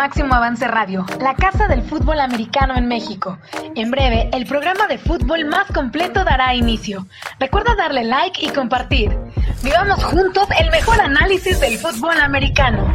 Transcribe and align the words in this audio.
Máximo 0.00 0.32
Avance 0.32 0.66
Radio, 0.66 1.04
la 1.20 1.34
casa 1.34 1.68
del 1.68 1.82
fútbol 1.82 2.20
americano 2.20 2.74
en 2.74 2.88
México. 2.88 3.38
En 3.74 3.90
breve, 3.90 4.30
el 4.32 4.46
programa 4.46 4.86
de 4.86 4.96
fútbol 4.96 5.44
más 5.44 5.70
completo 5.72 6.24
dará 6.24 6.54
inicio. 6.54 7.06
Recuerda 7.38 7.74
darle 7.76 8.04
like 8.04 8.42
y 8.42 8.48
compartir. 8.48 9.14
Vivamos 9.62 10.02
juntos 10.02 10.48
el 10.58 10.70
mejor 10.70 10.98
análisis 11.02 11.60
del 11.60 11.76
fútbol 11.76 12.18
americano. 12.18 12.90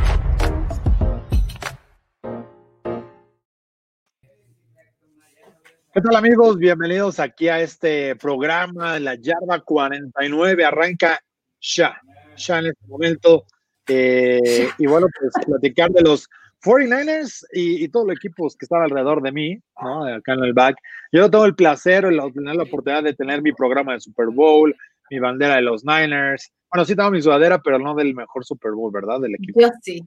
¿Qué 5.94 6.02
tal 6.02 6.16
amigos? 6.16 6.58
Bienvenidos 6.58 7.20
aquí 7.20 7.50
a 7.50 7.60
este 7.60 8.16
programa, 8.16 8.98
la 9.00 9.14
yarda 9.14 9.60
49, 9.60 10.66
arranca 10.66 11.20
ya, 11.62 12.02
ya 12.36 12.58
en 12.58 12.66
este 12.66 12.88
momento. 12.88 13.46
Eh, 13.88 14.70
y 14.80 14.88
bueno, 14.88 15.06
pues 15.20 15.46
platicar 15.46 15.92
de 15.92 16.02
los 16.02 16.28
49ers 16.66 17.46
y, 17.54 17.88
todos 17.90 18.08
los 18.08 18.16
equipos 18.16 18.56
que 18.58 18.66
están 18.66 18.82
alrededor 18.82 19.22
de 19.22 19.32
mí, 19.32 19.60
¿no? 19.82 20.06
Acá 20.06 20.34
en 20.34 20.44
el 20.44 20.54
back. 20.54 20.76
Yo 21.12 21.30
tengo 21.30 21.46
el 21.46 21.56
placer, 21.56 22.12
la 22.12 22.26
oportunidad 22.26 23.04
de 23.04 23.14
tener 23.14 23.42
mi 23.42 23.54
programa 23.54 23.94
de 23.94 24.00
Super 24.00 24.28
Bowl, 24.30 24.76
mi 25.12 25.20
bandera 25.20 25.56
de 25.56 25.62
los 25.62 25.86
Niners. 25.86 26.52
Bueno, 26.72 26.86
sí 26.86 26.96
tengo 26.96 27.12
mi 27.12 27.22
sudadera, 27.22 27.62
pero 27.62 27.78
no 27.78 27.94
del 27.94 28.16
mejor 28.16 28.44
Super 28.44 28.72
Bowl, 28.72 28.92
¿verdad? 28.92 29.22
Del 29.22 29.36
equipo. 29.36 29.62
Yo 29.62 29.70
sí. 29.82 30.02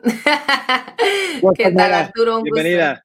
¿Qué 1.56 1.72
tal, 1.72 1.94
Arturo? 1.94 2.42
Bienvenida. 2.42 3.02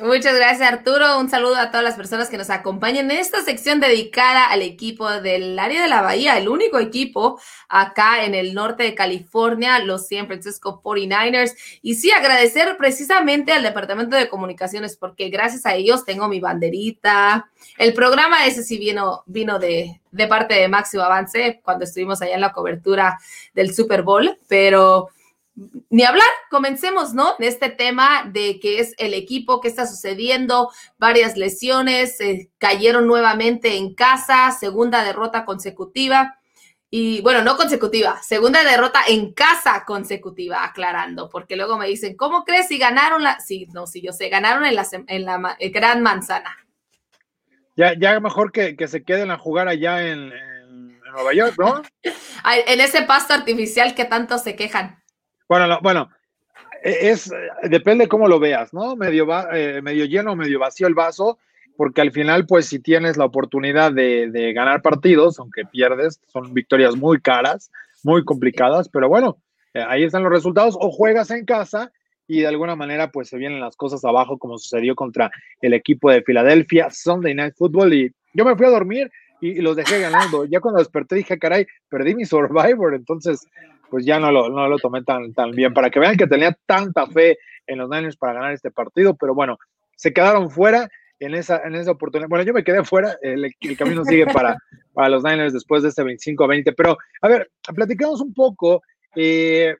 Muchas 0.00 0.34
gracias 0.34 0.72
Arturo, 0.72 1.20
un 1.20 1.30
saludo 1.30 1.54
a 1.54 1.70
todas 1.70 1.84
las 1.84 1.94
personas 1.94 2.28
que 2.28 2.36
nos 2.36 2.50
acompañan 2.50 3.12
en 3.12 3.18
esta 3.18 3.42
sección 3.42 3.78
dedicada 3.78 4.46
al 4.46 4.60
equipo 4.60 5.08
del 5.20 5.56
área 5.56 5.82
de 5.82 5.88
la 5.88 6.02
Bahía, 6.02 6.36
el 6.36 6.48
único 6.48 6.80
equipo 6.80 7.40
acá 7.68 8.24
en 8.24 8.34
el 8.34 8.54
norte 8.54 8.82
de 8.82 8.96
California, 8.96 9.78
los 9.78 10.08
San 10.08 10.26
Francisco 10.26 10.82
49ers. 10.82 11.54
Y 11.80 11.94
sí, 11.94 12.10
agradecer 12.10 12.76
precisamente 12.76 13.52
al 13.52 13.62
Departamento 13.62 14.16
de 14.16 14.28
Comunicaciones 14.28 14.96
porque 14.96 15.28
gracias 15.28 15.64
a 15.64 15.76
ellos 15.76 16.04
tengo 16.04 16.26
mi 16.26 16.40
banderita. 16.40 17.48
El 17.78 17.94
programa 17.94 18.46
ese 18.46 18.64
sí 18.64 18.78
vino, 18.78 19.22
vino 19.26 19.60
de, 19.60 20.00
de 20.10 20.26
parte 20.26 20.54
de 20.54 20.66
Máximo 20.66 21.04
Avance 21.04 21.60
cuando 21.62 21.84
estuvimos 21.84 22.20
allá 22.20 22.34
en 22.34 22.40
la 22.40 22.52
cobertura 22.52 23.16
del 23.54 23.72
Super 23.72 24.02
Bowl, 24.02 24.36
pero 24.48 25.10
ni 25.56 26.02
hablar, 26.02 26.26
comencemos, 26.50 27.14
¿no? 27.14 27.34
En 27.38 27.46
este 27.46 27.68
tema 27.68 28.28
de 28.32 28.58
que 28.58 28.80
es 28.80 28.94
el 28.98 29.14
equipo, 29.14 29.60
que 29.60 29.68
está 29.68 29.86
sucediendo, 29.86 30.70
varias 30.98 31.36
lesiones, 31.36 32.18
cayeron 32.58 33.06
nuevamente 33.06 33.76
en 33.76 33.94
casa, 33.94 34.50
segunda 34.50 35.04
derrota 35.04 35.44
consecutiva. 35.44 36.38
Y 36.90 37.20
bueno, 37.22 37.42
no 37.42 37.56
consecutiva, 37.56 38.20
segunda 38.22 38.62
derrota 38.62 39.00
en 39.08 39.32
casa 39.32 39.84
consecutiva, 39.84 40.64
aclarando, 40.64 41.28
porque 41.28 41.56
luego 41.56 41.76
me 41.76 41.88
dicen, 41.88 42.16
¿cómo 42.16 42.44
crees 42.44 42.68
si 42.68 42.78
ganaron 42.78 43.22
la? 43.22 43.40
Sí, 43.40 43.66
no, 43.72 43.86
sí, 43.86 44.00
yo 44.00 44.12
sé, 44.12 44.28
ganaron 44.28 44.64
en 44.64 44.76
la, 44.76 44.86
en 45.08 45.24
la 45.24 45.56
Gran 45.72 46.02
Manzana. 46.02 46.56
Ya, 47.76 47.94
ya 47.98 48.20
mejor 48.20 48.52
que, 48.52 48.76
se 48.86 49.02
queden 49.02 49.32
a 49.32 49.38
jugar 49.38 49.66
allá 49.66 50.06
en, 50.06 50.32
en 50.32 51.00
Nueva 51.12 51.34
York, 51.34 51.56
¿no? 51.58 51.82
en 52.66 52.80
ese 52.80 53.02
pasto 53.02 53.34
artificial 53.34 53.96
que 53.96 54.04
tanto 54.04 54.38
se 54.38 54.54
quejan. 54.54 55.03
Bueno, 55.54 55.78
bueno, 55.82 56.10
e, 56.82 57.10
es, 57.10 57.30
depende 57.62 58.08
cómo 58.08 58.26
lo 58.26 58.40
veas, 58.40 58.74
¿no? 58.74 58.96
Medio, 58.96 59.28
eh, 59.52 59.80
medio 59.82 60.04
lleno, 60.04 60.34
medio 60.34 60.58
vacío 60.58 60.88
el 60.88 60.94
vaso, 60.94 61.38
porque 61.76 62.00
al 62.00 62.10
final, 62.10 62.44
pues 62.44 62.66
si 62.66 62.80
tienes 62.80 63.16
la 63.16 63.26
oportunidad 63.26 63.92
de, 63.92 64.52
ganar 64.52 64.82
partidos, 64.82 65.38
aunque 65.38 65.64
pierdes, 65.64 66.20
son 66.26 66.52
victorias 66.52 66.96
muy 66.96 67.20
caras, 67.20 67.70
muy 68.02 68.24
complicadas, 68.24 68.88
pero 68.88 69.08
bueno, 69.08 69.36
eh, 69.74 69.84
ahí 69.86 70.02
están 70.02 70.24
los 70.24 70.32
resultados, 70.32 70.76
o 70.80 70.90
juegas 70.90 71.30
en 71.30 71.44
casa 71.44 71.92
y 72.26 72.40
de 72.40 72.48
alguna 72.48 72.74
manera 72.74 73.12
pues 73.12 73.28
se 73.28 73.38
vienen 73.38 73.60
las 73.60 73.76
cosas 73.76 74.04
abajo 74.04 74.38
como 74.38 74.58
sucedió 74.58 74.96
contra 74.96 75.30
el 75.60 75.72
equipo 75.72 76.10
de 76.10 76.22
Filadelfia, 76.22 76.90
Sunday 76.90 77.32
Night 77.32 77.54
Football 77.56 77.94
y 77.94 78.12
yo 78.32 78.44
me 78.44 78.56
fui 78.56 78.66
a 78.66 78.70
dormir 78.70 79.08
y, 79.40 79.60
los 79.60 79.76
dejé 79.76 80.00
ganando. 80.00 80.46
Ya 80.46 80.58
cuando 80.58 80.78
desperté 80.78 81.16
dije, 81.16 81.38
caray, 81.38 81.66
perdí 81.88 82.16
mi 82.16 82.24
Survivor, 82.24 82.94
entonces 82.94 83.46
pues 83.94 84.04
ya 84.04 84.18
no 84.18 84.32
lo, 84.32 84.48
no 84.48 84.66
lo 84.66 84.76
tomé 84.78 85.04
tan, 85.04 85.32
tan 85.34 85.52
bien. 85.52 85.72
Para 85.72 85.88
que 85.88 86.00
vean 86.00 86.16
que 86.16 86.26
tenía 86.26 86.52
tanta 86.66 87.06
fe 87.06 87.38
en 87.64 87.78
los 87.78 87.88
Niners 87.88 88.16
para 88.16 88.32
ganar 88.32 88.52
este 88.52 88.72
partido, 88.72 89.14
pero 89.14 89.36
bueno, 89.36 89.56
se 89.94 90.12
quedaron 90.12 90.50
fuera 90.50 90.88
en 91.20 91.32
esa, 91.32 91.62
en 91.64 91.76
esa 91.76 91.92
oportunidad. 91.92 92.28
Bueno, 92.28 92.44
yo 92.44 92.52
me 92.52 92.64
quedé 92.64 92.82
fuera, 92.82 93.16
el, 93.22 93.54
camino 93.78 94.04
sigue 94.04 94.26
para, 94.34 94.56
para 94.94 95.10
los 95.10 95.22
Niners 95.22 95.52
después 95.52 95.84
de 95.84 95.90
este 95.90 96.02
25-20, 96.02 96.74
pero 96.76 96.98
a 97.20 97.28
ver, 97.28 97.52
platicamos 97.72 98.20
un 98.20 98.34
poco 98.34 98.82
eh, 99.14 99.76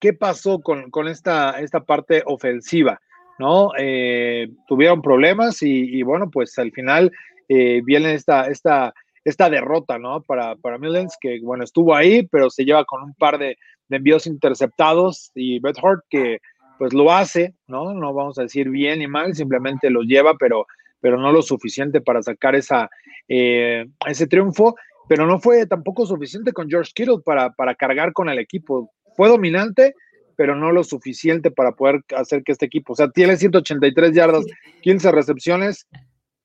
qué 0.00 0.14
pasó 0.14 0.60
con, 0.60 0.90
con 0.90 1.06
esta, 1.06 1.60
esta 1.60 1.78
parte 1.84 2.24
ofensiva, 2.26 3.00
¿no? 3.38 3.70
Eh, 3.78 4.48
tuvieron 4.66 5.00
problemas 5.00 5.62
y, 5.62 5.96
y, 5.96 6.02
bueno, 6.02 6.28
pues 6.28 6.58
al 6.58 6.72
final 6.72 7.12
eh, 7.48 7.82
viene 7.84 8.14
esta, 8.14 8.48
esta, 8.48 8.92
esta 9.24 9.48
derrota, 9.48 9.98
¿no? 9.98 10.22
Para, 10.22 10.56
para 10.56 10.78
Millens, 10.78 11.16
que 11.20 11.40
bueno, 11.42 11.64
estuvo 11.64 11.94
ahí, 11.94 12.26
pero 12.26 12.50
se 12.50 12.64
lleva 12.64 12.84
con 12.84 13.02
un 13.02 13.14
par 13.14 13.38
de, 13.38 13.56
envíos 13.90 14.26
interceptados 14.26 15.30
y 15.34 15.58
Bret 15.58 15.76
Hart 15.82 16.04
que 16.08 16.38
pues 16.78 16.94
lo 16.94 17.12
hace, 17.12 17.54
¿no? 17.66 17.92
No 17.92 18.14
vamos 18.14 18.38
a 18.38 18.42
decir 18.42 18.70
bien 18.70 19.00
ni 19.00 19.06
mal, 19.06 19.34
simplemente 19.34 19.90
los 19.90 20.06
lleva, 20.06 20.34
pero, 20.38 20.66
pero 20.98 21.18
no 21.18 21.30
lo 21.30 21.42
suficiente 21.42 22.00
para 22.00 22.22
sacar 22.22 22.54
esa, 22.54 22.88
eh, 23.28 23.84
ese 24.06 24.26
triunfo, 24.26 24.74
pero 25.08 25.26
no 25.26 25.38
fue 25.38 25.66
tampoco 25.66 26.06
suficiente 26.06 26.52
con 26.52 26.70
George 26.70 26.92
Kittle 26.94 27.18
para, 27.22 27.50
para 27.50 27.74
cargar 27.74 28.14
con 28.14 28.30
el 28.30 28.38
equipo. 28.38 28.90
Fue 29.14 29.28
dominante, 29.28 29.94
pero 30.36 30.56
no 30.56 30.72
lo 30.72 30.82
suficiente 30.84 31.50
para 31.50 31.72
poder 31.72 32.00
hacer 32.16 32.42
que 32.42 32.52
este 32.52 32.66
equipo, 32.66 32.94
o 32.94 32.96
sea, 32.96 33.10
tiene 33.10 33.36
183 33.36 34.14
yardas, 34.14 34.46
15 34.80 35.12
recepciones, 35.12 35.86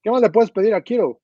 ¿Qué 0.08 0.12
más 0.12 0.22
le 0.22 0.30
puedes 0.30 0.52
pedir 0.52 0.74
a 0.74 0.82
Kiro? 0.82 1.20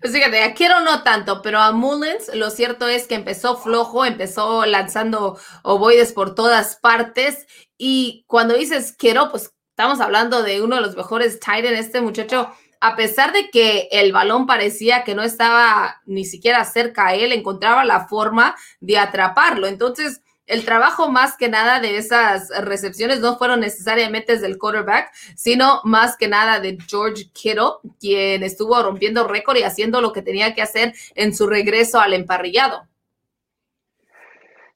Pues 0.00 0.14
fíjate, 0.14 0.42
a 0.42 0.54
Kiro 0.54 0.80
no 0.80 1.02
tanto, 1.02 1.42
pero 1.42 1.60
a 1.60 1.72
Mullins 1.72 2.34
lo 2.34 2.50
cierto 2.50 2.88
es 2.88 3.06
que 3.06 3.14
empezó 3.14 3.56
flojo, 3.56 4.04
empezó 4.04 4.64
lanzando 4.64 5.38
ovoides 5.62 6.12
por 6.12 6.34
todas 6.34 6.76
partes. 6.76 7.46
Y 7.76 8.24
cuando 8.26 8.54
dices 8.54 8.96
Kiro, 8.96 9.30
pues 9.30 9.52
estamos 9.70 10.00
hablando 10.00 10.42
de 10.42 10.62
uno 10.62 10.76
de 10.76 10.82
los 10.82 10.96
mejores 10.96 11.38
tight 11.38 11.64
este 11.66 12.00
muchacho. 12.00 12.50
A 12.80 12.96
pesar 12.96 13.32
de 13.32 13.50
que 13.50 13.88
el 13.92 14.12
balón 14.12 14.46
parecía 14.46 15.04
que 15.04 15.14
no 15.14 15.22
estaba 15.22 16.00
ni 16.06 16.24
siquiera 16.24 16.64
cerca 16.64 17.08
a 17.08 17.14
él, 17.14 17.30
encontraba 17.32 17.84
la 17.84 18.08
forma 18.08 18.56
de 18.80 18.98
atraparlo. 18.98 19.66
Entonces, 19.66 20.22
el 20.52 20.66
trabajo 20.66 21.10
más 21.10 21.38
que 21.38 21.48
nada 21.48 21.80
de 21.80 21.96
esas 21.96 22.50
recepciones 22.62 23.20
no 23.20 23.38
fueron 23.38 23.60
necesariamente 23.60 24.38
del 24.38 24.58
quarterback, 24.58 25.10
sino 25.34 25.80
más 25.84 26.18
que 26.18 26.28
nada 26.28 26.60
de 26.60 26.76
George 26.86 27.30
Kittle, 27.32 27.80
quien 27.98 28.42
estuvo 28.42 28.80
rompiendo 28.82 29.26
récord 29.26 29.56
y 29.56 29.62
haciendo 29.62 30.02
lo 30.02 30.12
que 30.12 30.20
tenía 30.20 30.54
que 30.54 30.60
hacer 30.60 30.92
en 31.14 31.34
su 31.34 31.46
regreso 31.46 32.00
al 32.00 32.12
emparrillado. 32.12 32.86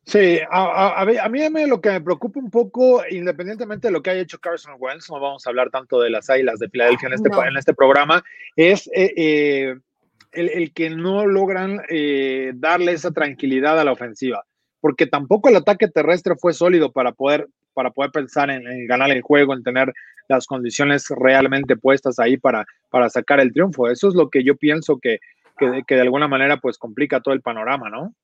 Sí, 0.05 0.39
a, 0.51 1.05
mí, 1.05 1.67
lo 1.67 1.81
que 1.83 1.91
me 1.91 2.01
preocupa 2.01 2.41
un 2.41 2.51
poco, 2.51 3.03
independientemente 3.11 3.89
de 3.89 3.93
lo 3.93 4.01
que 4.01 4.11
haya 4.11 4.23
hecho 4.23 4.39
Carson 4.39 4.77
Wentz, 4.79 5.11
no 5.11 5.21
vamos 5.21 5.47
a 5.47 5.51
hablar 5.51 5.69
tanto 5.69 6.01
de 6.01 6.09
las 6.09 6.31
Águilas 6.31 6.59
de 6.59 6.71
Filadelfia 6.71 7.09
en 7.09 7.13
este, 7.13 7.29
en 7.29 7.57
este 7.59 7.75
programa, 7.75 8.25
es 8.55 8.87
eh, 8.95 9.13
eh, 9.15 9.77
el, 10.33 10.73
que 10.73 10.89
no 10.89 11.27
logran 11.27 11.83
eh, 11.91 12.53
darle 12.55 12.93
esa 12.93 13.11
tranquilidad 13.11 13.79
a 13.79 13.85
la 13.85 13.93
ofensiva 13.93 14.47
porque 14.87 15.09
tampoco 15.09 15.49
el 15.49 15.57
ataque 15.57 15.89
terrestre 15.89 16.37
fue 16.41 16.53
sólido 16.53 16.93
para 16.93 17.11
poder, 17.11 17.49
para 17.75 17.91
poder 17.91 18.13
pensar 18.13 18.51
en, 18.51 18.87
ganar 18.87 19.11
el 19.11 19.21
juego, 19.21 19.53
en 19.53 19.65
tener 19.65 19.93
las 20.29 20.47
condiciones 20.47 21.09
realmente 21.09 21.77
puestas 21.77 22.21
ahí 22.21 22.37
para, 22.37 22.65
para 22.89 23.11
sacar 23.11 23.41
el 23.41 23.53
triunfo. 23.53 23.91
Eso 23.91 24.07
es 24.07 24.15
lo 24.15 24.31
que 24.31 24.45
yo 24.45 24.55
pienso 24.55 25.01
que, 25.01 25.19
que, 25.59 25.83
que 25.89 25.97
de 25.97 26.03
alguna 26.03 26.29
manera 26.29 26.59
pues 26.59 26.79
complica 26.79 27.21
todo 27.21 27.35
el 27.35 27.41
panorama, 27.41 27.91
¿no? 27.91 28.15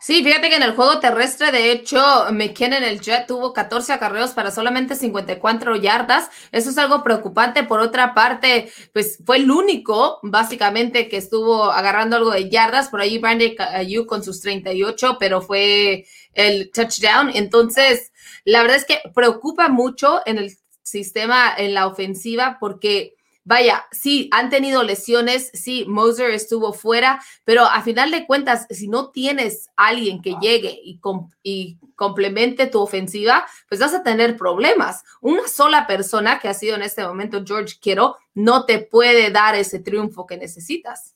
Sí, 0.00 0.22
fíjate 0.22 0.50
que 0.50 0.56
en 0.56 0.62
el 0.62 0.74
juego 0.74 1.00
terrestre, 1.00 1.50
de 1.50 1.72
hecho, 1.72 2.26
McKinnon, 2.30 2.82
el 2.82 3.00
Jet, 3.00 3.26
tuvo 3.26 3.52
14 3.52 3.92
acarreos 3.92 4.32
para 4.32 4.50
solamente 4.50 4.96
54 4.96 5.76
yardas. 5.76 6.28
Eso 6.52 6.70
es 6.70 6.78
algo 6.78 7.02
preocupante. 7.02 7.64
Por 7.64 7.80
otra 7.80 8.12
parte, 8.12 8.70
pues 8.92 9.18
fue 9.24 9.38
el 9.38 9.50
único, 9.50 10.18
básicamente, 10.22 11.08
que 11.08 11.16
estuvo 11.16 11.64
agarrando 11.64 12.16
algo 12.16 12.30
de 12.30 12.50
yardas. 12.50 12.88
Por 12.88 13.00
ahí 13.00 13.18
Brandon 13.18 13.54
Ayuk 13.58 14.06
con 14.06 14.22
sus 14.22 14.40
38, 14.40 15.16
pero 15.18 15.40
fue 15.40 16.06
el 16.34 16.70
touchdown. 16.70 17.30
Entonces, 17.34 18.12
la 18.44 18.60
verdad 18.62 18.76
es 18.76 18.84
que 18.84 19.00
preocupa 19.14 19.68
mucho 19.68 20.20
en 20.26 20.38
el 20.38 20.56
sistema, 20.82 21.54
en 21.56 21.72
la 21.72 21.86
ofensiva, 21.86 22.58
porque 22.60 23.14
vaya, 23.44 23.84
sí, 23.92 24.28
han 24.32 24.50
tenido 24.50 24.82
lesiones, 24.82 25.50
sí, 25.52 25.84
Moser 25.86 26.30
estuvo 26.30 26.72
fuera, 26.72 27.22
pero 27.44 27.64
a 27.64 27.82
final 27.82 28.10
de 28.10 28.26
cuentas, 28.26 28.66
si 28.70 28.88
no 28.88 29.10
tienes 29.10 29.70
alguien 29.76 30.22
que 30.22 30.36
llegue 30.40 30.78
y, 30.82 31.00
y 31.42 31.78
complemente 31.94 32.66
tu 32.66 32.80
ofensiva, 32.80 33.44
pues 33.68 33.80
vas 33.80 33.94
a 33.94 34.02
tener 34.02 34.36
problemas. 34.36 35.04
Una 35.20 35.46
sola 35.46 35.86
persona, 35.86 36.38
que 36.38 36.48
ha 36.48 36.54
sido 36.54 36.74
en 36.76 36.82
este 36.82 37.06
momento 37.06 37.42
George 37.46 37.76
Kittle, 37.80 38.12
no 38.34 38.64
te 38.64 38.78
puede 38.78 39.30
dar 39.30 39.54
ese 39.54 39.78
triunfo 39.78 40.26
que 40.26 40.36
necesitas. 40.36 41.14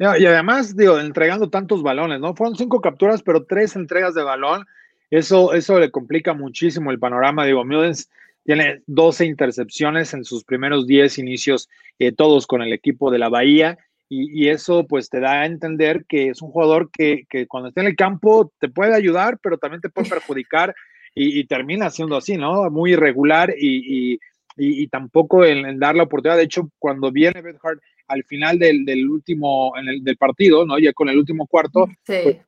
Y 0.00 0.24
además, 0.24 0.74
digo, 0.74 0.98
entregando 0.98 1.50
tantos 1.50 1.82
balones, 1.82 2.20
¿no? 2.20 2.34
Fueron 2.34 2.56
cinco 2.56 2.80
capturas, 2.80 3.22
pero 3.22 3.44
tres 3.44 3.76
entregas 3.76 4.14
de 4.14 4.22
balón. 4.22 4.66
eso, 5.10 5.52
eso 5.52 5.78
le 5.78 5.90
complica 5.90 6.32
muchísimo 6.32 6.90
el 6.90 6.98
panorama. 6.98 7.44
Digo, 7.44 7.66
Mullens 7.66 8.08
tiene 8.44 8.82
12 8.86 9.26
intercepciones 9.26 10.14
en 10.14 10.24
sus 10.24 10.44
primeros 10.44 10.86
10 10.86 11.18
inicios, 11.18 11.68
eh, 11.98 12.12
todos 12.12 12.46
con 12.46 12.62
el 12.62 12.72
equipo 12.72 13.10
de 13.10 13.18
la 13.18 13.28
Bahía. 13.28 13.78
Y, 14.12 14.48
eso 14.48 14.88
pues 14.88 15.08
te 15.08 15.20
da 15.20 15.42
a 15.42 15.46
entender 15.46 16.04
que 16.08 16.30
es 16.30 16.42
un 16.42 16.50
jugador 16.50 16.90
que, 16.90 17.26
cuando 17.46 17.68
está 17.68 17.80
en 17.82 17.86
el 17.86 17.94
campo 17.94 18.52
te 18.58 18.68
puede 18.68 18.92
ayudar, 18.92 19.38
pero 19.40 19.56
también 19.56 19.80
te 19.80 19.88
puede 19.88 20.08
perjudicar 20.10 20.74
y, 21.14 21.44
termina 21.44 21.90
siendo 21.90 22.16
así, 22.16 22.36
¿no? 22.36 22.68
Muy 22.70 22.94
irregular 22.94 23.54
y, 23.56 24.18
y 24.56 24.88
tampoco 24.88 25.44
en, 25.44 25.78
dar 25.78 25.94
la 25.94 26.02
oportunidad. 26.02 26.38
De 26.38 26.44
hecho, 26.44 26.70
cuando 26.78 27.12
viene 27.12 27.40
Beth 27.40 27.58
Hart 27.62 27.80
al 28.08 28.24
final 28.24 28.58
del, 28.58 28.84
del 28.84 29.08
último, 29.08 29.72
en 29.76 29.88
el, 29.88 30.04
del 30.04 30.16
partido, 30.16 30.66
¿no? 30.66 30.78
Ya 30.78 30.92
con 30.92 31.08
el 31.08 31.18
último 31.18 31.46
cuarto, 31.46 31.86
pues, 32.04 32.38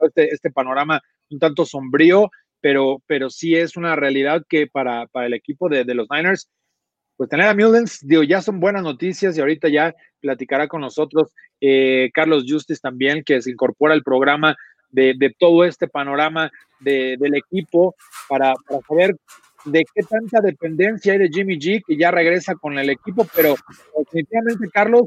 este, 0.00 0.34
este, 0.34 0.50
panorama 0.50 1.00
un 1.30 1.38
tanto 1.38 1.64
sombrío, 1.64 2.30
pero, 2.60 3.02
pero 3.06 3.30
sí 3.30 3.54
es 3.54 3.76
una 3.76 3.96
realidad 3.96 4.42
que 4.48 4.66
para, 4.66 5.06
para 5.06 5.26
el 5.26 5.34
equipo 5.34 5.68
de, 5.68 5.84
de, 5.84 5.94
los 5.94 6.08
Niners, 6.10 6.50
pues 7.16 7.28
tener 7.28 7.46
a 7.46 7.54
Mullens, 7.54 8.00
digo, 8.02 8.22
ya 8.22 8.40
son 8.42 8.60
buenas 8.60 8.82
noticias 8.82 9.36
y 9.36 9.40
ahorita 9.40 9.68
ya 9.68 9.94
platicará 10.20 10.68
con 10.68 10.80
nosotros 10.80 11.32
eh, 11.60 12.10
Carlos 12.14 12.44
Justice 12.48 12.80
también, 12.80 13.22
que 13.24 13.42
se 13.42 13.50
incorpora 13.50 13.94
al 13.94 14.02
programa 14.02 14.56
de, 14.90 15.14
de 15.16 15.34
todo 15.38 15.64
este 15.64 15.88
panorama 15.88 16.50
de, 16.80 17.16
del 17.18 17.34
equipo 17.34 17.94
para, 18.28 18.54
para 18.66 18.80
saber 18.88 19.16
de 19.64 19.84
qué 19.94 20.02
tanta 20.02 20.40
dependencia 20.40 21.12
hay 21.12 21.18
de 21.18 21.28
Jimmy 21.28 21.58
G, 21.58 21.82
que 21.86 21.96
ya 21.96 22.10
regresa 22.10 22.54
con 22.54 22.78
el 22.78 22.90
equipo, 22.90 23.26
pero 23.34 23.54
definitivamente, 23.98 24.68
Carlos, 24.72 25.02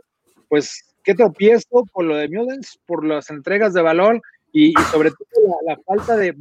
pues 0.48 0.96
qué 1.04 1.16
tropiezo 1.16 1.86
por 1.92 2.06
lo 2.06 2.16
de 2.16 2.30
Mullens, 2.30 2.80
por 2.86 3.06
las 3.06 3.30
entregas 3.30 3.74
de 3.74 3.82
valor 3.82 4.22
y, 4.52 4.74
sobre 4.92 5.10
todo 5.10 5.58
la, 5.66 5.78
falta 5.86 6.16
de, 6.16 6.36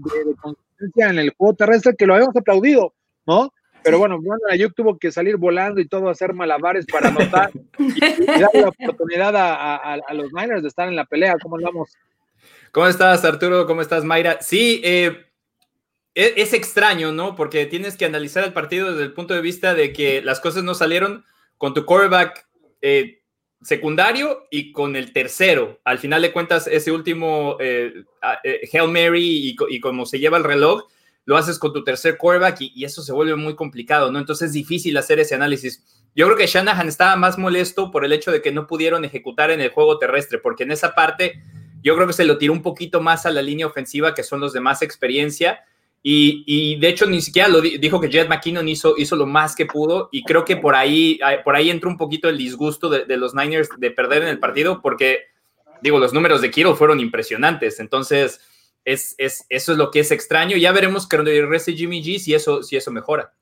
en 0.96 1.18
el 1.18 1.30
juego 1.36 1.54
terrestre, 1.54 1.94
que 1.96 2.06
lo 2.06 2.14
habíamos 2.14 2.36
aplaudido, 2.36 2.94
¿no? 3.26 3.52
Pero 3.82 3.98
bueno, 3.98 4.20
bueno, 4.20 4.40
Ayuk 4.48 4.74
tuvo 4.74 4.98
que 4.98 5.10
salir 5.10 5.36
volando 5.36 5.80
y 5.80 5.88
todo, 5.88 6.08
hacer 6.08 6.34
malabares 6.34 6.86
para 6.86 7.08
anotar 7.08 7.50
y, 7.78 8.00
darle 8.00 8.60
la 8.60 8.68
oportunidad 8.68 9.34
a, 9.36 10.14
los 10.14 10.32
Niners 10.32 10.62
de 10.62 10.68
estar 10.68 10.88
en 10.88 10.96
la 10.96 11.04
pelea. 11.04 11.36
¿Cómo 11.42 11.56
andamos? 11.56 11.96
¿Cómo 12.70 12.86
estás, 12.86 13.24
Arturo? 13.24 13.66
¿Cómo 13.66 13.82
estás, 13.82 14.04
Mayra? 14.04 14.40
Sí, 14.40 14.80
eh, 14.84 15.26
e, 16.14 16.34
es, 16.36 16.52
extraño, 16.52 17.12
¿no? 17.12 17.34
Porque 17.34 17.66
tienes 17.66 17.96
que 17.96 18.04
analizar 18.04 18.44
el 18.44 18.52
partido 18.52 18.92
desde 18.92 19.04
el 19.04 19.12
punto 19.12 19.34
de 19.34 19.40
vista 19.40 19.74
de 19.74 19.92
que 19.92 20.22
las 20.22 20.40
cosas 20.40 20.62
no 20.62 20.74
salieron 20.74 21.24
con 21.58 21.74
tu 21.74 21.84
quarterback 21.84 22.46
eh, 22.80 23.21
secundario 23.62 24.46
y 24.50 24.72
con 24.72 24.96
el 24.96 25.12
tercero. 25.12 25.80
Al 25.84 25.98
final 25.98 26.22
de 26.22 26.32
cuentas, 26.32 26.66
ese 26.66 26.92
último 26.92 27.56
eh, 27.60 28.04
eh, 28.44 28.68
Hail 28.72 28.90
Mary 28.90 29.56
y, 29.68 29.80
como 29.80 30.06
se 30.06 30.18
lleva 30.18 30.38
el 30.38 30.44
reloj, 30.44 30.84
lo 31.24 31.36
haces 31.36 31.58
con 31.58 31.72
tu 31.72 31.84
tercer 31.84 32.16
quarterback 32.16 32.60
y, 32.60 32.72
y, 32.74 32.84
eso 32.84 33.02
se 33.02 33.12
vuelve 33.12 33.36
muy 33.36 33.54
complicado, 33.54 34.10
¿no? 34.10 34.18
Entonces 34.18 34.48
es 34.48 34.52
difícil 34.52 34.96
hacer 34.96 35.20
ese 35.20 35.34
análisis. 35.34 35.84
Yo 36.14 36.26
creo 36.26 36.36
que 36.36 36.46
Shanahan 36.46 36.88
estaba 36.88 37.16
más 37.16 37.38
molesto 37.38 37.90
por 37.90 38.04
el 38.04 38.12
hecho 38.12 38.32
de 38.32 38.42
que 38.42 38.52
no 38.52 38.66
pudieron 38.66 39.04
ejecutar 39.04 39.50
en 39.50 39.60
el 39.60 39.70
juego 39.70 39.98
terrestre, 39.98 40.38
porque 40.38 40.64
en 40.64 40.72
esa 40.72 40.94
parte 40.94 41.42
yo 41.82 41.94
creo 41.94 42.06
que 42.06 42.12
se 42.12 42.24
lo 42.24 42.38
tiró 42.38 42.52
un 42.52 42.62
poquito 42.62 43.00
más 43.00 43.26
a 43.26 43.30
la 43.30 43.42
línea 43.42 43.66
ofensiva, 43.66 44.14
que 44.14 44.22
son 44.22 44.40
los 44.40 44.52
de 44.52 44.60
más 44.60 44.82
experiencia 44.82 45.64
y, 46.04 46.80
de 46.80 46.88
hecho 46.88 47.06
ni 47.06 47.20
siquiera 47.20 47.48
lo 47.48 47.60
dijo 47.60 48.00
que 48.00 48.08
Jet 48.08 48.28
McKinnon 48.28 48.68
hizo, 48.68 48.94
hizo 48.98 49.14
lo 49.14 49.26
más 49.26 49.54
que 49.54 49.66
pudo 49.66 50.08
y 50.10 50.24
creo 50.24 50.44
que 50.44 50.56
por 50.56 50.74
ahí, 50.74 51.20
por 51.44 51.54
ahí 51.54 51.70
entra 51.70 51.88
un 51.88 51.96
poquito 51.96 52.28
el 52.28 52.38
disgusto 52.38 52.88
de, 52.90 53.16
los 53.16 53.34
Niners 53.34 53.68
de 53.78 53.90
perder 53.92 54.22
en 54.22 54.28
el 54.28 54.40
partido 54.40 54.82
porque, 54.82 55.26
digo, 55.80 56.00
los 56.00 56.12
números 56.12 56.40
de 56.40 56.50
Kiro 56.50 56.74
fueron 56.74 56.98
impresionantes. 56.98 57.78
Entonces, 57.78 58.40
es, 58.84 59.14
es, 59.18 59.46
eso 59.48 59.72
es 59.72 59.78
lo 59.78 59.92
que 59.92 60.00
es 60.00 60.10
extraño. 60.10 60.56
Ya 60.56 60.72
veremos 60.72 61.08
cuando 61.08 61.30
regrese 61.30 61.74
Jimmy 61.74 62.02
G 62.02 62.18
si 62.18 62.34
eso, 62.34 62.64
si 62.64 62.76
eso 62.76 62.90
mejora. 62.90 63.32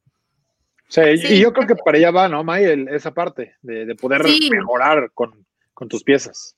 Sí, 0.89 1.01
y 1.31 1.41
yo 1.41 1.53
creo 1.53 1.67
que 1.67 1.77
para 1.77 1.97
allá 1.97 2.11
va, 2.11 2.29
¿no, 2.29 2.45
May? 2.45 2.65
esa 2.91 3.15
parte 3.15 3.55
de, 3.63 3.95
poder 3.95 4.25
mejorar 4.51 5.13
con, 5.15 5.47
con 5.73 5.89
tus 5.89 6.03
piezas. 6.03 6.57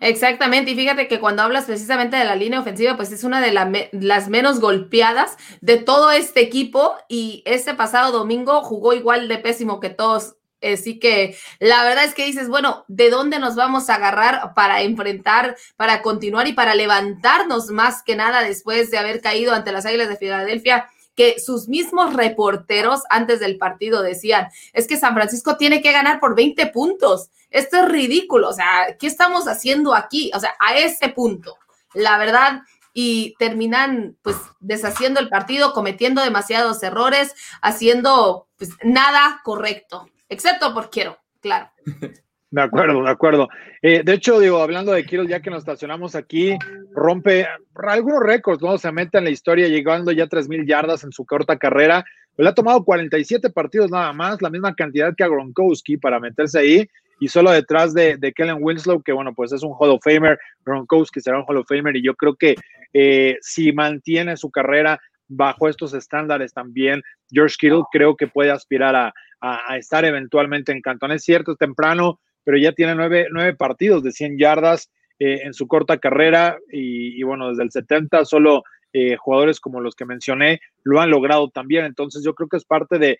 Exactamente, 0.00 0.72
y 0.72 0.74
fíjate 0.74 1.08
que 1.08 1.20
cuando 1.20 1.42
hablas 1.42 1.64
precisamente 1.64 2.16
de 2.16 2.24
la 2.24 2.36
línea 2.36 2.60
ofensiva, 2.60 2.96
pues 2.96 3.12
es 3.12 3.24
una 3.24 3.40
de 3.40 3.52
las 3.92 4.28
menos 4.28 4.60
golpeadas 4.60 5.36
de 5.60 5.78
todo 5.78 6.10
este 6.10 6.40
equipo 6.40 6.94
y 7.08 7.42
este 7.46 7.74
pasado 7.74 8.12
domingo 8.12 8.62
jugó 8.62 8.92
igual 8.92 9.28
de 9.28 9.38
pésimo 9.38 9.80
que 9.80 9.90
todos. 9.90 10.36
Así 10.62 10.98
que 10.98 11.36
la 11.58 11.84
verdad 11.84 12.04
es 12.04 12.14
que 12.14 12.24
dices, 12.24 12.48
bueno, 12.48 12.86
¿de 12.88 13.10
dónde 13.10 13.38
nos 13.38 13.54
vamos 13.54 13.90
a 13.90 13.96
agarrar 13.96 14.54
para 14.54 14.80
enfrentar, 14.80 15.56
para 15.76 16.00
continuar 16.00 16.48
y 16.48 16.54
para 16.54 16.74
levantarnos 16.74 17.66
más 17.68 18.02
que 18.02 18.16
nada 18.16 18.42
después 18.42 18.90
de 18.90 18.96
haber 18.96 19.20
caído 19.20 19.52
ante 19.52 19.72
las 19.72 19.84
Águilas 19.84 20.08
de 20.08 20.16
Filadelfia? 20.16 20.88
Que 21.14 21.38
sus 21.40 21.68
mismos 21.68 22.14
reporteros 22.14 23.02
antes 23.08 23.40
del 23.40 23.58
partido 23.58 24.02
decían, 24.02 24.48
es 24.72 24.86
que 24.86 24.96
San 24.96 25.14
Francisco 25.14 25.56
tiene 25.56 25.80
que 25.82 25.92
ganar 25.92 26.20
por 26.20 26.34
20 26.34 26.66
puntos. 26.68 27.30
Esto 27.50 27.78
es 27.78 27.88
ridículo. 27.88 28.48
O 28.48 28.52
sea, 28.52 28.96
¿qué 28.98 29.06
estamos 29.06 29.46
haciendo 29.46 29.94
aquí? 29.94 30.30
O 30.34 30.40
sea, 30.40 30.54
a 30.58 30.76
ese 30.76 31.08
punto. 31.08 31.56
La 31.94 32.18
verdad, 32.18 32.62
y 32.92 33.34
terminan 33.38 34.16
pues 34.22 34.36
deshaciendo 34.60 35.20
el 35.20 35.28
partido, 35.28 35.72
cometiendo 35.72 36.22
demasiados 36.22 36.82
errores, 36.82 37.34
haciendo 37.60 38.48
pues 38.56 38.70
nada 38.82 39.40
correcto, 39.44 40.08
excepto 40.28 40.72
por 40.72 40.90
quiero, 40.90 41.18
claro. 41.40 41.70
De 42.54 42.62
acuerdo, 42.62 43.02
de 43.02 43.10
acuerdo. 43.10 43.48
Eh, 43.82 44.02
de 44.04 44.12
hecho, 44.12 44.38
digo, 44.38 44.62
hablando 44.62 44.92
de 44.92 45.04
Kirill, 45.04 45.26
ya 45.26 45.40
que 45.40 45.50
nos 45.50 45.58
estacionamos 45.58 46.14
aquí, 46.14 46.56
rompe 46.92 47.48
algunos 47.74 48.22
récords, 48.22 48.62
¿no? 48.62 48.78
Se 48.78 48.92
mete 48.92 49.18
en 49.18 49.24
la 49.24 49.30
historia 49.30 49.66
llegando 49.66 50.12
ya 50.12 50.22
a 50.22 50.28
3.000 50.28 50.64
yardas 50.64 51.02
en 51.02 51.10
su 51.10 51.26
corta 51.26 51.58
carrera. 51.58 52.04
Le 52.36 52.48
ha 52.48 52.54
tomado 52.54 52.84
47 52.84 53.50
partidos 53.50 53.90
nada 53.90 54.12
más, 54.12 54.40
la 54.40 54.50
misma 54.50 54.72
cantidad 54.72 55.16
que 55.16 55.24
a 55.24 55.28
Gronkowski 55.28 55.96
para 55.96 56.20
meterse 56.20 56.60
ahí 56.60 56.88
y 57.18 57.26
solo 57.26 57.50
detrás 57.50 57.92
de, 57.92 58.18
de, 58.18 58.32
Kellen 58.32 58.58
Winslow, 58.60 59.02
que 59.02 59.10
bueno, 59.10 59.34
pues 59.34 59.50
es 59.50 59.64
un 59.64 59.74
Hall 59.76 59.90
of 59.90 60.04
Famer, 60.04 60.38
Gronkowski 60.64 61.20
será 61.20 61.40
un 61.40 61.44
Hall 61.48 61.56
of 61.56 61.66
Famer 61.66 61.96
y 61.96 62.04
yo 62.04 62.14
creo 62.14 62.36
que 62.36 62.54
eh, 62.92 63.36
si 63.40 63.72
mantiene 63.72 64.36
su 64.36 64.52
carrera 64.52 65.00
bajo 65.26 65.68
estos 65.68 65.92
estándares 65.92 66.52
también, 66.52 67.02
George 67.32 67.56
Kittle 67.58 67.82
creo 67.90 68.14
que 68.14 68.28
puede 68.28 68.52
aspirar 68.52 68.94
a, 68.94 69.12
a, 69.40 69.76
estar 69.76 70.04
eventualmente 70.04 70.70
en 70.70 70.80
Cantón. 70.80 71.12
Es 71.12 71.24
cierto, 71.24 71.56
temprano, 71.56 72.20
pero 72.44 72.58
ya 72.58 72.72
tiene 72.72 72.94
nueve, 72.94 73.26
nueve 73.30 73.54
partidos 73.54 74.02
de 74.02 74.12
100 74.12 74.38
yardas 74.38 74.90
eh, 75.18 75.40
en 75.44 75.54
su 75.54 75.66
corta 75.66 75.98
carrera 75.98 76.58
y, 76.70 77.22
bueno, 77.22 77.48
desde 77.50 77.64
el 77.64 77.70
70 77.70 78.24
solo 78.24 78.62
eh, 78.92 79.16
jugadores 79.16 79.60
como 79.60 79.80
los 79.80 79.94
que 79.94 80.04
mencioné 80.04 80.60
lo 80.82 81.00
han 81.00 81.10
logrado 81.10 81.48
también. 81.50 81.84
Entonces 81.84 82.22
yo 82.24 82.34
creo 82.34 82.48
que 82.48 82.58
es 82.58 82.64
parte 82.64 82.98
de, 82.98 83.18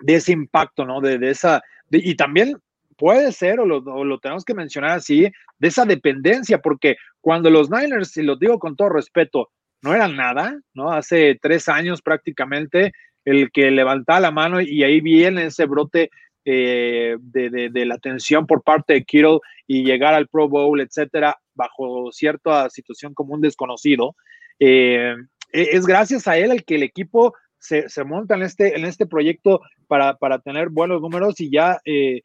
de 0.00 0.14
ese 0.14 0.32
impacto, 0.32 0.84
¿no? 0.84 1.00
De, 1.00 1.18
de 1.18 1.30
esa, 1.30 1.62
y 1.90 2.14
también 2.16 2.56
puede 2.96 3.32
ser, 3.32 3.60
o 3.60 3.66
lo, 3.66 3.78
o 3.78 4.04
lo, 4.04 4.18
tenemos 4.18 4.44
que 4.44 4.54
mencionar 4.54 4.92
así, 4.92 5.30
de 5.58 5.68
esa 5.68 5.84
dependencia, 5.84 6.58
porque 6.58 6.96
cuando 7.20 7.50
los 7.50 7.70
Niners, 7.70 8.16
y 8.16 8.22
lo 8.22 8.36
digo 8.36 8.58
con 8.58 8.76
todo 8.76 8.88
respeto, 8.88 9.50
no 9.82 9.94
eran 9.94 10.16
nada, 10.16 10.58
¿no? 10.74 10.92
Hace 10.92 11.38
tres 11.40 11.68
años 11.68 12.02
prácticamente, 12.02 12.92
el 13.24 13.50
que 13.50 13.70
levantaba 13.70 14.20
la 14.20 14.30
mano 14.30 14.60
y 14.60 14.82
ahí 14.82 15.00
viene 15.00 15.46
ese 15.46 15.66
brote 15.66 16.10
eh, 16.48 17.16
de, 17.18 17.86
la 17.86 17.96
atención 17.96 18.46
por 18.46 18.62
parte 18.62 18.92
de 18.92 19.04
Kittle 19.04 19.40
y 19.66 19.82
llegar 19.82 20.14
al 20.14 20.28
Pro 20.28 20.48
Bowl, 20.48 20.80
etcétera, 20.80 21.36
bajo 21.54 22.12
cierta 22.12 22.70
situación 22.70 23.14
como 23.14 23.34
un 23.34 23.40
desconocido. 23.40 24.14
Eh, 24.60 25.16
e, 25.52 25.68
es 25.72 25.84
gracias 25.86 26.28
a 26.28 26.38
él 26.38 26.52
el 26.52 26.64
que 26.64 26.76
el 26.76 26.84
equipo 26.84 27.34
se, 27.58 27.88
monta 28.04 28.36
en 28.36 28.42
este, 28.42 28.76
en 28.76 28.84
este 28.84 29.06
proyecto 29.06 29.60
para, 29.88 30.18
para 30.18 30.38
tener 30.38 30.68
buenos 30.68 31.00
números 31.02 31.40
y 31.40 31.50
ya 31.50 31.80
eh, 31.84 32.22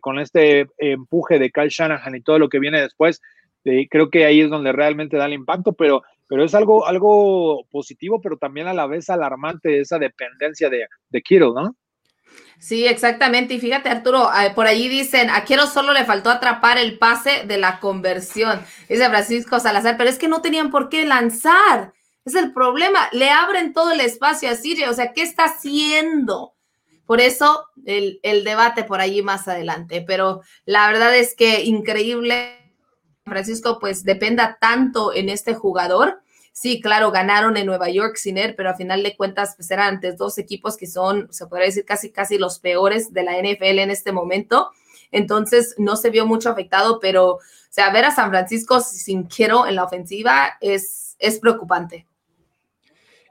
con 0.00 0.18
este 0.18 0.66
empuje 0.78 1.38
de 1.38 1.52
Kyle 1.52 1.68
Shanahan 1.68 2.16
y 2.16 2.22
todo 2.22 2.40
lo 2.40 2.48
que 2.48 2.58
viene 2.58 2.82
después, 2.82 3.20
creo 3.62 4.10
que 4.10 4.24
ahí 4.24 4.40
es 4.40 4.50
donde 4.50 4.72
realmente 4.72 5.16
da 5.16 5.26
el 5.26 5.32
impacto, 5.32 5.74
pero, 5.74 6.02
pero 6.26 6.42
es 6.42 6.56
algo, 6.56 6.88
algo 6.88 7.64
positivo, 7.70 8.20
pero 8.20 8.36
también 8.36 8.66
a 8.66 8.74
la 8.74 8.88
vez 8.88 9.08
alarmante 9.10 9.78
esa 9.78 10.00
dependencia 10.00 10.68
de, 10.68 10.88
de 11.08 11.22
Kittle, 11.22 11.52
¿no? 11.54 11.76
Sí, 12.64 12.86
exactamente. 12.86 13.52
Y 13.52 13.60
fíjate, 13.60 13.90
Arturo, 13.90 14.30
eh, 14.32 14.50
por 14.54 14.66
allí 14.66 14.88
dicen, 14.88 15.28
a 15.28 15.44
Quiero 15.44 15.66
solo 15.66 15.92
le 15.92 16.06
faltó 16.06 16.30
atrapar 16.30 16.78
el 16.78 16.98
pase 16.98 17.44
de 17.46 17.58
la 17.58 17.78
conversión. 17.78 18.58
Dice 18.88 19.06
Francisco 19.10 19.60
Salazar, 19.60 19.98
pero 19.98 20.08
es 20.08 20.16
que 20.16 20.28
no 20.28 20.40
tenían 20.40 20.70
por 20.70 20.88
qué 20.88 21.04
lanzar. 21.04 21.92
Es 22.24 22.34
el 22.34 22.54
problema. 22.54 23.10
Le 23.12 23.28
abren 23.28 23.74
todo 23.74 23.92
el 23.92 24.00
espacio 24.00 24.48
a 24.48 24.54
Siria. 24.54 24.88
O 24.88 24.94
sea, 24.94 25.12
¿qué 25.12 25.20
está 25.20 25.44
haciendo? 25.44 26.54
Por 27.04 27.20
eso 27.20 27.66
el, 27.84 28.18
el 28.22 28.44
debate 28.44 28.82
por 28.82 29.02
allí 29.02 29.20
más 29.20 29.46
adelante. 29.46 30.00
Pero 30.00 30.40
la 30.64 30.88
verdad 30.88 31.14
es 31.14 31.36
que 31.36 31.64
increíble. 31.64 32.72
Francisco, 33.26 33.78
pues 33.78 34.04
dependa 34.04 34.56
tanto 34.58 35.12
en 35.12 35.28
este 35.28 35.52
jugador 35.52 36.22
Sí, 36.56 36.80
claro, 36.80 37.10
ganaron 37.10 37.56
en 37.56 37.66
Nueva 37.66 37.90
York 37.90 38.14
sin 38.14 38.38
él, 38.38 38.54
pero 38.54 38.70
a 38.70 38.76
final 38.76 39.02
de 39.02 39.16
cuentas, 39.16 39.54
pues 39.56 39.68
eran 39.72 39.94
antes 39.94 40.16
dos 40.16 40.38
equipos 40.38 40.76
que 40.76 40.86
son, 40.86 41.26
se 41.32 41.48
podría 41.48 41.66
decir, 41.66 41.84
casi, 41.84 42.12
casi 42.12 42.38
los 42.38 42.60
peores 42.60 43.12
de 43.12 43.24
la 43.24 43.32
NFL 43.36 43.80
en 43.80 43.90
este 43.90 44.12
momento. 44.12 44.70
Entonces, 45.10 45.74
no 45.78 45.96
se 45.96 46.10
vio 46.10 46.26
mucho 46.26 46.48
afectado, 46.48 47.00
pero, 47.00 47.26
o 47.32 47.40
sea, 47.70 47.90
ver 47.90 48.04
a 48.04 48.12
San 48.14 48.30
Francisco 48.30 48.80
sin 48.80 49.24
quiero 49.24 49.66
en 49.66 49.74
la 49.74 49.82
ofensiva 49.82 50.56
es, 50.60 51.16
es 51.18 51.40
preocupante. 51.40 52.06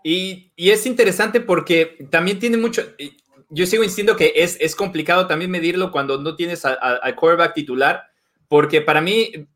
Y, 0.03 0.51
es 0.57 0.85
interesante 0.85 1.39
porque 1.39 2.05
también 2.09 2.39
tiene 2.39 2.57
mucho, 2.57 2.81
yo 3.49 3.65
sigo 3.65 3.83
insistiendo 3.83 4.17
que 4.17 4.33
es, 4.35 4.57
es 4.59 4.75
complicado 4.75 5.27
también 5.27 5.49
medirlo 5.49 5.93
cuando 5.93 6.17
no 6.19 6.35
tienes 6.35 6.65
al 6.65 7.15
quarterback 7.15 7.53
titular, 7.53 8.03
porque 8.49 8.81
para 8.81 8.99
mí 8.99 9.47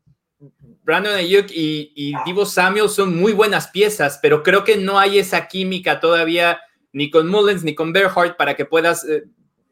Brandon 0.88 1.16
Ayuk 1.16 1.50
y, 1.50 1.92
y 1.94 2.14
Divo 2.24 2.46
Samuel 2.46 2.88
son 2.88 3.14
muy 3.14 3.34
buenas 3.34 3.68
piezas, 3.68 4.18
pero 4.22 4.42
creo 4.42 4.64
que 4.64 4.78
no 4.78 4.98
hay 4.98 5.18
esa 5.18 5.46
química 5.46 6.00
todavía 6.00 6.62
ni 6.92 7.10
con 7.10 7.28
Mullens 7.28 7.62
ni 7.62 7.74
con 7.74 7.92
Berhardt 7.92 8.38
para 8.38 8.56
que 8.56 8.64
puedas 8.64 9.06
eh, 9.06 9.24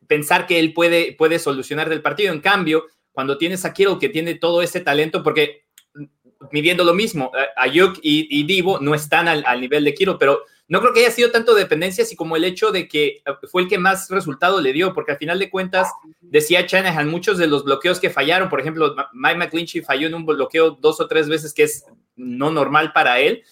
pensar 0.07 0.47
que 0.47 0.59
él 0.59 0.75
puede, 0.75 1.15
puede 1.15 1.39
solucionar 1.39 1.91
el 1.91 2.03
partido. 2.03 2.35
En 2.35 2.41
cambio, 2.41 2.85
cuando 3.13 3.39
tienes 3.39 3.65
a 3.65 3.73
Kittle 3.73 3.97
que 3.99 4.11
tiene 4.11 4.35
todo 4.35 4.61
ese 4.61 4.81
talento, 4.81 5.23
porque 5.23 5.65
mm, 5.95 6.05
midiendo 6.53 6.85
lo 6.85 6.93
mismo, 6.93 7.33
Ayuk 7.57 7.99
y, 8.03 8.29
y 8.29 8.45
Divo 8.45 8.79
no 8.81 8.95
están 8.95 9.27
al, 9.27 9.43
al 9.47 9.59
nivel 9.59 9.85
de 9.85 9.95
Kittle, 9.95 10.17
pero 10.21 10.43
no 10.69 10.81
creo 10.81 10.93
que 10.93 11.01
haya 11.01 11.11
sido 11.11 11.31
tanto 11.31 11.55
dependencia, 11.55 12.03
así 12.03 12.17
como 12.17 12.37
el 12.37 12.45
hecho 12.45 12.73
de 12.73 12.89
que 12.89 13.23
eh, 13.25 13.47
fue 13.51 13.63
el 13.63 13.69
que 13.69 13.79
más 13.79 14.11
resultado 14.11 14.61
le 14.61 14.73
dio, 14.73 14.93
porque 14.93 15.13
al 15.13 15.19
final 15.19 15.39
de 15.39 15.49
cuentas, 15.49 15.89
decía 16.21 16.65
Shanahan, 16.67 17.09
muchos 17.09 17.39
de 17.39 17.47
los 17.47 17.65
bloqueos 17.65 18.01
que 18.01 18.11
fallaron, 18.11 18.49
por 18.49 18.61
ejemplo, 18.61 18.95
Mike 19.13 19.39
McClinchy 19.39 19.83
falló 19.83 20.09
en 20.09 20.15
un 20.15 20.27
bloqueo 20.27 20.73
dos 20.73 21.01
o 21.01 21.07
tres 21.07 21.29
veces, 21.29 21.55
que 21.55 21.65
es 21.65 21.85
no 22.17 22.51
normal 22.51 22.93
para 22.93 23.21
él. 23.21 23.45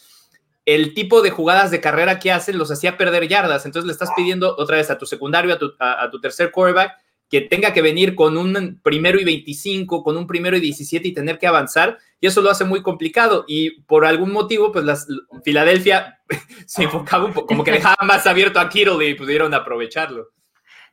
El 0.65 0.95
tipo 0.95 1.21
de 1.23 1.31
jugadas 1.31 1.71
de 1.71 1.81
carrera 1.81 2.19
que 2.19 2.33
hacen 2.33 2.57
los 2.57 2.71
hacía 2.71 2.97
perder 2.97 3.29
yardas. 3.29 3.67
Entonces 3.67 3.87
le 3.87 3.93
estás 3.93 4.09
pidiendo 4.17 4.57
otra 4.57 4.79
vez 4.79 4.91
a 4.91 4.97
tu 4.97 5.05
secundario, 5.05 5.53
a 5.53 5.59
tu, 5.59 5.75
a 5.79 6.09
tu 6.11 6.21
tercer 6.21 6.51
quarterback, 6.51 7.04
que 7.29 7.41
tenga 7.41 7.73
que 7.73 7.83
venir 7.83 8.15
con 8.15 8.37
un 8.37 8.81
primero 8.83 9.19
y 9.19 9.25
25, 9.25 10.03
con 10.03 10.17
un 10.17 10.27
primero 10.27 10.57
y 10.57 10.61
17 10.61 11.09
y 11.09 11.15
tener 11.15 11.39
que 11.39 11.47
avanzar, 11.47 11.99
y 12.21 12.27
eso 12.27 12.43
lo 12.43 12.51
hace 12.51 12.65
muy 12.65 12.83
complicado. 12.83 13.45
Y 13.49 13.83
por 13.83 14.05
algún 14.05 14.33
motivo, 14.33 14.73
pues 14.73 14.85
las, 14.85 15.07
Filadelfia 15.45 16.21
se 16.67 16.85
enfocaba 16.85 17.25
un 17.25 17.33
poco, 17.33 17.47
como 17.47 17.65
que 17.65 17.73
dejaba 17.73 17.97
más 18.03 18.27
abierto 18.27 18.61
a 18.61 18.69
Kittle 18.69 19.09
y 19.09 19.15
pudieron 19.15 19.55
aprovecharlo. 19.55 20.31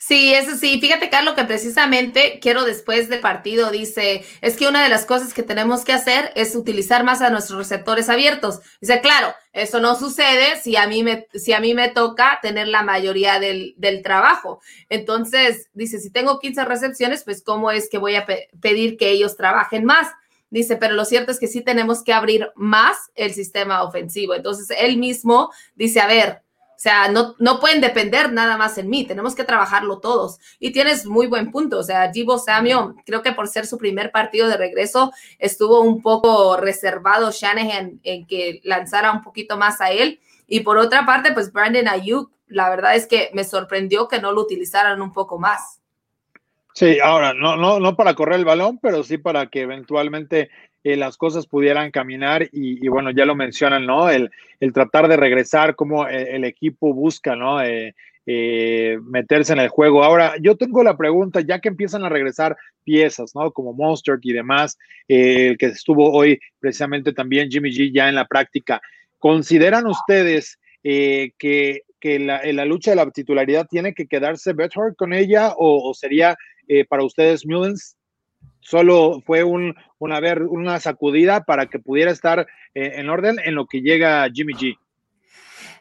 Sí, 0.03 0.34
eso 0.34 0.58
sí. 0.58 0.81
Fíjate, 0.81 1.12
Carlos, 1.12 1.36
que 1.36 1.43
precisamente 1.43 2.39
quiero 2.41 2.65
después 2.65 3.08
del 3.08 3.20
partido 3.20 3.70
dice, 3.70 4.25
es 4.41 4.58
que 4.58 4.67
una 4.67 4.81
de 4.81 4.89
las 4.89 5.05
cosas 5.05 5.31
que 5.31 5.43
tenemos 5.43 5.86
que 5.86 5.93
hacer 5.93 6.31
es 6.36 6.55
utilizar 6.55 7.03
más 7.03 7.22
a 7.22 7.29
nuestros 7.29 7.60
receptores 7.60 8.10
abiertos. 8.10 8.62
Dice, 8.81 9.00
claro, 9.00 9.31
eso 9.53 9.79
no 9.79 9.93
sucede 9.96 10.60
si 10.60 10.75
a 10.75 10.88
mí 10.88 11.03
me, 11.03 11.27
si 11.36 11.53
a 11.53 11.60
mí 11.60 11.75
me 11.75 11.89
toca 11.89 12.39
tener 12.41 12.67
la 12.67 12.81
mayoría 12.81 13.39
del, 13.39 13.75
del 13.77 14.01
trabajo. 14.01 14.60
Entonces, 14.89 15.70
dice, 15.74 16.00
si 16.00 16.10
tengo 16.10 16.39
15 16.39 16.65
recepciones, 16.65 17.24
pues 17.24 17.43
¿cómo 17.43 17.70
es 17.70 17.88
que 17.88 18.00
voy 18.00 18.15
a 18.15 18.25
pedir 18.60 18.98
que 18.98 19.12
ellos 19.12 19.38
trabajen 19.38 19.86
más? 19.86 20.08
Dice, 20.50 20.77
pero 20.77 20.96
lo 20.96 21.05
cierto 21.05 21.31
es 21.31 21.39
que 21.39 21.48
sí 21.48 21.62
tenemos 21.62 22.03
que 22.03 22.13
abrir 22.13 22.50
más 22.55 22.98
el 23.13 23.36
sistema 23.36 23.84
ofensivo. 23.84 24.34
Entonces, 24.34 24.75
él 24.79 24.98
mismo 24.98 25.51
dice, 25.75 26.01
a 26.01 26.08
ver, 26.08 26.41
sea, 26.81 27.09
no, 27.09 27.35
no 27.38 27.59
pueden 27.59 27.79
depender 27.79 28.33
nada 28.33 28.57
más 28.57 28.75
en 28.79 28.89
mí, 28.89 29.05
tenemos 29.05 29.35
que 29.35 29.43
trabajarlo 29.43 30.00
todos. 30.00 30.39
Y 30.59 30.71
tienes 30.71 31.05
muy 31.05 31.27
buen 31.27 31.51
punto, 31.51 31.77
o 31.77 31.83
sea, 31.83 32.11
Givo 32.11 32.39
Samuel, 32.39 32.95
creo 33.05 33.21
que 33.21 33.33
por 33.33 33.47
ser 33.47 33.67
su 33.67 33.77
primer 33.77 34.11
partido 34.11 34.47
de 34.47 34.57
regreso, 34.57 35.13
estuvo 35.38 35.81
un 35.81 36.01
poco 36.01 36.57
reservado 36.57 37.29
Shanahan 37.29 38.00
en 38.01 38.25
que 38.25 38.61
lanzara 38.63 39.11
un 39.11 39.21
poquito 39.21 39.57
más 39.57 39.79
a 39.79 39.91
él. 39.91 40.19
Y 40.47 40.61
por 40.61 40.79
otra 40.79 41.05
parte, 41.05 41.33
pues 41.33 41.53
Brandon 41.53 41.88
Ayuk, 41.88 42.31
la 42.47 42.71
verdad 42.71 42.95
es 42.95 43.05
que 43.05 43.29
me 43.33 43.43
sorprendió 43.43 44.07
que 44.07 44.19
no 44.19 44.31
lo 44.31 44.41
utilizaran 44.41 45.03
un 45.03 45.13
poco 45.13 45.38
más. 45.38 45.81
Sí, 46.73 47.00
ahora, 47.00 47.35
no, 47.35 47.57
no, 47.57 47.79
no 47.79 47.95
para 47.95 48.15
correr 48.15 48.39
el 48.39 48.45
balón, 48.45 48.79
pero 48.81 49.03
sí 49.03 49.19
para 49.19 49.51
que 49.51 49.61
eventualmente 49.61 50.50
eh, 50.83 50.95
las 50.95 51.15
cosas 51.15 51.45
pudieran 51.45 51.91
caminar 51.91 52.50
y, 52.51 52.88
bueno, 52.88 53.11
ya 53.11 53.25
lo 53.25 53.35
mencionan, 53.35 53.85
¿no? 53.85 54.09
El, 54.09 54.31
el 54.59 54.73
tratar 54.73 55.07
de 55.07 55.15
regresar, 55.15 55.75
como 55.75 56.07
eh, 56.07 56.35
el, 56.35 56.43
equipo 56.43 56.91
busca, 56.91 57.35
¿no? 57.35 57.61
Eh, 57.63 57.93
meterse 59.03 59.53
en 59.53 59.59
el 59.59 59.69
juego. 59.69 60.03
Ahora, 60.03 60.35
yo 60.41 60.55
tengo 60.55 60.83
la 60.83 60.97
pregunta, 60.97 61.41
ya 61.41 61.59
que 61.59 61.69
empiezan 61.69 62.03
a 62.03 62.09
regresar 62.09 62.57
piezas, 62.83 63.35
¿no? 63.35 63.51
Como 63.51 63.73
Monster 63.73 64.17
y 64.21 64.33
demás, 64.33 64.77
el 65.07 65.57
que 65.57 65.67
estuvo 65.67 66.11
hoy 66.11 66.39
precisamente 66.59 67.13
también 67.13 67.51
Jimmy 67.51 67.69
G 67.71 67.93
ya 67.93 68.09
en 68.09 68.15
la 68.15 68.25
práctica, 68.25 68.81
¿consideran 69.19 69.85
ustedes 69.85 70.57
que, 70.81 71.83
que 72.00 72.19
la, 72.19 72.41
la, 72.43 72.65
lucha 72.65 72.91
de 72.91 72.97
la 72.97 73.11
titularidad 73.11 73.67
tiene 73.69 73.93
que 73.93 74.07
quedarse 74.07 74.53
Bethard 74.53 74.95
con 74.95 75.13
ella 75.13 75.53
o, 75.57 75.93
sería 75.93 76.35
para 76.89 77.03
ustedes 77.03 77.45
Mullens? 77.45 77.97
Solo 78.62 79.22
fue 79.25 79.44
un, 79.44 79.75
una, 80.00 80.20
ver, 80.20 80.44
una 80.44 80.80
sacudida 80.80 81.44
para 81.44 81.68
que 81.68 81.80
pudiera 81.80 82.12
estar 82.12 82.48
eh, 82.74 82.94
en 82.96 83.10
orden 83.10 83.38
en 83.44 83.56
lo 83.56 83.65
que 83.65 83.82
llega 83.82 84.27
Jimmy 84.34 84.53
G. 84.53 84.77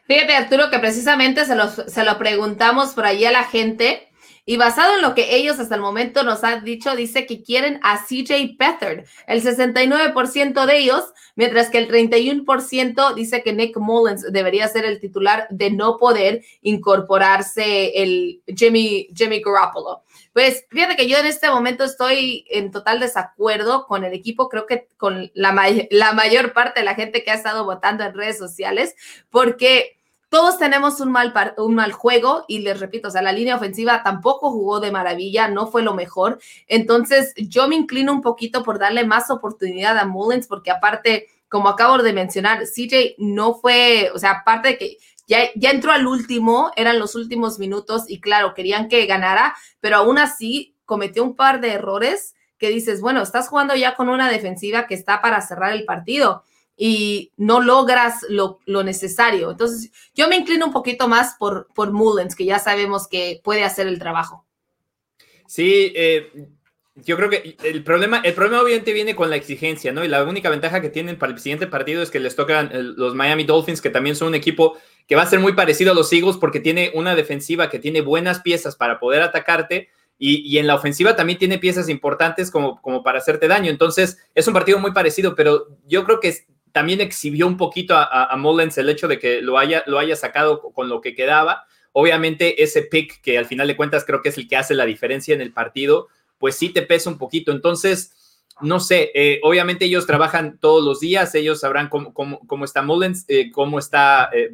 Fíjate, 0.07 0.35
Arturo, 0.35 0.69
que 0.69 0.79
precisamente 0.79 1.45
se 1.45 1.55
lo, 1.55 1.69
se 1.69 2.03
lo 2.03 2.17
preguntamos 2.17 2.93
por 2.93 3.05
ahí 3.05 3.23
a 3.23 3.31
la 3.31 3.45
gente 3.45 4.10
y 4.45 4.57
basado 4.57 4.95
en 4.95 5.01
lo 5.01 5.13
que 5.13 5.35
ellos 5.35 5.59
hasta 5.59 5.75
el 5.75 5.81
momento 5.81 6.23
nos 6.23 6.43
han 6.43 6.63
dicho, 6.63 6.95
dice 6.95 7.25
que 7.25 7.43
quieren 7.43 7.79
a 7.83 8.03
CJ 8.03 8.55
Beathard, 8.57 9.05
el 9.27 9.43
69% 9.43 10.65
de 10.65 10.77
ellos, 10.77 11.03
mientras 11.35 11.69
que 11.69 11.77
el 11.77 11.87
31% 11.87 13.13
dice 13.13 13.43
que 13.43 13.53
Nick 13.53 13.77
Mullins 13.77 14.31
debería 14.31 14.67
ser 14.67 14.85
el 14.85 14.99
titular 14.99 15.47
de 15.49 15.69
no 15.71 15.97
poder 15.97 16.43
incorporarse 16.61 18.01
el 18.01 18.41
Jimmy, 18.47 19.09
Jimmy 19.15 19.41
Garoppolo. 19.41 20.03
Pues 20.33 20.65
fíjate 20.69 20.95
que 20.95 21.07
yo 21.07 21.17
en 21.17 21.25
este 21.25 21.49
momento 21.49 21.83
estoy 21.83 22.45
en 22.49 22.71
total 22.71 22.99
desacuerdo 22.99 23.85
con 23.85 24.03
el 24.03 24.13
equipo, 24.13 24.49
creo 24.49 24.65
que 24.65 24.87
con 24.97 25.29
la, 25.33 25.53
la 25.89 26.13
mayor 26.13 26.53
parte 26.53 26.79
de 26.79 26.85
la 26.85 26.95
gente 26.95 27.23
que 27.23 27.31
ha 27.31 27.35
estado 27.35 27.65
votando 27.65 28.03
en 28.03 28.13
redes 28.13 28.37
sociales, 28.37 28.95
porque 29.29 30.00
todos 30.31 30.57
tenemos 30.57 31.01
un 31.01 31.11
mal, 31.11 31.33
un 31.57 31.75
mal 31.75 31.91
juego 31.91 32.45
y 32.47 32.59
les 32.59 32.79
repito, 32.79 33.09
o 33.09 33.11
sea, 33.11 33.21
la 33.21 33.33
línea 33.33 33.57
ofensiva 33.57 34.01
tampoco 34.01 34.49
jugó 34.49 34.79
de 34.79 34.89
maravilla, 34.89 35.49
no 35.49 35.67
fue 35.67 35.83
lo 35.83 35.93
mejor. 35.93 36.39
Entonces, 36.67 37.33
yo 37.35 37.67
me 37.67 37.75
inclino 37.75 38.13
un 38.13 38.21
poquito 38.21 38.63
por 38.63 38.79
darle 38.79 39.03
más 39.03 39.29
oportunidad 39.29 39.97
a 39.97 40.05
Mullins, 40.05 40.47
porque 40.47 40.71
aparte, 40.71 41.27
como 41.49 41.67
acabo 41.67 41.97
de 41.97 42.13
mencionar, 42.13 42.63
CJ 42.63 43.15
no 43.17 43.55
fue, 43.55 44.09
o 44.15 44.19
sea, 44.19 44.31
aparte 44.31 44.69
de 44.69 44.77
que 44.77 44.97
ya, 45.27 45.39
ya 45.55 45.71
entró 45.71 45.91
al 45.91 46.07
último, 46.07 46.71
eran 46.77 46.97
los 46.97 47.15
últimos 47.15 47.59
minutos 47.59 48.05
y 48.07 48.21
claro, 48.21 48.53
querían 48.53 48.87
que 48.87 49.05
ganara, 49.07 49.53
pero 49.81 49.97
aún 49.97 50.17
así 50.17 50.77
cometió 50.85 51.25
un 51.25 51.35
par 51.35 51.59
de 51.59 51.73
errores 51.73 52.35
que 52.57 52.69
dices, 52.69 53.01
bueno, 53.01 53.21
estás 53.21 53.49
jugando 53.49 53.75
ya 53.75 53.95
con 53.95 54.07
una 54.07 54.29
defensiva 54.29 54.87
que 54.87 54.95
está 54.95 55.21
para 55.21 55.41
cerrar 55.41 55.73
el 55.73 55.83
partido 55.83 56.43
y 56.83 57.31
no 57.37 57.61
logras 57.61 58.25
lo, 58.27 58.59
necesario. 58.65 59.51
Entonces, 59.51 59.91
yo 60.15 60.27
me 60.27 60.35
inclino 60.35 60.65
un 60.65 60.73
poquito 60.73 61.07
más 61.07 61.35
por, 61.37 61.67
por 61.75 61.91
Mullens, 61.91 62.35
que 62.35 62.43
ya 62.43 62.57
sabemos 62.57 63.07
que 63.07 63.39
puede 63.43 63.63
hacer 63.63 63.85
el 63.85 63.99
trabajo. 63.99 64.47
Sí, 65.45 65.93
eh, 65.95 66.47
yo 66.95 67.17
creo 67.17 67.29
que 67.29 67.55
el 67.63 67.83
problema, 67.83 68.21
el 68.23 68.33
problema 68.33 68.63
obviamente 68.63 68.93
viene 68.93 69.15
con 69.15 69.29
la 69.29 69.35
exigencia, 69.35 69.91
¿no? 69.91 70.03
Y 70.03 70.07
la 70.07 70.23
única 70.23 70.49
ventaja 70.49 70.81
que 70.81 70.89
tienen 70.89 71.19
para 71.19 71.31
el 71.31 71.37
siguiente 71.37 71.67
partido 71.67 72.01
es 72.01 72.09
que 72.09 72.19
les 72.19 72.35
tocan 72.35 72.71
los 72.97 73.13
Miami 73.13 73.43
Dolphins, 73.43 73.79
que 73.79 73.91
también 73.91 74.15
son 74.15 74.29
un 74.29 74.35
equipo 74.35 74.75
que 75.07 75.15
va 75.15 75.21
a 75.21 75.27
ser 75.27 75.39
muy 75.39 75.53
parecido 75.53 75.91
a 75.91 75.95
los 75.95 76.11
Eagles 76.11 76.37
porque 76.37 76.59
tiene 76.59 76.89
una 76.95 77.13
defensiva 77.13 77.69
que 77.69 77.77
tiene 77.77 78.01
buenas 78.01 78.39
piezas 78.39 78.75
para 78.75 78.99
poder 78.99 79.21
atacarte. 79.21 79.89
Y, 80.23 80.59
en 80.59 80.67
la 80.67 80.75
ofensiva 80.75 81.15
también 81.15 81.39
tiene 81.39 81.57
piezas 81.57 81.89
importantes 81.89 82.51
como, 82.51 82.79
como 82.81 83.01
para 83.01 83.17
hacerte 83.17 83.47
daño. 83.47 83.71
Entonces, 83.71 84.19
es 84.35 84.47
un 84.47 84.53
partido 84.53 84.77
muy 84.77 84.93
parecido, 84.93 85.35
pero 85.35 85.67
yo 85.87 86.03
creo 86.05 86.19
que 86.19 86.45
también 86.71 87.01
exhibió 87.01 87.47
un 87.47 87.57
poquito 87.57 87.95
a, 87.95 88.35
Mullens 88.37 88.77
el 88.77 88.89
hecho 88.89 89.07
de 89.07 89.19
que 89.19 89.41
lo 89.41 89.57
haya, 89.57 89.83
lo 89.87 89.99
haya 89.99 90.15
sacado 90.15 90.61
con 90.61 90.89
lo 90.89 91.01
que 91.01 91.15
quedaba. 91.15 91.65
Obviamente 91.93 92.63
ese 92.63 92.83
pick, 92.83 93.21
que 93.21 93.37
al 93.37 93.45
final 93.45 93.67
de 93.67 93.75
cuentas 93.75 94.05
creo 94.05 94.21
que 94.21 94.29
es 94.29 94.37
el 94.37 94.47
que 94.47 94.57
hace 94.57 94.73
la 94.73 94.85
diferencia 94.85 95.33
en 95.35 95.41
el 95.41 95.51
partido, 95.51 96.07
pues 96.37 96.55
sí 96.55 96.69
te 96.69 96.81
pesa 96.81 97.09
un 97.09 97.17
poquito. 97.17 97.51
Entonces, 97.51 98.13
no 98.61 98.79
sé, 98.79 99.11
eh, 99.13 99.39
obviamente 99.43 99.85
ellos 99.85 100.05
trabajan 100.05 100.57
todos 100.59 100.83
los 100.83 100.99
días, 100.99 101.33
ellos 101.35 101.59
sabrán 101.59 101.89
cómo, 101.89 102.13
cómo, 102.13 102.65
está 102.65 102.81
Mullens, 102.81 103.25
eh, 103.27 103.51
cómo 103.51 103.79
está 103.79 104.29
eh, 104.33 104.51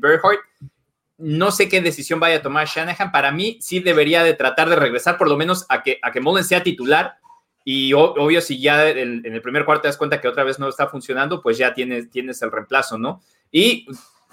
No 1.17 1.51
sé 1.51 1.69
qué 1.69 1.81
decisión 1.81 2.19
vaya 2.19 2.37
a 2.37 2.41
tomar 2.41 2.67
Shanahan. 2.67 3.11
Para 3.11 3.31
mí 3.31 3.57
sí 3.61 3.79
debería 3.79 4.23
de 4.23 4.33
tratar 4.33 4.69
de 4.69 4.75
regresar 4.75 5.17
por 5.17 5.29
lo 5.29 5.37
menos 5.37 5.65
a 5.69 5.83
que, 5.83 5.99
a 6.01 6.11
que 6.11 6.21
Mullens 6.21 6.47
sea 6.47 6.63
titular 6.63 7.17
y 7.69 7.91
obvio, 7.91 8.39
si 8.39 8.61
ya 8.61 8.87
en, 8.87 9.25
el 9.25 9.41
primer 9.41 9.65
cuarto 9.65 9.81
te 9.81 9.87
das 9.89 9.97
cuenta 9.97 10.21
que 10.21 10.29
otra 10.29 10.45
vez 10.45 10.57
no 10.57 10.69
está 10.69 10.87
funcionando, 10.87 11.41
pues 11.41 11.57
ya 11.57 11.73
tienes, 11.73 12.09
tienes 12.09 12.41
el 12.41 12.49
reemplazo, 12.49 12.97
¿no? 12.97 13.21
Y 13.51 13.85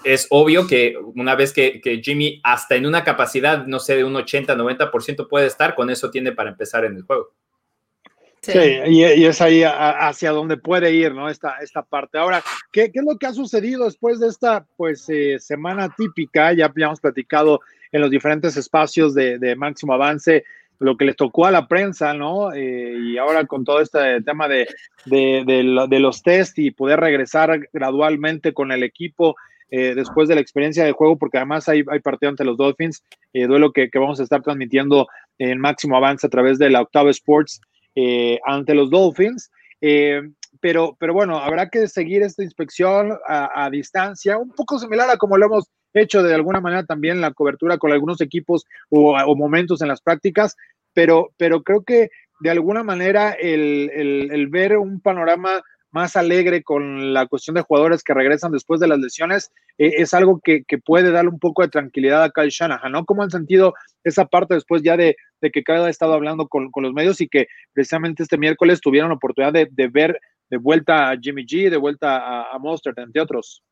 es 0.05 0.27
obvio 0.29 0.65
que 0.65 0.95
una 1.15 1.35
vez 1.35 1.51
que, 1.51 1.81
Jimmy 2.01 2.39
hasta 2.45 2.75
en 2.75 2.85
una 2.85 3.03
capacidad, 3.03 3.67
no 3.67 3.79
sé, 3.79 3.97
de 3.97 4.05
un 4.05 4.15
80, 4.15 4.55
90% 4.55 5.27
puede 5.27 5.47
estar, 5.47 5.75
con 5.75 5.89
eso 5.89 6.09
tiene 6.09 6.31
para 6.31 6.51
empezar 6.51 6.85
en 6.85 6.95
el 6.95 7.03
juego. 7.03 7.33
Sí, 8.41 8.57
y, 8.85 9.03
es 9.03 9.41
ahí 9.41 9.63
hacia 9.65 10.31
donde 10.31 10.55
puede 10.55 10.93
ir, 10.93 11.13
¿no? 11.13 11.27
Esta, 11.27 11.57
esta 11.59 11.83
parte. 11.83 12.17
Ahora, 12.17 12.41
¿qué, 12.71 12.89
¿qué, 12.89 12.99
es 12.99 13.05
lo 13.05 13.17
que 13.17 13.27
ha 13.27 13.33
sucedido 13.33 13.83
después 13.83 14.21
de 14.21 14.29
esta, 14.29 14.65
pues, 14.77 15.09
eh, 15.09 15.39
semana 15.41 15.93
típica? 15.93 16.53
Ya 16.53 16.67
habíamos 16.67 17.01
platicado 17.01 17.59
en 17.91 17.99
los 17.99 18.09
diferentes 18.09 18.55
espacios 18.55 19.13
de, 19.13 19.39
de 19.39 19.57
máximo 19.57 19.93
avance 19.93 20.45
lo 20.79 20.97
que 20.97 21.05
les 21.05 21.15
tocó 21.15 21.45
a 21.45 21.51
la 21.51 21.67
prensa, 21.67 22.13
¿no? 22.13 22.53
Eh, 22.53 22.97
y 22.99 23.17
ahora 23.17 23.45
con 23.45 23.63
todo 23.63 23.81
este 23.81 24.21
tema 24.21 24.47
de, 24.47 24.67
de, 25.05 25.99
los 25.99 26.23
test 26.23 26.57
y 26.59 26.71
poder 26.71 26.99
regresar 26.99 27.69
gradualmente 27.73 28.53
con 28.53 28.71
el 28.71 28.83
equipo, 28.83 29.35
después 29.67 30.29
de 30.29 30.35
la 30.35 30.41
experiencia 30.41 30.85
de 30.85 30.93
juego, 30.93 31.17
porque 31.17 31.37
además 31.37 31.67
hay, 31.67 31.83
hay 31.91 31.99
partido 31.99 32.29
ante 32.29 32.45
los 32.45 32.55
Dolphins, 32.55 33.03
duelo 33.33 33.73
que, 33.73 33.89
que, 33.89 33.99
vamos 33.99 34.21
a 34.21 34.23
estar 34.23 34.41
transmitiendo 34.41 35.05
en 35.37 35.59
máximo 35.59 35.97
avance 35.97 36.25
a 36.25 36.29
través 36.29 36.57
de 36.59 36.69
la 36.69 36.81
Octava 36.81 37.09
Sports 37.09 37.59
ante 38.45 38.73
los 38.73 38.89
Dolphins. 38.89 39.51
pero, 40.61 40.95
pero 40.97 41.13
bueno, 41.13 41.39
habrá 41.39 41.67
que 41.67 41.89
seguir 41.89 42.21
esta 42.21 42.41
inspección 42.41 43.17
a, 43.27 43.65
a 43.65 43.69
distancia, 43.69 44.37
un 44.37 44.51
poco 44.51 44.79
similar 44.79 45.09
a 45.09 45.17
como 45.17 45.37
lo 45.37 45.47
hemos 45.47 45.69
hecho 46.01 46.23
de 46.23 46.33
alguna 46.33 46.61
manera 46.61 46.85
también 46.85 47.21
la 47.21 47.33
cobertura 47.33 47.77
con 47.77 47.91
algunos 47.91 48.21
equipos 48.21 48.65
o, 48.89 49.35
momentos 49.35 49.81
en 49.81 49.87
las 49.87 50.01
prácticas, 50.01 50.55
pero, 50.93 51.31
pero 51.37 51.63
creo 51.63 51.83
que 51.83 52.09
de 52.41 52.49
alguna 52.49 52.83
manera 52.83 53.31
el, 53.31 54.47
ver 54.49 54.77
un 54.77 54.99
panorama 54.99 55.63
más 55.91 56.17
alegre 56.17 56.61
con 56.61 57.13
la 57.13 57.25
cuestión 57.25 57.55
de 57.55 57.61
jugadores 57.61 58.03
que 58.03 58.13
regresan 58.13 58.51
después 58.51 58.81
de 58.81 58.87
las 58.87 58.99
lesiones, 58.99 59.53
eh, 59.77 59.93
es 59.97 60.13
algo 60.13 60.41
que, 60.43 60.65
puede 60.83 61.09
darle 61.11 61.31
un 61.31 61.39
poco 61.39 61.61
de 61.61 61.69
tranquilidad 61.69 62.21
a 62.21 62.31
Kyle 62.31 62.49
Shanahan, 62.49 62.91
¿no? 62.91 63.05
¿Cómo 63.05 63.23
han 63.23 63.31
sentido 63.31 63.73
esa 64.03 64.25
parte 64.25 64.55
después 64.55 64.83
ya 64.83 64.97
de, 64.97 65.15
que 65.41 65.63
Kyle 65.63 65.85
ha 65.85 65.89
estado 65.89 66.13
hablando 66.13 66.49
con, 66.49 66.69
los 66.75 66.93
medios 66.93 67.21
y 67.21 67.29
que 67.29 67.47
precisamente 67.71 68.23
este 68.23 68.37
miércoles 68.37 68.81
tuvieron 68.81 69.09
la 69.09 69.15
oportunidad 69.15 69.53
de, 69.53 69.87
ver 69.87 70.19
de 70.49 70.57
vuelta 70.57 71.11
a 71.11 71.17
Jimmy 71.17 71.45
G, 71.45 71.69
de 71.69 71.77
vuelta 71.77 72.17
a, 72.17 72.53
a 72.53 72.59
Mostert, 72.59 72.97
entre 72.99 73.21
otros? 73.21 73.63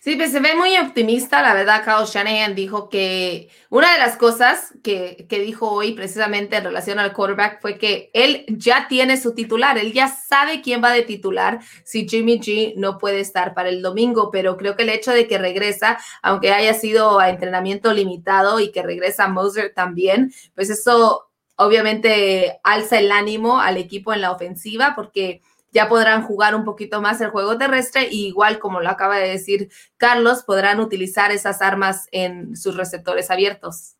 Sí, 0.00 0.16
pues 0.16 0.32
se 0.32 0.40
ve 0.40 0.54
muy 0.54 0.76
optimista, 0.76 1.40
la 1.40 1.54
verdad, 1.54 1.82
Kyle 1.82 2.06
Shanahan 2.06 2.54
dijo 2.54 2.90
que 2.90 3.48
una 3.70 3.90
de 3.90 3.98
las 3.98 4.18
cosas 4.18 4.74
que, 4.82 5.26
que, 5.30 5.40
dijo 5.40 5.70
hoy 5.70 5.92
precisamente 5.92 6.56
en 6.56 6.64
relación 6.64 6.98
al 6.98 7.14
quarterback 7.14 7.62
fue 7.62 7.78
que 7.78 8.10
él 8.12 8.44
ya 8.48 8.86
tiene 8.86 9.16
su 9.16 9.34
titular, 9.34 9.78
él 9.78 9.94
ya 9.94 10.08
sabe 10.08 10.60
quién 10.60 10.84
va 10.84 10.92
de 10.92 11.02
titular 11.02 11.60
si 11.84 12.06
Jimmy 12.06 12.38
G 12.38 12.74
no 12.76 12.98
puede 12.98 13.20
estar 13.20 13.54
para 13.54 13.70
el 13.70 13.80
domingo, 13.80 14.30
pero 14.30 14.58
creo 14.58 14.76
que 14.76 14.82
el 14.82 14.90
hecho 14.90 15.10
de 15.10 15.26
que 15.26 15.38
regresa, 15.38 15.98
aunque 16.22 16.52
haya 16.52 16.74
sido 16.74 17.18
a 17.18 17.30
entrenamiento 17.30 17.92
limitado 17.94 18.60
y 18.60 18.72
que 18.72 18.82
regresa 18.82 19.28
Moser 19.28 19.72
también, 19.72 20.34
pues 20.54 20.68
eso 20.68 21.30
obviamente 21.56 22.60
alza 22.62 22.98
el 22.98 23.10
ánimo 23.10 23.58
al 23.58 23.78
equipo 23.78 24.12
en 24.12 24.20
la 24.20 24.32
ofensiva 24.32 24.92
porque 24.94 25.40
ya 25.74 25.88
podrán 25.88 26.22
jugar 26.22 26.54
un 26.54 26.64
poquito 26.64 27.02
más 27.02 27.20
el 27.20 27.30
juego 27.30 27.58
terrestre 27.58 28.08
y 28.10 28.28
igual 28.28 28.60
como 28.60 28.80
lo 28.80 28.88
acaba 28.88 29.18
de 29.18 29.28
decir 29.28 29.70
Carlos, 29.96 30.44
podrán 30.44 30.78
utilizar 30.78 31.32
esas 31.32 31.60
armas 31.60 32.06
en 32.12 32.56
sus 32.56 32.76
receptores 32.76 33.30
abiertos. 33.30 33.96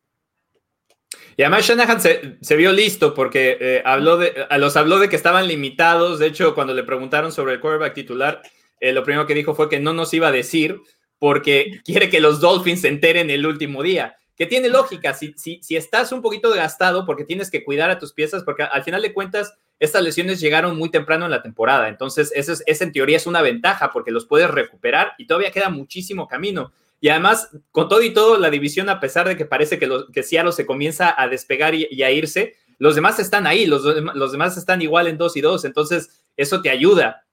Y 1.36 1.42
además 1.42 1.66
Shanahan 1.66 2.00
se, 2.00 2.56
vio 2.56 2.72
listo 2.72 3.12
porque 3.12 3.58
eh, 3.60 3.82
habló 3.84 4.16
de, 4.18 4.46
los 4.56 4.76
habló 4.76 5.00
de 5.00 5.08
que 5.08 5.16
estaban 5.16 5.48
limitados. 5.48 6.20
De 6.20 6.28
hecho, 6.28 6.54
cuando 6.54 6.74
le 6.74 6.84
preguntaron 6.84 7.32
sobre 7.32 7.54
el 7.54 7.60
quarterback 7.60 7.94
titular, 7.94 8.42
eh, 8.78 8.92
lo 8.92 9.02
primero 9.02 9.26
que 9.26 9.34
dijo 9.34 9.54
fue 9.54 9.68
que 9.68 9.80
no 9.80 9.92
nos 9.92 10.14
iba 10.14 10.28
a 10.28 10.32
decir 10.32 10.80
porque 11.18 11.80
quiere 11.84 12.08
que 12.08 12.20
los 12.20 12.40
Dolphins 12.40 12.82
se 12.82 12.88
enteren 12.88 13.30
el 13.30 13.46
último 13.46 13.82
día. 13.82 14.16
Que 14.36 14.46
tiene 14.46 14.68
lógica, 14.68 15.14
si, 15.14 15.32
si, 15.36 15.60
si 15.62 15.76
estás 15.76 16.12
un 16.12 16.22
poquito 16.22 16.50
gastado 16.50 17.06
porque 17.06 17.24
tienes 17.24 17.50
que 17.50 17.64
cuidar 17.64 17.90
a 17.90 17.98
tus 17.98 18.12
piezas, 18.12 18.42
porque 18.44 18.64
al 18.64 18.82
final 18.82 19.02
de 19.02 19.12
cuentas 19.12 19.54
estas 19.78 20.02
lesiones 20.02 20.40
llegaron 20.40 20.76
muy 20.76 20.90
temprano 20.90 21.24
en 21.24 21.30
la 21.30 21.42
temporada, 21.42 21.88
entonces 21.88 22.32
eso, 22.34 22.52
es, 22.66 22.80
en 22.80 22.92
teoría 22.92 23.16
es 23.16 23.26
una 23.26 23.42
ventaja 23.42 23.90
porque 23.90 24.10
los 24.10 24.26
puedes 24.26 24.50
recuperar 24.50 25.12
y 25.18 25.26
todavía 25.26 25.50
queda 25.50 25.68
muchísimo 25.68 26.28
camino. 26.28 26.72
Y 27.00 27.08
además, 27.10 27.50
con 27.70 27.88
todo 27.88 28.02
y 28.02 28.14
todo, 28.14 28.38
la 28.38 28.48
división, 28.48 28.88
a 28.88 28.98
pesar 28.98 29.28
de 29.28 29.36
que 29.36 29.44
parece 29.44 29.78
que, 29.78 29.86
lo, 29.86 30.06
que 30.08 30.22
Seattle 30.22 30.52
se 30.52 30.64
comienza 30.64 31.14
a 31.20 31.28
despegar 31.28 31.74
y, 31.74 32.02
a 32.02 32.10
irse, 32.10 32.54
los 32.78 32.94
demás 32.94 33.18
están 33.18 33.46
ahí, 33.46 33.66
los, 33.66 33.84
los, 33.84 34.32
demás 34.32 34.56
están 34.56 34.80
igual 34.80 35.06
en 35.06 35.18
dos 35.18 35.36
y 35.36 35.42
dos, 35.42 35.64
entonces 35.64 36.22
eso 36.36 36.62
te 36.62 36.70
ayuda 36.70 37.24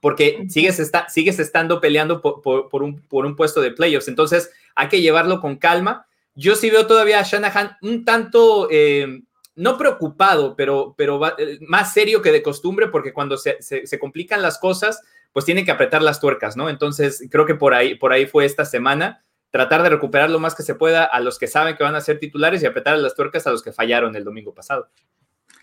porque 0.00 0.46
sigues, 0.48 0.78
está, 0.78 1.08
sigues 1.08 1.40
estando 1.40 1.80
peleando 1.80 2.22
por, 2.22 2.82
un, 2.82 3.02
por 3.08 3.26
un 3.26 3.34
puesto 3.34 3.60
de 3.60 3.72
playoffs, 3.72 4.06
entonces 4.06 4.50
hay 4.76 4.88
que 4.88 5.00
llevarlo 5.00 5.40
con 5.40 5.56
calma. 5.56 6.06
Yo 6.36 6.54
sí 6.54 6.70
veo 6.70 6.86
todavía 6.86 7.18
a 7.18 7.24
Shanahan 7.24 7.76
un 7.82 8.04
tanto... 8.04 8.68
Eh, 8.70 9.22
no 9.58 9.76
preocupado, 9.76 10.54
pero, 10.54 10.94
pero 10.96 11.20
eh, 11.36 11.58
más 11.60 11.92
serio 11.92 12.22
que 12.22 12.30
de 12.30 12.42
costumbre, 12.42 12.86
porque 12.86 13.12
cuando 13.12 13.36
se, 13.36 13.58
complican 13.98 14.40
las 14.40 14.58
cosas, 14.58 15.02
pues 15.32 15.44
tienen 15.44 15.64
que 15.64 15.72
apretar 15.72 16.00
las 16.00 16.20
tuercas, 16.20 16.56
¿no? 16.56 16.70
Entonces, 16.70 17.26
creo 17.28 17.44
que 17.44 17.56
por 17.56 17.74
ahí, 17.74 17.96
por 17.96 18.12
ahí 18.12 18.26
fue 18.26 18.44
esta 18.44 18.64
semana, 18.64 19.24
tratar 19.50 19.82
de 19.82 19.90
recuperar 19.90 20.30
lo 20.30 20.38
más 20.38 20.54
que 20.54 20.62
se 20.62 20.76
pueda 20.76 21.04
a 21.04 21.18
los 21.18 21.40
que 21.40 21.48
saben 21.48 21.76
que 21.76 21.82
van 21.82 21.96
a 21.96 22.00
ser 22.00 22.20
titulares 22.20 22.62
y 22.62 22.66
apretar 22.66 22.96
las 22.98 23.16
tuercas 23.16 23.46
a 23.48 23.50
los 23.50 23.62
que 23.62 23.72
fallaron 23.72 24.14
el 24.14 24.22
domingo 24.22 24.54
pasado. 24.54 24.88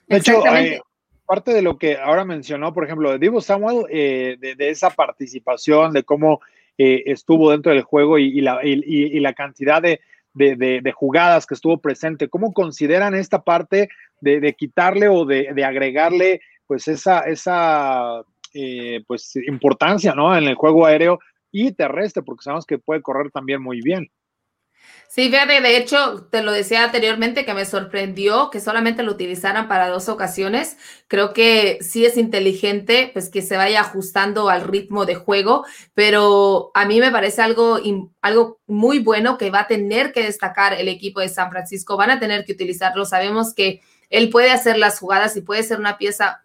De 0.07 0.17
hecho, 0.17 0.45
eh, 0.45 0.81
parte 1.25 1.53
de 1.53 1.61
lo 1.61 1.77
que 1.77 1.97
ahora 1.97 2.25
mencionó, 2.25 2.73
por 2.73 2.83
ejemplo, 2.83 3.11
de 3.11 3.19
Divo 3.19 3.39
Samuel, 3.39 3.85
eh, 3.89 4.35
de, 4.39 4.69
esa 4.69 4.89
participación, 4.89 5.93
de 5.93 6.03
cómo 6.03 6.41
estuvo 6.77 7.51
dentro 7.51 7.71
del 7.71 7.83
juego 7.83 8.19
y 8.19 8.41
la 8.41 9.33
cantidad 9.33 9.81
de, 9.81 10.01
de, 10.35 10.93
jugadas 10.93 11.45
que 11.45 11.55
estuvo 11.55 11.79
presente. 11.79 12.29
¿Cómo 12.29 12.53
consideran 12.53 13.15
esta 13.15 13.43
parte 13.43 13.89
de, 14.21 14.53
quitarle 14.53 15.07
o 15.07 15.25
de, 15.25 15.63
agregarle 15.63 16.41
pues 16.67 16.87
esa, 16.87 17.21
esa 17.21 18.21
eh, 18.53 19.03
pues 19.07 19.35
importancia 19.47 20.13
¿no? 20.13 20.35
en 20.37 20.43
el 20.43 20.55
juego 20.55 20.85
aéreo 20.85 21.19
y 21.51 21.71
terrestre? 21.71 22.23
Porque 22.23 22.43
sabemos 22.43 22.65
que 22.65 22.77
puede 22.77 23.01
correr 23.01 23.31
también 23.31 23.61
muy 23.61 23.81
bien. 23.81 24.09
Sí, 25.15 25.29
fíjate, 25.29 25.61
de 25.61 25.77
hecho, 25.77 26.27
te 26.29 26.43
lo 26.43 26.51
decía 26.51 26.83
anteriormente 26.83 27.45
que 27.45 27.53
me 27.53 27.63
sorprendió 27.63 28.49
que 28.49 28.59
solamente 28.59 29.01
lo 29.01 29.13
utilizaran 29.13 29.69
para 29.69 29.87
dos 29.87 30.09
ocasiones. 30.09 30.75
Creo 31.07 31.31
que 31.31 31.77
sí 31.79 32.05
es 32.05 32.17
inteligente, 32.17 33.11
pues 33.13 33.29
que 33.29 33.41
se 33.41 33.55
vaya 33.55 33.79
ajustando 33.79 34.49
al 34.49 34.63
ritmo 34.63 35.05
de 35.05 35.15
juego, 35.15 35.65
pero 35.93 36.69
a 36.73 36.85
mí 36.85 36.99
me 36.99 37.11
parece 37.11 37.41
algo, 37.41 37.79
algo 38.21 38.59
muy 38.67 38.99
bueno 38.99 39.37
que 39.37 39.51
va 39.51 39.61
a 39.61 39.67
tener 39.67 40.11
que 40.11 40.23
destacar 40.23 40.73
el 40.73 40.89
equipo 40.89 41.21
de 41.21 41.29
San 41.29 41.49
Francisco. 41.49 41.95
Van 41.95 42.11
a 42.11 42.19
tener 42.19 42.43
que 42.43 42.51
utilizarlo. 42.51 43.05
Sabemos 43.05 43.53
que 43.53 43.79
él 44.09 44.29
puede 44.29 44.51
hacer 44.51 44.77
las 44.77 44.99
jugadas 44.99 45.37
y 45.37 45.41
puede 45.41 45.63
ser 45.63 45.79
una 45.79 45.97
pieza 45.97 46.41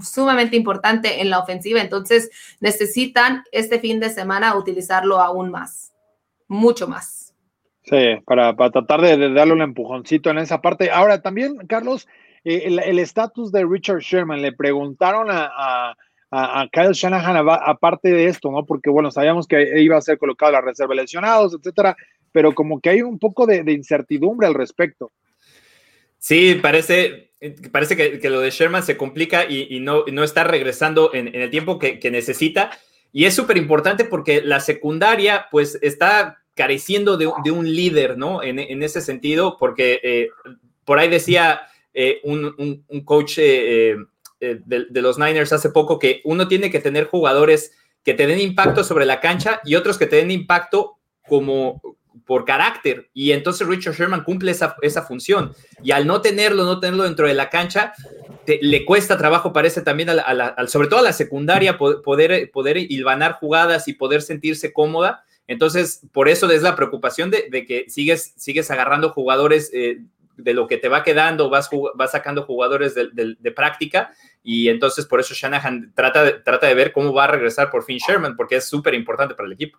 sumamente 0.00 0.56
importante 0.56 1.20
en 1.22 1.30
la 1.30 1.40
ofensiva, 1.40 1.80
entonces 1.80 2.30
necesitan 2.60 3.42
este 3.50 3.80
fin 3.80 3.98
de 4.00 4.10
semana 4.10 4.54
utilizarlo 4.56 5.20
aún 5.20 5.50
más, 5.50 5.92
mucho 6.46 6.86
más. 6.86 7.21
Sí, 7.84 8.16
para, 8.26 8.54
tratar 8.54 9.00
de, 9.00 9.32
darle 9.32 9.54
un 9.54 9.62
empujoncito 9.62 10.30
en 10.30 10.38
esa 10.38 10.60
parte. 10.60 10.90
Ahora, 10.90 11.20
también, 11.20 11.56
Carlos, 11.66 12.06
eh, 12.44 12.64
el 12.66 12.98
estatus 12.98 13.50
de 13.50 13.64
Richard 13.64 14.00
Sherman, 14.00 14.40
le 14.40 14.52
preguntaron 14.52 15.28
a, 15.30 15.96
a, 16.32 16.66
Kyle 16.72 16.92
Shanahan 16.92 17.46
aparte 17.46 18.10
de 18.10 18.26
esto, 18.26 18.50
¿no? 18.50 18.64
Porque, 18.64 18.88
bueno, 18.88 19.10
sabíamos 19.10 19.46
que 19.46 19.80
iba 19.82 19.98
a 19.98 20.02
ser 20.02 20.16
colocado 20.16 20.52
la 20.52 20.62
reserva 20.62 20.94
de 20.94 21.02
lesionados, 21.02 21.54
etcétera, 21.54 21.94
pero 22.32 22.54
como 22.54 22.80
que 22.80 22.88
hay 22.88 23.02
un 23.02 23.18
poco 23.18 23.46
de, 23.46 23.62
incertidumbre 23.70 24.46
al 24.46 24.54
respecto. 24.54 25.12
Sí, 26.18 26.54
parece, 26.54 27.30
parece 27.70 27.96
que, 27.96 28.30
lo 28.30 28.40
de 28.40 28.50
Sherman 28.50 28.82
se 28.82 28.96
complica 28.96 29.44
y, 29.44 29.80
no, 29.80 30.04
no 30.10 30.24
está 30.24 30.44
regresando 30.44 31.12
en, 31.12 31.34
el 31.34 31.50
tiempo 31.50 31.78
que, 31.78 31.98
que 31.98 32.10
necesita. 32.10 32.70
Y 33.12 33.26
es 33.26 33.34
súper 33.34 33.58
importante 33.58 34.06
porque 34.06 34.40
la 34.40 34.60
secundaria, 34.60 35.48
pues, 35.50 35.78
está 35.82 36.41
careciendo 36.54 37.16
de, 37.16 37.26
un 37.26 37.72
líder, 37.72 38.18
¿no? 38.18 38.42
En, 38.42 38.82
ese 38.82 39.00
sentido, 39.00 39.56
porque 39.58 40.00
eh, 40.02 40.28
por 40.84 40.98
ahí 40.98 41.08
decía 41.08 41.62
eh, 41.94 42.20
un, 42.24 42.84
coach 43.04 43.34
eh, 43.38 43.96
de, 44.40 45.00
los 45.00 45.18
Niners 45.18 45.52
hace 45.52 45.70
poco 45.70 45.98
que 45.98 46.20
uno 46.24 46.48
tiene 46.48 46.70
que 46.70 46.80
tener 46.80 47.06
jugadores 47.06 47.72
que 48.04 48.14
te 48.14 48.26
den 48.26 48.40
impacto 48.40 48.84
sobre 48.84 49.06
la 49.06 49.20
cancha 49.20 49.60
y 49.64 49.76
otros 49.76 49.96
que 49.96 50.06
te 50.06 50.16
den 50.16 50.30
impacto 50.30 50.98
como 51.28 51.80
por 52.26 52.44
carácter. 52.44 53.08
Y 53.14 53.32
entonces 53.32 53.66
Richard 53.66 53.94
Sherman 53.94 54.24
cumple 54.24 54.52
esa, 54.52 55.02
función. 55.02 55.52
Y 55.82 55.92
al 55.92 56.06
no 56.06 56.20
tenerlo, 56.20 56.64
no 56.64 56.80
tenerlo 56.80 57.04
dentro 57.04 57.26
de 57.26 57.34
la 57.34 57.50
cancha, 57.50 57.94
le 58.46 58.84
cuesta 58.84 59.16
trabajo, 59.16 59.52
parece 59.52 59.82
también, 59.82 60.10
sobre 60.66 60.88
todo 60.88 61.00
a 61.00 61.04
la 61.04 61.12
secundaria, 61.12 61.78
poder, 61.78 62.50
poder 62.50 62.76
hilvanar 62.76 63.34
jugadas 63.34 63.88
y 63.88 63.94
poder 63.94 64.22
sentirse 64.22 64.72
cómoda. 64.72 65.24
Entonces, 65.46 66.06
por 66.12 66.28
eso 66.28 66.50
es 66.50 66.62
la 66.62 66.76
preocupación 66.76 67.30
de, 67.30 67.66
que 67.66 67.86
sigues, 67.88 68.34
sigues 68.36 68.70
agarrando 68.70 69.10
jugadores 69.10 69.70
eh, 69.74 69.98
de 70.36 70.54
lo 70.54 70.66
que 70.66 70.78
te 70.78 70.88
va 70.88 71.02
quedando, 71.02 71.50
vas, 71.50 71.68
vas 71.94 72.12
sacando 72.12 72.44
jugadores 72.44 72.94
de, 72.94 73.52
práctica 73.54 74.12
y 74.42 74.68
entonces 74.68 75.04
por 75.06 75.20
eso 75.20 75.34
Shanahan 75.34 75.92
trata 75.94 76.24
de, 76.24 76.32
trata 76.32 76.66
de 76.66 76.74
ver 76.74 76.92
cómo 76.92 77.12
va 77.12 77.24
a 77.24 77.28
regresar 77.28 77.70
por 77.70 77.84
fin 77.84 77.98
Sherman, 77.98 78.36
porque 78.36 78.56
es 78.56 78.64
súper 78.68 78.94
importante 78.94 79.34
para 79.34 79.46
el 79.46 79.52
equipo. 79.52 79.78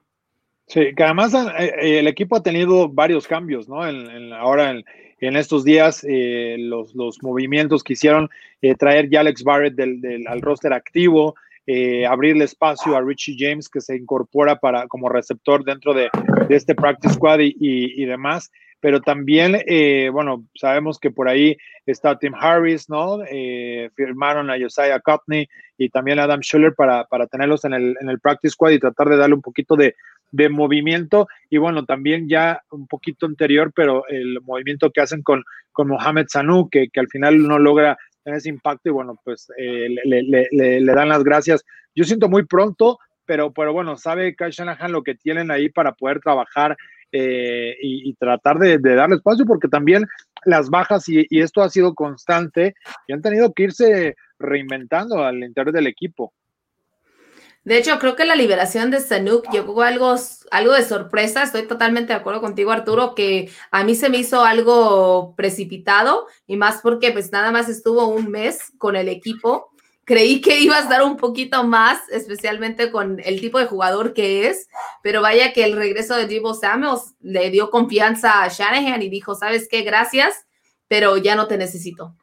Sí, 0.68 0.94
que 0.96 1.04
además 1.04 1.34
eh, 1.34 1.74
eh, 1.82 2.00
el 2.00 2.08
equipo 2.08 2.36
ha 2.36 2.44
tenido 2.44 2.88
varios 2.88 3.28
cambios, 3.28 3.68
¿no? 3.68 3.88
En, 3.88 4.32
ahora 4.34 4.72
en, 4.72 5.36
estos 5.38 5.64
días, 5.64 6.06
los, 6.06 6.94
movimientos 7.24 7.82
que 7.82 7.94
hicieron 7.94 8.30
traer 8.78 9.10
ya 9.10 9.22
Alex 9.22 9.44
Barrett 9.44 9.74
del, 9.74 10.26
al 10.28 10.42
roster 10.42 10.74
activo, 10.74 11.36
eh, 11.66 12.06
abrirle 12.06 12.44
espacio 12.44 12.96
a 12.96 13.02
Richie 13.02 13.38
James 13.38 13.70
que 13.70 13.80
se 13.80 13.96
incorpora 13.96 14.58
para, 14.58 14.88
como 14.88 15.10
receptor 15.10 15.64
dentro 15.64 15.94
de, 15.94 16.10
este 16.50 16.76
practice 16.76 17.14
squad 17.14 17.40
y, 17.42 18.06
demás. 18.06 18.52
Pero 18.82 19.00
también, 19.00 19.62
eh, 19.66 20.10
bueno, 20.12 20.46
sabemos 20.56 21.00
que 21.00 21.10
por 21.10 21.30
ahí 21.30 21.56
está 21.86 22.20
Tim 22.20 22.34
Harris, 22.36 22.90
¿no? 22.90 23.24
Eh, 23.32 23.90
firmaron 23.96 24.52
a 24.52 24.60
Josiah 24.60 25.00
Cotney 25.00 25.48
y 25.78 25.88
también 25.88 26.20
a 26.20 26.24
Adam 26.24 26.42
Schuller 26.42 26.76
para, 26.76 27.06
para 27.06 27.28
tenerlos 27.28 27.64
en 27.64 27.74
el, 27.74 27.96
en 28.02 28.10
el 28.10 28.20
practice 28.20 28.52
squad 28.52 28.72
y 28.72 28.80
tratar 28.80 29.08
de 29.08 29.16
darle 29.16 29.36
un 29.36 29.42
poquito 29.42 29.78
de, 29.78 29.96
de 30.34 30.50
movimiento 30.50 31.28
y 31.50 31.60
bueno, 31.60 31.86
también 31.86 32.28
ya 32.28 32.62
un 32.72 32.88
poquito 32.88 33.26
anterior, 33.26 33.72
pero 33.74 34.06
el 34.10 34.42
movimiento 34.42 34.92
que 34.92 35.00
hacen 35.00 35.22
con, 35.22 35.44
con 35.72 35.88
Mohamed 35.88 36.26
Sanu, 36.28 36.70
que, 36.70 36.90
que 36.92 37.00
al 37.00 37.08
final 37.08 37.48
no 37.48 37.60
logra 37.60 37.98
tener 38.24 38.38
ese 38.38 38.50
impacto 38.50 38.90
y 38.90 38.92
bueno, 38.92 39.20
pues 39.24 39.48
eh, 39.58 39.90
le, 40.06 40.86
dan 40.86 41.10
las 41.10 41.24
gracias. 41.24 41.64
Yo 41.96 42.04
siento 42.04 42.30
muy 42.30 42.46
pronto, 42.46 43.00
pero, 43.26 43.54
pero 43.54 43.74
bueno, 43.74 43.98
sabe 43.98 44.36
Kai 44.36 44.52
Shanahan 44.52 44.92
lo 44.92 45.04
que 45.04 45.16
tienen 45.16 45.52
ahí 45.52 45.70
para 45.70 45.94
poder 45.94 46.20
trabajar 46.20 46.78
eh, 47.12 47.76
y, 47.80 48.14
tratar 48.16 48.58
de, 48.58 48.80
darle 48.80 49.18
espacio, 49.18 49.46
porque 49.46 49.68
también 49.68 50.08
las 50.46 50.70
bajas 50.70 51.08
y, 51.08 51.28
esto 51.30 51.62
ha 51.62 51.70
sido 51.70 51.94
constante 51.94 52.74
y 53.08 53.14
han 53.14 53.22
tenido 53.22 53.54
que 53.54 53.64
irse 53.64 54.16
reinventando 54.40 55.24
al 55.24 55.44
interior 55.44 55.74
del 55.74 55.88
equipo. 55.88 56.34
De 57.64 57.78
hecho, 57.78 57.98
creo 57.98 58.16
que 58.18 58.26
la 58.26 58.36
liberación 58.36 58.92
de 58.92 59.00
Sanuk 59.00 59.50
llegó 59.50 59.82
algo, 59.84 60.16
algo 60.52 60.74
de 60.74 60.84
sorpresa. 60.84 61.44
Estoy 61.44 61.66
totalmente 61.66 62.12
de 62.12 62.20
acuerdo 62.20 62.42
contigo, 62.42 62.72
Arturo, 62.72 63.16
que 63.16 63.50
a 63.72 63.86
mí 63.86 63.96
se 63.96 64.10
me 64.10 64.18
hizo 64.18 64.44
algo 64.44 65.34
precipitado 65.38 66.28
y 66.46 66.58
más 66.58 66.82
porque 66.82 67.12
pues 67.12 67.32
nada 67.32 67.52
más 67.52 67.70
estuvo 67.70 68.08
un 68.08 68.30
mes 68.30 68.74
con 68.78 68.98
el 68.98 69.08
equipo. 69.08 69.72
Creí 70.04 70.42
que 70.42 70.60
iba 70.60 70.76
a 70.76 70.82
estar 70.82 71.02
un 71.04 71.16
poquito 71.16 71.64
más, 71.64 72.02
especialmente 72.10 72.92
con 72.92 73.22
el 73.24 73.40
tipo 73.40 73.58
de 73.58 73.68
jugador 73.68 74.14
que 74.14 74.48
es, 74.48 74.68
pero 75.02 75.22
vaya 75.22 75.54
que 75.54 75.64
el 75.64 75.78
regreso 75.78 76.18
de 76.18 76.28
Divo 76.28 76.54
Samuels 76.54 77.16
le 77.22 77.50
dio 77.50 77.70
confianza 77.70 78.44
a 78.44 78.50
Shanahan 78.50 79.02
y 79.02 79.08
dijo, 79.08 79.36
¿sabes 79.36 79.70
qué? 79.70 79.84
Gracias, 79.84 80.46
pero 80.90 81.16
ya 81.16 81.36
no 81.36 81.48
te 81.48 81.58
necesito. 81.58 82.18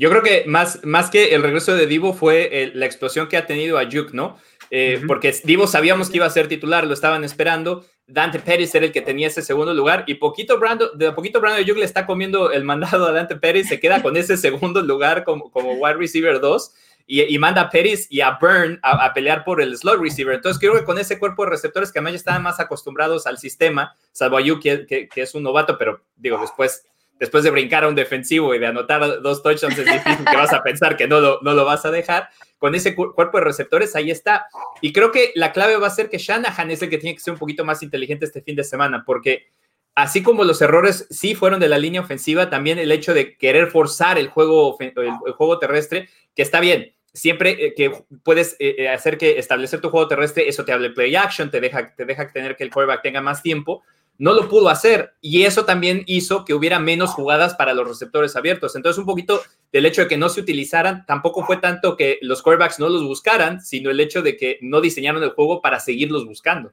Yo 0.00 0.08
creo 0.08 0.22
que 0.22 0.44
más, 0.46 0.82
más 0.82 1.10
que 1.10 1.34
el 1.34 1.42
regreso 1.42 1.74
de 1.74 1.86
Divo 1.86 2.14
fue 2.14 2.48
eh, 2.50 2.72
la 2.74 2.86
explosión 2.86 3.28
que 3.28 3.36
ha 3.36 3.44
tenido 3.44 3.76
Ayuk, 3.76 4.14
¿no? 4.14 4.38
Eh, 4.70 5.02
porque 5.06 5.30
Divo 5.44 5.66
sabíamos 5.66 6.08
que 6.08 6.16
iba 6.16 6.24
a 6.24 6.30
ser 6.30 6.48
titular, 6.48 6.86
lo 6.86 6.94
estaban 6.94 7.22
esperando. 7.22 7.84
Dante 8.06 8.38
Pérez 8.38 8.74
era 8.74 8.86
el 8.86 8.92
que 8.92 9.02
tenía 9.02 9.26
ese 9.26 9.42
segundo 9.42 9.74
lugar 9.74 10.04
y 10.06 10.14
poquito 10.14 10.58
Brando, 10.58 10.88
de 10.92 11.08
a 11.08 11.14
poquito 11.14 11.38
Brando 11.38 11.58
Ayuk 11.58 11.76
le 11.76 11.84
está 11.84 12.06
comiendo 12.06 12.50
el 12.50 12.64
mandado 12.64 13.04
a 13.04 13.12
Dante 13.12 13.36
Pérez, 13.36 13.68
se 13.68 13.78
queda 13.78 14.00
con 14.00 14.16
ese 14.16 14.38
segundo 14.38 14.80
lugar 14.80 15.22
como, 15.22 15.50
como 15.50 15.74
wide 15.74 15.96
receiver 15.98 16.40
2 16.40 16.72
y, 17.06 17.38
manda 17.38 17.60
a 17.60 17.68
Pérez 17.68 18.06
y 18.08 18.22
a 18.22 18.38
Burn 18.40 18.80
a, 18.82 19.12
pelear 19.12 19.44
por 19.44 19.60
el 19.60 19.76
slot 19.76 20.00
receiver. 20.00 20.34
Entonces 20.34 20.58
creo 20.58 20.78
que 20.78 20.84
con 20.84 20.98
ese 20.98 21.18
cuerpo 21.18 21.44
de 21.44 21.50
receptores 21.50 21.92
que 21.92 21.98
además 21.98 22.12
ya 22.14 22.18
estaban 22.18 22.42
más 22.42 22.58
acostumbrados 22.58 23.26
al 23.26 23.36
sistema, 23.36 23.94
salvo 24.12 24.38
Ayuk 24.38 24.62
que, 24.62 24.86
que 24.86 25.20
es 25.20 25.34
un 25.34 25.42
novato, 25.42 25.76
pero 25.76 26.00
digo, 26.16 26.38
después 26.40 26.86
después 27.20 27.44
de 27.44 27.50
brincar 27.50 27.84
a 27.84 27.88
un 27.88 27.94
defensivo 27.94 28.54
y 28.54 28.58
de 28.58 28.66
anotar 28.66 29.20
dos 29.20 29.42
touchdowns, 29.42 29.78
es 29.78 29.84
difícil 29.84 30.24
que 30.24 30.36
vas 30.36 30.52
a 30.54 30.62
pensar 30.62 30.96
que 30.96 31.06
no 31.06 31.20
lo, 31.20 31.38
no 31.42 31.52
lo 31.52 31.66
vas 31.66 31.84
a 31.84 31.90
dejar. 31.90 32.30
Con 32.58 32.74
ese 32.74 32.94
cuerpo 32.94 33.38
de 33.38 33.44
receptores, 33.44 33.94
ahí 33.94 34.10
está. 34.10 34.46
Y 34.80 34.92
creo 34.92 35.12
que 35.12 35.32
la 35.34 35.52
clave 35.52 35.76
va 35.76 35.86
a 35.86 35.90
ser 35.90 36.10
que 36.10 36.18
Shanahan 36.18 36.70
es 36.70 36.82
el 36.82 36.90
que 36.90 36.98
tiene 36.98 37.14
que 37.14 37.22
ser 37.22 37.34
un 37.34 37.38
poquito 37.38 37.64
más 37.64 37.82
inteligente 37.82 38.24
este 38.24 38.42
fin 38.42 38.56
de 38.56 38.64
semana, 38.64 39.04
porque 39.06 39.46
así 39.94 40.22
como 40.22 40.44
los 40.44 40.60
errores 40.62 41.06
sí 41.10 41.34
fueron 41.34 41.60
de 41.60 41.68
la 41.68 41.78
línea 41.78 42.00
ofensiva, 42.00 42.50
también 42.50 42.78
el 42.78 42.92
hecho 42.92 43.14
de 43.14 43.36
querer 43.36 43.68
forzar 43.68 44.18
el 44.18 44.28
juego, 44.28 44.76
el, 44.80 45.32
juego 45.32 45.58
terrestre, 45.58 46.08
que 46.34 46.42
está 46.42 46.60
bien. 46.60 46.94
Siempre 47.12 47.66
eh, 47.66 47.74
que 47.74 47.92
puedes 48.22 48.56
eh, 48.60 48.76
eh, 48.78 48.88
hacer 48.88 49.18
que 49.18 49.38
establecer 49.38 49.80
tu 49.80 49.90
juego 49.90 50.06
terrestre, 50.08 50.48
eso 50.48 50.64
te 50.64 50.72
hable 50.72 50.90
play 50.90 51.16
action, 51.16 51.50
te 51.50 51.60
deja, 51.60 51.94
te 51.94 52.04
deja 52.04 52.30
tener 52.32 52.56
que 52.56 52.64
el 52.64 52.70
quarterback 52.70 53.02
tenga 53.02 53.20
más 53.20 53.42
tiempo, 53.42 53.82
no 54.20 54.34
lo 54.34 54.50
pudo 54.50 54.68
hacer 54.68 55.14
y 55.22 55.44
eso 55.44 55.64
también 55.64 56.02
hizo 56.04 56.44
que 56.44 56.52
hubiera 56.52 56.78
menos 56.78 57.14
jugadas 57.14 57.54
para 57.54 57.72
los 57.72 57.88
receptores 57.88 58.36
abiertos. 58.36 58.76
Entonces, 58.76 58.98
un 58.98 59.06
poquito 59.06 59.40
del 59.72 59.86
hecho 59.86 60.02
de 60.02 60.08
que 60.08 60.18
no 60.18 60.28
se 60.28 60.42
utilizaran, 60.42 61.06
tampoco 61.06 61.42
fue 61.42 61.56
tanto 61.56 61.96
que 61.96 62.18
los 62.20 62.42
quarterbacks 62.42 62.78
no 62.78 62.90
los 62.90 63.02
buscaran, 63.02 63.62
sino 63.62 63.90
el 63.90 63.98
hecho 63.98 64.20
de 64.20 64.36
que 64.36 64.58
no 64.60 64.82
diseñaron 64.82 65.22
el 65.22 65.30
juego 65.30 65.62
para 65.62 65.80
seguirlos 65.80 66.26
buscando. 66.26 66.70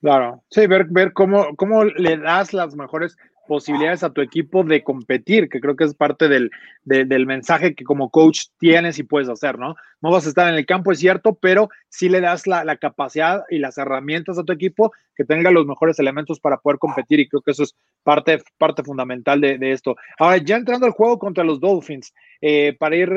Claro, 0.00 0.42
sí, 0.50 0.66
ver, 0.66 0.86
ver 0.88 1.12
cómo, 1.12 1.54
cómo 1.56 1.84
le 1.84 2.16
das 2.16 2.54
las 2.54 2.74
mejores 2.74 3.18
posibilidades 3.46 4.02
a 4.02 4.10
tu 4.10 4.20
equipo 4.20 4.64
de 4.64 4.82
competir, 4.82 5.48
que 5.48 5.60
creo 5.60 5.76
que 5.76 5.84
es 5.84 5.94
parte 5.94 6.28
del, 6.28 6.50
del 6.84 7.26
mensaje 7.26 7.74
que 7.74 7.84
como 7.84 8.10
coach 8.10 8.46
tienes 8.58 8.98
y 8.98 9.02
puedes 9.02 9.28
hacer, 9.28 9.58
¿no? 9.58 9.74
No 10.00 10.10
vas 10.10 10.26
a 10.26 10.28
estar 10.28 10.48
en 10.48 10.54
el 10.56 10.66
campo, 10.66 10.92
es 10.92 10.98
cierto, 10.98 11.34
pero 11.34 11.68
sí 11.88 12.08
le 12.08 12.20
das 12.20 12.46
la, 12.46 12.64
la, 12.64 12.76
capacidad 12.76 13.42
y 13.48 13.58
las 13.58 13.78
herramientas 13.78 14.38
a 14.38 14.44
tu 14.44 14.52
equipo 14.52 14.92
que 15.16 15.24
tenga 15.24 15.50
los 15.50 15.66
mejores 15.66 15.98
elementos 15.98 16.38
para 16.38 16.58
poder 16.58 16.78
competir 16.78 17.20
y 17.20 17.28
creo 17.28 17.40
que 17.40 17.52
eso 17.52 17.62
es 17.62 17.74
parte, 18.02 18.42
parte 18.58 18.84
fundamental 18.84 19.40
de, 19.40 19.72
esto. 19.72 19.96
Ahora, 20.18 20.36
ya 20.36 20.56
entrando 20.56 20.86
al 20.86 20.92
juego 20.92 21.18
contra 21.18 21.42
los 21.42 21.58
Dolphins, 21.58 22.12
eh, 22.40 22.76
para 22.78 22.96
ir 22.96 23.10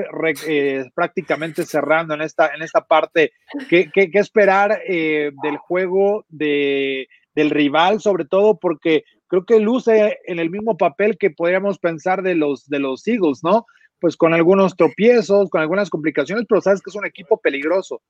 eh, 0.48 0.86
prácticamente 0.96 1.66
cerrando 1.66 2.14
en 2.14 2.22
esta, 2.22 2.54
en 2.56 2.62
esta 2.62 2.82
parte, 2.82 3.34
¿qué, 3.70 3.90
qué, 3.94 4.10
qué 4.10 4.20
esperar 4.20 4.80
eh, 4.88 5.32
del 5.44 5.58
juego 5.58 6.26
de, 6.30 7.10
del 7.36 7.50
rival, 7.50 8.00
sobre 8.00 8.26
todo 8.26 8.58
porque 8.58 9.04
creo 9.30 9.46
que 9.46 9.60
luce 9.60 10.20
en 10.26 10.40
el 10.40 10.50
mismo 10.50 10.76
papel 10.78 11.18
que 11.18 11.30
podríamos 11.30 11.80
pensar 11.80 12.22
de 12.24 12.36
los, 12.36 12.68
de 12.68 12.80
los 12.80 13.08
Eagles, 13.08 13.44
¿no? 13.44 13.66
Pues 14.02 14.18
con 14.18 14.34
algunos 14.34 14.76
tropiezos, 14.76 15.50
con 15.50 15.62
algunas 15.62 15.90
complicaciones, 15.90 16.46
pero 16.50 16.62
sabes 16.62 16.82
que 16.82 16.90
es 16.90 16.96
un 16.96 17.06
equipo 17.06 17.38
peligroso. 17.38 18.02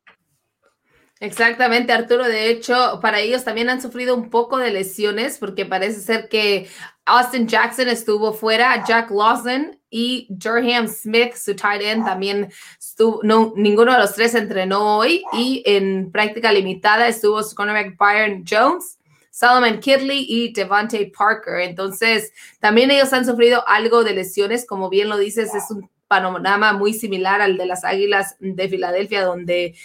Exactamente, 1.20 1.92
Arturo. 1.92 2.24
De 2.24 2.50
hecho, 2.50 3.00
para 3.02 3.20
ellos 3.20 3.44
también 3.44 3.70
han 3.70 3.82
sufrido 3.82 4.16
un 4.16 4.30
poco 4.30 4.58
de 4.58 4.72
lesiones 4.72 5.38
porque 5.38 5.66
parece 5.66 6.00
ser 6.00 6.30
que 6.30 6.70
Austin 7.06 7.48
Jackson 7.48 7.90
estuvo 7.90 8.32
fuera, 8.32 8.86
Jack 8.88 9.12
Lawson 9.12 9.78
y 9.90 10.28
Durham 10.30 10.88
Smith, 10.88 11.34
su 11.34 11.56
tight 11.56 11.82
end, 11.82 12.06
también 12.06 12.50
estuvo, 12.80 13.20
no, 13.24 13.52
ninguno 13.58 13.92
de 13.92 14.00
los 14.00 14.14
tres 14.14 14.34
entrenó 14.36 14.98
hoy 14.98 15.24
y 15.34 15.62
en 15.66 16.10
práctica 16.12 16.54
limitada 16.54 17.10
estuvo 17.10 17.44
su 17.44 17.54
cornerback 17.54 17.98
Byron 17.98 18.46
Jones 18.50 18.99
Solomon 19.40 19.80
Kidley 19.80 20.26
y 20.28 20.52
Devante 20.52 21.10
Parker. 21.18 21.62
Entonces, 21.62 22.34
también 22.60 22.92
ellos 22.92 23.14
han 23.14 23.26
sufrido 23.26 23.66
algo 23.70 24.04
de 24.04 24.14
lesiones, 24.14 24.66
como 24.68 24.90
bien 24.90 25.08
lo 25.08 25.18
dices, 25.18 25.56
es 25.56 25.72
un 25.72 25.90
panorama 26.10 26.74
muy 26.74 26.94
similar 26.94 27.40
al 27.42 27.56
de 27.56 27.66
las 27.66 27.86
Águilas 27.86 28.36
de 28.40 28.68
Filadelfia, 28.68 29.24
donde 29.24 29.78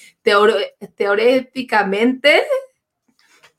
teóricamente 0.96 2.42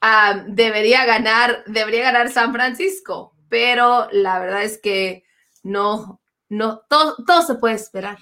ah, 0.02 0.44
debería 0.50 1.06
ganar, 1.06 1.64
debería 1.66 2.04
ganar 2.04 2.30
San 2.30 2.52
Francisco, 2.52 3.34
pero 3.48 4.10
la 4.12 4.40
verdad 4.40 4.64
es 4.64 4.78
que 4.78 5.24
no, 5.64 6.20
no, 6.50 6.82
todo, 6.90 7.16
todo 7.26 7.42
se 7.42 7.56
puede 7.56 7.76
esperar. 7.76 8.18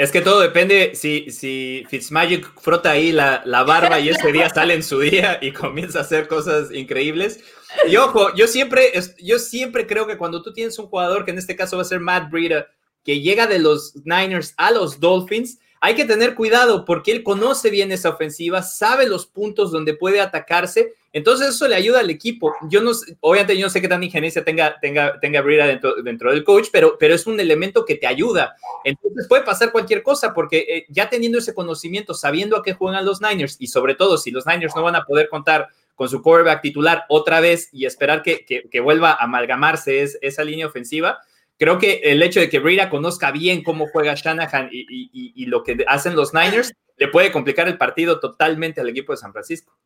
Es 0.00 0.10
que 0.10 0.22
todo 0.22 0.40
depende 0.40 0.92
si, 0.94 1.30
si 1.30 1.84
Fitzmagic 1.90 2.58
frota 2.58 2.92
ahí 2.92 3.12
la, 3.12 3.42
barba 3.64 4.00
y 4.00 4.08
ese 4.08 4.32
día 4.32 4.48
sale 4.48 4.72
en 4.72 4.82
su 4.82 4.98
día 4.98 5.38
y 5.42 5.52
comienza 5.52 5.98
a 5.98 6.02
hacer 6.02 6.26
cosas 6.26 6.72
increíbles. 6.72 7.40
Y 7.86 7.96
ojo, 7.96 8.34
yo 8.34 8.46
siempre, 8.46 8.92
yo 9.22 9.38
siempre 9.38 9.86
creo 9.86 10.06
que 10.06 10.16
cuando 10.16 10.40
tú 10.40 10.54
tienes 10.54 10.78
un 10.78 10.86
jugador, 10.86 11.26
que 11.26 11.32
en 11.32 11.38
este 11.38 11.54
caso 11.54 11.76
va 11.76 11.82
a 11.82 11.84
ser 11.84 12.00
Matt 12.00 12.30
Breida, 12.30 12.68
que 13.04 13.20
llega 13.20 13.46
de 13.46 13.58
los 13.58 13.94
Niners 14.06 14.54
a 14.56 14.70
los 14.70 15.00
Dolphins, 15.00 15.58
hay 15.82 15.96
que 15.96 16.06
tener 16.06 16.34
cuidado 16.34 16.86
porque 16.86 17.12
él 17.12 17.22
conoce 17.22 17.68
bien 17.68 17.92
esa 17.92 18.08
ofensiva, 18.08 18.62
sabe 18.62 19.06
los 19.06 19.26
puntos 19.26 19.70
donde 19.70 19.92
puede 19.92 20.22
atacarse, 20.22 20.94
entonces 21.12 21.48
eso 21.48 21.66
le 21.66 21.74
ayuda 21.74 22.00
al 22.00 22.10
equipo. 22.10 22.54
Yo 22.68 22.82
no, 22.82 22.92
obviamente 23.20 23.56
yo 23.56 23.66
no 23.66 23.70
sé 23.70 23.80
qué 23.80 23.88
tan 23.88 24.02
ingeniería 24.02 24.44
tenga, 24.44 24.78
tenga, 24.80 25.18
tenga 25.18 25.40
Brida 25.40 25.66
dentro, 25.66 25.96
dentro 26.02 26.30
del 26.30 26.44
coach, 26.44 26.68
pero, 26.72 26.96
pero 26.98 27.14
es 27.14 27.26
un 27.26 27.40
elemento 27.40 27.84
que 27.84 27.96
te 27.96 28.06
ayuda. 28.06 28.54
Entonces 28.84 29.26
puede 29.28 29.42
pasar 29.42 29.72
cualquier 29.72 30.02
cosa 30.02 30.32
porque 30.32 30.58
eh, 30.68 30.86
ya 30.88 31.10
teniendo 31.10 31.38
ese 31.38 31.52
conocimiento, 31.52 32.14
sabiendo 32.14 32.56
a 32.56 32.62
qué 32.62 32.74
juegan 32.74 33.04
los 33.04 33.20
Niners 33.20 33.56
y 33.58 33.66
sobre 33.66 33.96
todo 33.96 34.18
si 34.18 34.30
los 34.30 34.46
Niners 34.46 34.76
no 34.76 34.82
van 34.82 34.96
a 34.96 35.04
poder 35.04 35.28
contar 35.28 35.68
con 35.96 36.08
su 36.08 36.22
quarterback 36.22 36.62
titular 36.62 37.04
otra 37.08 37.40
vez 37.40 37.68
y 37.72 37.84
esperar 37.84 38.22
que, 38.22 38.46
que, 38.46 38.80
vuelva 38.80 39.10
a 39.10 39.24
amalgamarse 39.24 40.02
esa 40.22 40.44
línea 40.44 40.66
ofensiva, 40.66 41.18
creo 41.58 41.78
que 41.78 42.00
el 42.04 42.22
hecho 42.22 42.40
de 42.40 42.48
que 42.48 42.58
Brida 42.58 42.88
conozca 42.88 43.30
bien 43.32 43.62
cómo 43.62 43.86
juega 43.86 44.14
Shanahan 44.14 44.70
y, 44.72 45.44
lo 45.44 45.62
que 45.62 45.84
hacen 45.86 46.16
los 46.16 46.32
Niners 46.32 46.72
le 46.96 47.08
puede 47.08 47.30
complicar 47.30 47.68
el 47.68 47.76
partido 47.76 48.18
totalmente 48.18 48.80
al 48.80 48.88
equipo 48.88 49.12
de 49.12 49.18
San 49.18 49.32
Francisco. 49.32 49.76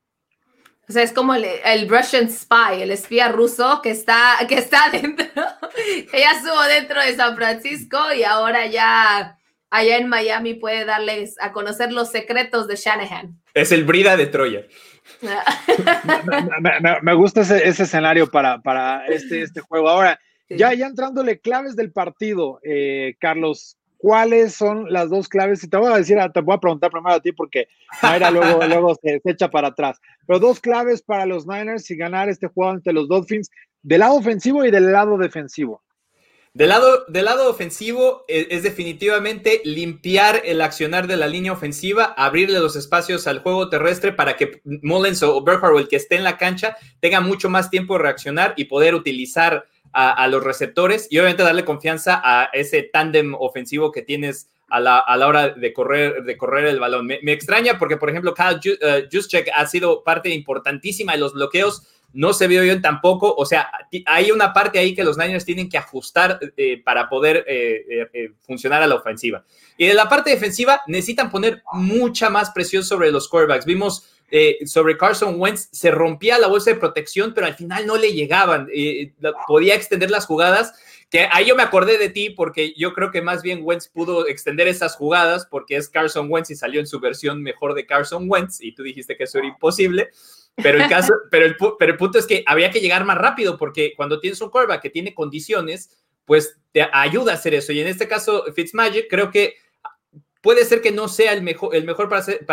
O 0.89 0.93
sea, 0.93 1.03
es 1.03 1.13
como 1.13 1.35
el, 1.35 1.89
Russian 1.89 2.31
spy, 2.31 2.83
el 2.83 2.91
espía 2.91 3.29
ruso 3.29 3.81
que 3.83 3.91
está, 3.91 4.37
que 4.49 4.57
está 4.57 4.89
dentro, 4.93 5.27
que 6.11 6.21
ya 6.21 6.33
estuvo 6.33 6.63
dentro 6.65 7.01
de 7.01 7.17
San 7.17 7.35
Francisco 7.37 7.99
y 8.17 8.23
ahora 8.23 8.67
ya 8.67 9.39
allá 9.71 9.97
en 9.97 10.09
Miami 10.09 10.55
puede 10.55 10.85
darles 10.85 11.37
a 11.41 11.53
conocer 11.53 11.91
los 11.91 12.11
secretos 12.11 12.69
de 12.69 12.77
Shanahan. 12.77 13.41
Es 13.55 13.73
el 13.73 13.85
Brida 13.85 14.17
de 14.17 14.27
Troya. 14.27 14.63
me, 17.03 17.15
gusta 17.15 17.41
ese, 17.41 17.67
escenario 17.67 18.31
para, 18.31 18.61
para 18.61 19.07
este, 19.07 19.43
este 19.43 19.61
juego. 19.61 19.89
Ahora, 19.89 20.21
ya, 20.49 20.75
ya 20.75 20.87
entrándole 20.87 21.41
claves 21.41 21.77
del 21.77 21.93
partido, 21.93 22.61
eh, 22.63 23.15
Carlos, 23.19 23.79
¿cuáles 24.05 24.55
son 24.55 24.93
las 24.93 25.09
dos 25.09 25.31
claves? 25.31 25.65
Y 25.65 25.69
te 25.71 25.79
voy 25.79 25.91
a 25.91 25.97
decir, 25.97 26.19
te 26.35 26.41
voy 26.43 26.55
a 26.55 26.61
preguntar 26.61 26.91
primero 26.91 27.15
a 27.15 27.21
ti 27.21 27.33
porque 27.33 27.69
Mayra 28.03 28.31
luego, 28.31 28.61
luego 28.69 28.95
se, 29.03 29.19
echa 29.25 29.51
para 29.51 29.69
atrás. 29.69 29.99
Pero 30.27 30.39
dos 30.39 30.61
claves 30.61 31.01
para 31.01 31.25
los 31.25 31.47
Niners 31.47 31.91
y 31.91 31.97
ganar 31.97 32.29
este 32.29 32.49
juego 32.49 32.73
ante 32.73 32.93
los 32.93 33.09
Dolphins 33.09 33.51
del 33.83 34.01
lado 34.01 34.17
ofensivo 34.17 34.63
y 34.63 34.71
del 34.71 34.93
lado 34.93 35.17
defensivo. 35.17 35.83
Del 36.53 36.69
lado, 36.69 37.07
del 37.09 37.25
lado 37.25 37.49
ofensivo 37.49 38.27
es, 38.29 38.47
es, 38.51 38.63
definitivamente 38.63 39.63
limpiar 39.65 40.43
el 40.45 40.61
accionar 40.61 41.07
de 41.07 41.17
la 41.17 41.27
línea 41.27 41.53
ofensiva, 41.53 42.13
abrirle 42.15 42.61
los 42.61 42.77
espacios 42.77 43.27
al 43.27 43.39
juego 43.39 43.71
terrestre 43.71 44.13
para 44.13 44.37
que 44.37 44.61
Mullens 44.83 45.23
o 45.23 45.39
o 45.39 45.79
el 45.79 45.89
que 45.89 45.97
esté 45.97 46.17
en 46.17 46.25
la 46.25 46.37
cancha 46.37 46.77
tenga 47.01 47.23
mucho 47.23 47.49
más 47.49 47.71
tiempo 47.71 47.95
de 47.95 48.03
reaccionar 48.03 48.53
y 48.59 48.67
poder 48.67 48.95
utilizar 48.95 49.65
a, 49.95 50.27
los 50.29 50.43
receptores 50.43 51.07
y 51.11 51.19
obviamente 51.19 51.43
darle 51.43 51.65
confianza 51.65 52.21
a 52.25 52.51
ese 52.53 52.83
tándem 52.83 53.35
ofensivo 53.35 53.93
que 53.93 54.03
tienes 54.03 54.51
a 54.69 54.81
la, 54.81 54.99
a 54.99 55.17
la, 55.17 55.29
hora 55.29 55.49
de 55.51 55.73
correr, 55.73 56.25
de 56.25 56.37
correr 56.37 56.67
el 56.67 56.81
balón. 56.81 57.07
Me, 57.07 57.21
me 57.23 57.33
extraña 57.33 57.79
porque, 57.79 57.97
por 57.97 58.11
ejemplo, 58.11 58.35
Kyle 58.35 58.59
uh, 58.75 59.09
Juszczyk 59.11 59.51
ha 59.55 59.67
sido 59.67 60.03
parte 60.03 60.31
importantísima 60.31 61.13
de 61.13 61.19
los 61.19 61.35
bloqueos 61.35 61.89
no 62.15 62.33
se 62.33 62.47
vio 62.47 62.63
bien 62.63 62.81
tampoco. 62.81 63.35
O 63.37 63.45
sea, 63.45 63.71
hay 64.07 64.31
una 64.31 64.53
parte 64.53 64.79
ahí 64.79 64.95
que 64.95 65.05
los 65.05 65.19
Niners 65.19 65.45
tienen 65.45 65.69
que 65.69 65.77
ajustar 65.77 66.39
eh, 66.57 66.81
para 66.83 67.09
poder 67.09 67.45
eh, 67.47 68.09
eh, 68.13 68.31
funcionar 68.41 68.83
a 68.83 68.87
la 68.87 68.95
ofensiva. 68.95 69.45
Y 69.77 69.87
de 69.87 69.95
la 69.95 70.09
parte 70.09 70.31
defensiva 70.31 70.81
necesitan 70.87 71.31
poner 71.31 71.63
mucha 71.73 72.31
más 72.31 72.51
presión 72.53 72.85
sobre 72.85 73.11
los 73.11 73.29
quarterbacks. 73.29 73.67
Vimos 73.67 74.14
sobre 74.67 74.97
Carson 74.97 75.41
Wentz, 75.41 75.69
se 75.71 75.91
rompía 75.91 76.39
la 76.39 76.49
bolsa 76.49 76.71
de 76.71 76.81
protección, 76.81 77.35
pero 77.35 77.47
al 77.47 77.55
final 77.55 77.87
no 77.87 77.97
le 77.97 78.13
llegaban. 78.13 78.69
podía 79.47 79.75
extender 79.75 80.11
las 80.11 80.27
jugadas. 80.27 80.75
Que 81.11 81.29
ahí 81.31 81.47
yo 81.47 81.55
me 81.55 81.63
acordé 81.63 81.97
de 81.97 82.09
ti 82.09 82.31
porque 82.31 82.75
yo 82.77 82.93
creo 82.93 83.13
que 83.13 83.23
más 83.23 83.43
bien 83.43 83.61
Wentz 83.63 83.89
pudo 83.89 84.27
extender 84.27 84.67
esas 84.67 84.97
jugadas 84.97 85.47
porque 85.49 85.77
es 85.77 85.89
Carson 85.89 86.27
Wentz 86.29 86.51
y 86.51 86.57
salió 86.57 86.81
en 86.81 86.89
su 86.89 86.99
versión 86.99 87.41
mejor 87.43 87.75
de 87.75 87.87
Carson 87.87 88.25
Wentz 88.29 88.61
y 88.61 88.75
tú 88.75 88.83
dijiste 88.83 89.17
que 89.17 89.25
eso 89.25 89.39
era 89.39 89.47
imposible. 89.47 90.11
Pero 90.57 90.83
el, 90.83 90.89
caso, 90.89 91.13
pero, 91.31 91.47
el, 91.47 91.57
pero 91.79 91.93
el 91.93 91.99
punto 91.99 92.19
es 92.19 92.27
que 92.27 92.43
había 92.47 92.71
que 92.71 92.81
llegar 92.81 93.05
más 93.05 93.19
rápido 93.19 93.57
porque 93.57 93.95
cuando 93.97 94.19
tienes 94.19 94.41
un 94.41 94.51
quarterback 94.51 94.83
que 94.83 94.91
tiene 94.91 95.15
condiciones, 95.15 95.91
pues 96.25 96.59
te 96.73 96.89
ayuda 96.93 97.33
a 97.33 97.35
hacer 97.37 97.55
eso. 97.55 97.73
Y 97.73 97.81
en 97.81 97.87
este 97.87 98.09
caso, 98.09 98.45
Fitzmagic, 98.55 99.09
creo 99.09 99.31
que 99.31 99.57
puede 100.45 100.67
ser 100.67 100.83
que 100.83 100.93
no 100.93 101.09
sea 101.09 101.33
el 101.33 101.43
mejor, 101.43 101.71
para, 102.09 102.19
hacer, 102.19 102.47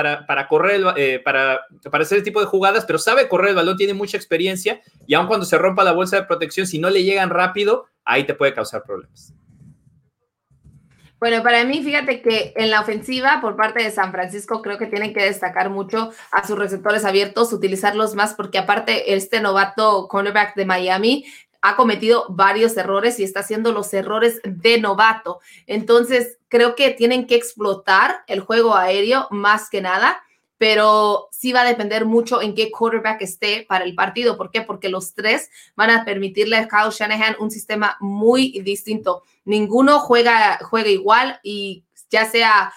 correr, 0.49 0.75
el, 0.75 0.85
eh, 0.95 1.19
para, 1.19 1.59
para 1.91 2.03
hacer 2.03 2.19
el 2.19 2.23
tipo 2.23 2.39
de 2.39 2.45
jugadas, 2.45 2.85
pero 2.85 2.97
sabe 2.97 3.27
correr 3.27 3.49
el 3.49 3.55
balón, 3.55 3.75
tiene 3.75 3.93
mucha 3.93 4.15
experiencia 4.15 4.81
y 5.05 5.13
aun 5.13 5.27
cuando 5.27 5.45
se 5.45 5.57
rompa 5.57 5.83
la 5.83 5.91
bolsa 5.91 6.15
de 6.15 6.23
protección, 6.23 6.65
si 6.65 6.79
no 6.79 6.89
le 6.89 7.03
llegan 7.03 7.29
rápido, 7.29 7.87
ahí 8.05 8.23
te 8.23 8.33
puede 8.33 8.53
causar 8.53 8.83
problemas. 8.83 9.33
Bueno, 11.19 11.43
para 11.43 11.65
mí, 11.65 11.83
fíjate 11.83 12.21
que 12.21 12.53
en 12.55 12.71
la 12.71 12.79
ofensiva 12.79 13.39
por 13.41 13.55
parte 13.57 13.83
de 13.83 13.91
San 13.91 14.11
Francisco 14.11 14.61
creo 14.61 14.77
que 14.77 14.87
tienen 14.87 15.13
que 15.13 15.23
destacar 15.23 15.69
mucho 15.69 16.11
a 16.31 16.47
sus 16.47 16.57
receptores 16.57 17.03
abiertos, 17.03 17.51
utilizarlos 17.51 18.15
más, 18.15 18.33
porque 18.33 18.57
aparte 18.57 19.13
este 19.13 19.41
novato 19.41 20.07
cornerback 20.07 20.55
de 20.55 20.65
Miami 20.65 21.25
ha 21.61 21.75
cometido 21.75 22.25
varios 22.29 22.75
errores 22.77 23.19
y 23.19 23.23
está 23.23 23.41
haciendo 23.41 23.71
los 23.71 23.93
errores 23.93 24.41
de 24.43 24.79
novato. 24.79 25.39
Entonces, 25.67 26.39
creo 26.47 26.75
que 26.75 26.89
tienen 26.91 27.27
que 27.27 27.35
explotar 27.35 28.23
el 28.27 28.39
juego 28.41 28.75
aéreo 28.75 29.27
más 29.31 29.69
que 29.69 29.81
nada 29.81 30.21
pero 30.61 31.27
sí 31.31 31.53
va 31.53 31.61
a 31.61 31.65
depender 31.65 32.05
mucho 32.05 32.39
en 32.39 32.53
qué 32.53 32.69
quarterback 32.69 33.19
esté 33.23 33.65
para 33.67 33.83
el 33.83 33.95
partido. 33.95 34.37
¿Por 34.37 34.51
qué? 34.51 34.61
Porque 34.61 34.89
los 34.89 35.15
tres 35.15 35.49
van 35.75 35.89
a 35.89 36.05
permitirle 36.05 36.55
a 36.55 36.67
Kyle 36.67 36.91
Shanahan 36.91 37.35
un 37.39 37.49
sistema 37.49 37.97
muy 37.99 38.61
distinto. 38.61 39.23
Ninguno 39.43 39.97
juega, 39.97 40.59
juega 40.61 40.89
igual 40.89 41.39
y 41.41 41.83
ya 42.11 42.29
sea, 42.29 42.71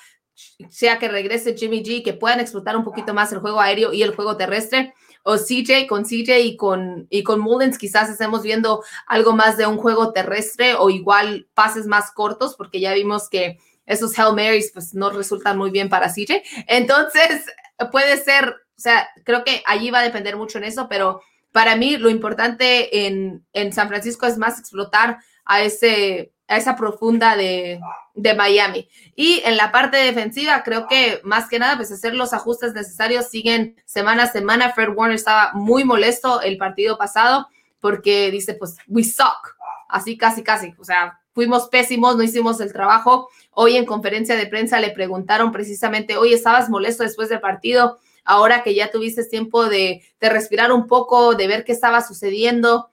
sea 0.71 0.99
que 0.99 1.09
regrese 1.09 1.55
Jimmy 1.55 1.85
G, 1.85 2.03
que 2.03 2.15
puedan 2.15 2.41
explotar 2.41 2.75
un 2.75 2.85
poquito 2.85 3.13
más 3.13 3.31
el 3.35 3.41
juego 3.41 3.61
aéreo 3.61 3.93
y 3.93 4.03
el 4.03 4.15
juego 4.15 4.39
terrestre, 4.39 4.95
o 5.25 5.37
CJ 5.37 5.87
con 5.89 6.05
CJ 6.05 6.39
y 6.41 6.57
con, 6.57 7.07
y 7.11 7.25
con 7.25 7.41
Mullins 7.41 7.79
quizás 7.79 8.09
estemos 8.09 8.43
viendo 8.43 8.85
algo 9.07 9.35
más 9.35 9.57
de 9.57 9.67
un 9.67 9.79
juego 9.79 10.13
terrestre 10.13 10.75
o 10.75 10.91
igual 10.91 11.49
pases 11.55 11.87
más 11.87 12.13
cortos, 12.13 12.55
porque 12.57 12.79
ya 12.79 12.93
vimos 12.93 13.29
que 13.29 13.59
esos 13.87 14.17
Hail 14.19 14.37
Marys 14.37 14.71
pues 14.73 14.95
no 14.95 15.11
resultan 15.11 15.59
muy 15.59 15.71
bien 15.71 15.89
para 15.89 16.13
CJ. 16.13 16.43
Entonces, 16.69 17.47
puede 17.91 18.19
ser, 18.19 18.49
o 18.49 18.81
sea, 18.81 19.09
creo 19.25 19.45
que 19.45 19.63
allí 19.67 19.91
va 19.91 20.01
a 20.01 20.05
depender 20.05 20.37
mucho 20.37 20.59
en 20.59 20.65
eso, 20.65 20.89
pero 20.89 21.23
para 21.53 21.75
mí 21.75 21.97
lo 21.97 22.11
importante 22.11 23.07
en, 23.07 23.47
en 23.55 23.73
San 23.73 23.89
Francisco 23.89 24.27
es 24.27 24.37
más 24.37 24.59
explotar 24.59 25.19
a, 25.47 25.63
ese, 25.63 26.34
esa 26.49 26.77
profunda 26.77 27.37
de, 27.37 27.81
de, 28.15 28.35
Miami. 28.35 28.89
Y 29.17 29.43
en 29.45 29.57
la 29.57 29.73
parte 29.73 29.97
defensiva, 29.97 30.63
creo 30.63 30.87
que 30.87 31.21
más 31.25 31.49
que 31.49 31.59
nada, 31.59 31.77
pues 31.77 31.91
hacer 31.91 32.15
los 32.15 32.33
ajustes 32.33 32.75
necesarios 32.75 33.29
siguen 33.29 33.77
semana 33.87 34.25
a 34.25 34.33
semana. 34.33 34.73
Fred 34.73 34.91
Warner 34.95 35.17
estaba 35.17 35.53
muy 35.55 35.85
molesto 35.85 36.41
el 36.43 36.59
partido 36.59 36.99
pasado 36.99 37.49
porque 37.81 38.31
dice, 38.31 38.55
pues, 38.55 38.77
we 38.89 39.05
suck. 39.05 39.57
Así 39.89 40.17
casi, 40.17 40.43
casi. 40.43 40.75
O 40.79 40.85
sea, 40.85 41.21
fuimos 41.33 41.69
pésimos, 41.69 42.17
no 42.17 42.23
hicimos 42.23 42.61
el 42.61 42.73
trabajo. 42.73 43.29
Hoy 43.51 43.77
en 43.77 43.85
conferencia 43.85 44.37
de 44.37 44.47
prensa 44.47 44.81
le 44.81 44.91
preguntaron 44.91 45.53
precisamente, 45.53 46.17
oye, 46.17 46.35
¿estabas 46.35 46.69
molesto 46.69 47.03
después 47.03 47.29
del 47.29 47.41
partido? 47.41 47.99
Ahora 48.25 48.63
que 48.63 48.75
ya 48.75 48.91
tuviste 48.91 49.25
tiempo 49.25 49.67
de, 49.67 50.03
de 50.21 50.29
respirar 50.31 50.73
un 50.73 50.87
poco, 50.87 51.35
de 51.35 51.47
ver 51.47 51.65
qué 51.65 51.73
estaba 51.73 52.01
sucediendo, 52.01 52.91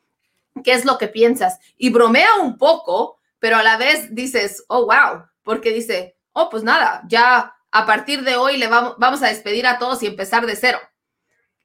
¿qué 0.64 0.74
es 0.74 0.86
lo 0.86 0.98
que 0.98 1.08
piensas? 1.08 1.60
Y 1.78 1.90
bromea 1.90 2.36
un 2.42 2.58
poco, 2.58 3.21
pero 3.42 3.58
a 3.58 3.64
la 3.64 3.76
vez 3.76 4.16
dices, 4.16 4.64
oh, 4.70 4.86
wow, 4.86 5.26
porque 5.44 5.74
dice, 5.74 6.16
oh, 6.32 6.50
pues 6.50 6.64
nada, 6.64 7.02
ya 7.10 7.54
a 7.72 7.86
partir 7.86 8.24
de 8.24 8.38
hoy 8.38 8.56
le 8.56 8.70
vamos, 8.70 8.96
vamos 8.98 9.22
a 9.22 9.28
despedir 9.28 9.68
a 9.68 9.78
todos 9.78 10.02
y 10.04 10.08
empezar 10.08 10.46
de 10.46 10.56
cero 10.56 10.80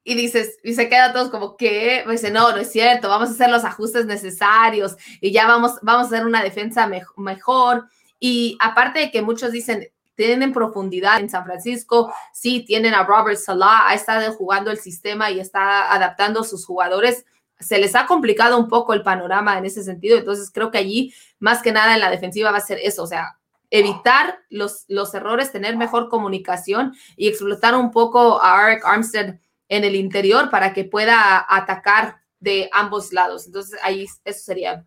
y 0.09 0.15
dices, 0.15 0.59
y 0.63 0.75
se 0.75 0.89
queda 0.89 1.13
todos 1.13 1.31
como, 1.31 1.57
que 1.57 2.05
dice, 2.09 2.31
no, 2.31 2.53
no 2.53 2.59
es 2.59 2.71
cierto, 2.71 3.09
vamos 3.09 3.29
a 3.29 3.33
hacer 3.33 3.51
los 3.51 3.65
ajustes 3.65 4.07
necesarios 4.07 4.97
y 5.21 5.33
ya 5.33 5.49
vamos, 5.49 5.81
vamos 5.83 6.05
a 6.05 6.07
hacer 6.07 6.25
una 6.25 6.45
defensa 6.45 6.89
mejor. 7.17 7.89
Y 8.21 8.57
aparte 8.61 9.01
de 9.01 9.11
que 9.11 9.21
muchos 9.21 9.51
dicen, 9.51 9.89
tienen 10.15 10.53
profundidad 10.53 11.19
en 11.19 11.29
San 11.29 11.45
Francisco, 11.45 12.15
sí, 12.33 12.65
tienen 12.65 12.95
a 12.95 13.03
Robert 13.03 13.37
Salah, 13.37 13.89
ha 13.89 13.95
estado 13.95 14.33
jugando 14.33 14.71
el 14.71 14.79
sistema 14.79 15.33
y 15.33 15.41
está 15.41 15.93
adaptando 15.93 16.45
sus 16.45 16.65
jugadores. 16.65 17.25
Se 17.59 17.79
les 17.79 17.95
ha 17.95 18.07
complicado 18.07 18.59
un 18.59 18.69
poco 18.69 18.93
el 18.93 19.03
panorama 19.03 19.57
en 19.59 19.65
ese 19.65 19.83
sentido, 19.83 20.19
entonces 20.19 20.51
creo 20.53 20.71
que 20.71 20.79
allí, 20.79 21.15
más 21.39 21.63
que 21.63 21.73
nada 21.73 21.95
en 21.95 22.01
la 22.01 22.11
defensiva, 22.11 22.51
va 22.51 22.59
a 22.59 22.61
ser 22.61 22.79
eso, 22.83 23.03
o 23.03 23.07
sea, 23.07 23.39
evitar 23.71 24.41
los, 24.51 24.85
los 24.89 25.15
errores, 25.15 25.53
tener 25.53 25.77
mejor 25.77 26.09
comunicación 26.09 26.95
y 27.17 27.29
explotar 27.29 27.75
un 27.75 27.91
poco 27.91 28.43
a 28.43 28.71
Eric 28.71 28.85
Armstead 28.85 29.37
en 29.69 29.85
el 29.85 29.95
interior 29.95 30.51
para 30.51 30.73
que 30.73 30.85
pueda 30.85 31.45
atacar 31.49 32.21
de 32.39 32.69
ambos 32.73 33.13
lados. 33.13 33.47
Entonces, 33.47 33.79
ahí 33.83 34.07
eso 34.25 34.45
sería. 34.45 34.85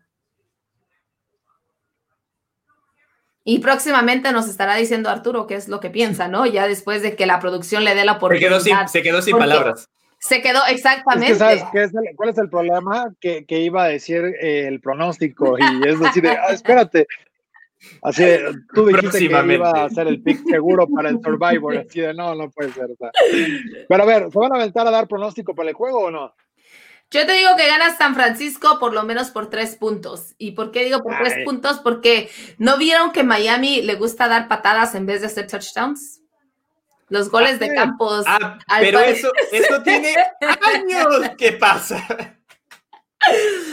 Y 3.44 3.58
próximamente 3.58 4.32
nos 4.32 4.48
estará 4.48 4.76
diciendo 4.76 5.08
Arturo 5.08 5.46
qué 5.46 5.54
es 5.54 5.68
lo 5.68 5.80
que 5.80 5.90
piensa, 5.90 6.28
¿no? 6.28 6.46
Ya 6.46 6.68
después 6.68 7.02
de 7.02 7.16
que 7.16 7.26
la 7.26 7.40
producción 7.40 7.84
le 7.84 7.94
dé 7.94 8.04
la 8.04 8.12
oportunidad. 8.12 8.58
Se 8.58 8.70
quedó 8.70 8.78
sin, 8.78 8.88
se 8.88 9.02
quedó 9.02 9.22
sin 9.22 9.38
palabras. 9.38 9.88
Se 10.20 10.42
quedó 10.42 10.60
exactamente. 10.68 11.32
Es 11.32 11.32
que 11.32 11.38
¿sabes 11.38 11.64
qué 11.72 11.82
es 11.84 11.94
el, 11.94 12.14
cuál 12.14 12.28
es 12.28 12.38
el 12.38 12.48
problema? 12.48 13.12
Que, 13.20 13.44
que 13.46 13.60
iba 13.60 13.84
a 13.84 13.88
decir 13.88 14.22
eh, 14.40 14.68
el 14.68 14.80
pronóstico 14.80 15.56
y 15.58 15.88
es 15.88 15.98
decir, 15.98 16.28
ah, 16.28 16.52
espérate, 16.52 17.06
Así 18.02 18.22
tú 18.74 18.86
dijiste 18.86 19.18
que 19.18 19.24
iba 19.24 19.70
a 19.70 19.84
hacer 19.84 20.06
el 20.06 20.22
pick 20.22 20.44
seguro 20.46 20.86
para 20.86 21.08
el 21.08 21.20
Survivor, 21.22 21.78
así 21.78 22.00
de 22.00 22.12
no, 22.12 22.34
no 22.34 22.50
puede 22.50 22.72
ser. 22.72 22.88
Pero 23.88 24.02
a 24.02 24.06
ver, 24.06 24.30
¿se 24.30 24.38
van 24.38 24.52
a 24.52 24.56
aventar 24.56 24.86
a 24.86 24.90
dar 24.90 25.08
pronóstico 25.08 25.54
para 25.54 25.70
el 25.70 25.74
juego 25.74 26.00
o 26.00 26.10
no? 26.10 26.34
Yo 27.10 27.26
te 27.26 27.32
digo 27.32 27.50
que 27.56 27.66
gana 27.66 27.96
San 27.96 28.14
Francisco 28.14 28.78
por 28.78 28.92
lo 28.92 29.02
menos 29.02 29.30
por 29.30 29.50
tres 29.50 29.76
puntos. 29.76 30.34
¿Y 30.38 30.52
por 30.52 30.70
qué 30.70 30.84
digo 30.84 31.00
por 31.00 31.14
Ay. 31.14 31.24
tres 31.24 31.44
puntos? 31.44 31.80
Porque 31.80 32.30
¿no 32.58 32.76
vieron 32.76 33.10
que 33.12 33.24
Miami 33.24 33.82
le 33.82 33.94
gusta 33.96 34.28
dar 34.28 34.46
patadas 34.46 34.94
en 34.94 35.06
vez 35.06 35.22
de 35.22 35.26
hacer 35.26 35.46
touchdowns? 35.46 36.19
Los 37.10 37.28
goles 37.28 37.58
de 37.58 37.74
campos. 37.74 38.24
Ah, 38.26 38.58
pero 38.80 39.00
eso, 39.00 39.30
eso 39.52 39.82
tiene 39.82 40.14
años 40.74 41.30
que 41.36 41.52
pasa. 41.52 42.02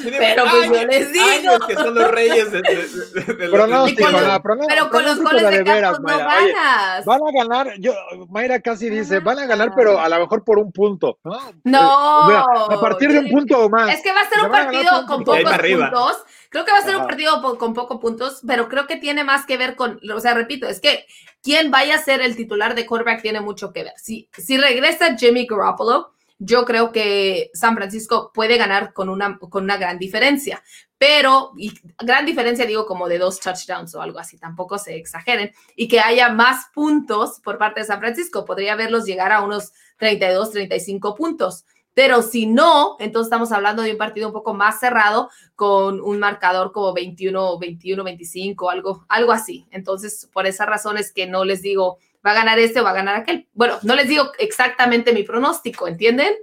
Pero 0.03 0.43
pues 0.49 0.71
yo 0.71 0.87
les 0.87 1.13
digo. 1.13 1.59
que 1.67 1.73
son 1.75 1.95
los 1.95 2.11
reyes 2.11 2.51
de, 2.51 2.61
de, 2.61 3.33
de, 3.33 3.49
pronóstico, 3.49 4.03
con 4.03 4.13
los, 4.13 4.27
la, 4.27 4.41
pronóstico, 4.41 4.75
pero 4.75 4.89
con 4.89 5.05
los 5.05 5.21
goles 5.21 5.49
de, 5.49 5.63
veras, 5.63 5.99
no 5.99 6.17
ganas. 6.17 7.05
van 7.05 7.21
a 7.21 7.31
ganar, 7.31 7.73
yo, 7.79 7.93
Mayra 8.29 8.59
casi 8.61 8.89
dice, 8.89 9.19
van 9.19 9.39
a 9.39 9.45
ganar, 9.45 9.73
pero 9.75 9.99
a 9.99 10.09
lo 10.09 10.19
mejor 10.19 10.43
por 10.43 10.59
un 10.59 10.71
punto. 10.71 11.19
No, 11.23 11.39
no. 11.63 12.31
Eh, 12.31 12.75
a 12.75 12.79
partir 12.79 13.11
de 13.11 13.19
un 13.19 13.29
punto 13.29 13.59
o 13.59 13.69
más. 13.69 13.93
Es 13.93 14.01
que 14.01 14.11
va 14.11 14.21
a 14.21 14.29
ser 14.29 14.43
un 14.43 14.51
partido 14.51 15.05
con 15.07 15.23
pocos 15.23 15.43
puntos. 15.43 16.25
Creo 16.49 16.63
que 16.63 16.71
va 16.71 16.77
a 16.77 16.81
ser 16.81 16.95
Ajá. 16.95 17.01
un 17.01 17.07
partido 17.07 17.57
con 17.57 17.73
pocos 17.73 17.99
puntos, 17.99 18.41
pero 18.47 18.69
creo 18.69 18.87
que 18.87 18.95
tiene 18.95 19.23
más 19.23 19.45
que 19.45 19.57
ver 19.57 19.75
con, 19.75 19.99
o 20.13 20.19
sea, 20.19 20.33
repito, 20.33 20.67
es 20.67 20.79
que 20.79 21.05
quien 21.43 21.71
vaya 21.71 21.95
a 21.95 21.99
ser 21.99 22.21
el 22.21 22.35
titular 22.35 22.73
de 22.73 22.85
quarterback 22.85 23.21
tiene 23.21 23.41
mucho 23.41 23.73
que 23.73 23.83
ver. 23.83 23.93
Si, 23.97 24.29
si 24.33 24.57
regresa 24.57 25.17
Jimmy 25.17 25.45
Garoppolo, 25.45 26.13
yo 26.39 26.65
creo 26.65 26.91
que 26.91 27.49
San 27.53 27.75
Francisco 27.75 28.31
puede 28.33 28.57
ganar 28.57 28.93
con 28.93 29.09
una, 29.09 29.37
con 29.37 29.63
una 29.63 29.77
gran 29.77 29.97
diferencia, 29.97 30.63
pero, 30.97 31.51
gran 31.99 32.25
diferencia 32.25 32.65
digo 32.65 32.85
como 32.85 33.07
de 33.07 33.19
dos 33.19 33.39
touchdowns 33.39 33.93
o 33.95 34.01
algo 34.01 34.19
así, 34.19 34.37
tampoco 34.37 34.77
se 34.77 34.95
exageren, 34.95 35.51
y 35.75 35.87
que 35.87 35.99
haya 35.99 36.29
más 36.29 36.67
puntos 36.73 37.39
por 37.43 37.57
parte 37.57 37.81
de 37.81 37.85
San 37.85 37.99
Francisco, 37.99 38.45
podría 38.45 38.75
verlos 38.75 39.05
llegar 39.05 39.31
a 39.31 39.43
unos 39.43 39.71
32, 39.97 40.51
35 40.51 41.15
puntos 41.15 41.65
pero 41.97 42.21
si 42.21 42.45
no, 42.45 42.95
entonces 42.99 43.25
estamos 43.25 43.51
hablando 43.51 43.81
de 43.81 43.93
un 43.93 43.97
partido 43.97 44.27
un 44.27 44.33
poco 44.33 44.53
más 44.53 44.79
cerrado 44.79 45.31
con 45.55 45.99
un 45.99 46.19
marcador 46.19 46.71
como 46.71 46.93
21, 46.93 47.57
21, 47.57 48.03
25, 48.03 48.69
algo, 48.69 49.03
algo 49.09 49.31
así. 49.31 49.65
Entonces, 49.71 50.29
por 50.31 50.45
esas 50.45 50.67
razones 50.67 51.11
que 51.11 51.25
no 51.25 51.43
les 51.43 51.63
digo, 51.63 51.97
va 52.27 52.33
a 52.33 52.35
ganar 52.35 52.59
este 52.59 52.81
o 52.81 52.83
va 52.83 52.91
a 52.91 52.95
ganar 52.95 53.15
aquel. 53.15 53.47
Bueno, 53.53 53.79
no 53.83 53.95
les 53.95 54.07
digo 54.07 54.31
exactamente 54.37 55.13
mi 55.13 55.23
pronóstico, 55.23 55.87
¿entienden? 55.87 56.33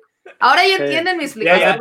Ahora 0.40 0.66
ya 0.66 0.76
entienden 0.76 1.18
mi 1.18 1.24
explicación. 1.24 1.78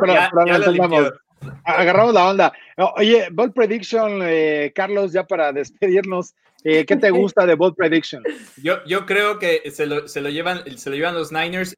agarramos 1.64 2.14
la 2.14 2.28
onda. 2.28 2.52
Oye, 2.96 3.28
Ball 3.32 3.52
Prediction, 3.52 4.20
eh, 4.22 4.72
Carlos, 4.74 5.12
ya 5.12 5.24
para 5.24 5.52
despedirnos, 5.52 6.34
eh, 6.62 6.84
¿qué 6.84 6.96
te 6.96 7.10
gusta 7.10 7.46
de 7.46 7.54
Ball 7.54 7.74
Prediction? 7.74 8.22
Yo, 8.62 8.84
yo 8.84 9.06
creo 9.06 9.38
que 9.38 9.70
se 9.70 9.86
lo, 9.86 10.06
se 10.08 10.20
lo, 10.20 10.28
llevan, 10.28 10.62
se 10.76 10.90
lo 10.90 10.96
llevan 10.96 11.14
los 11.14 11.32
Niners 11.32 11.76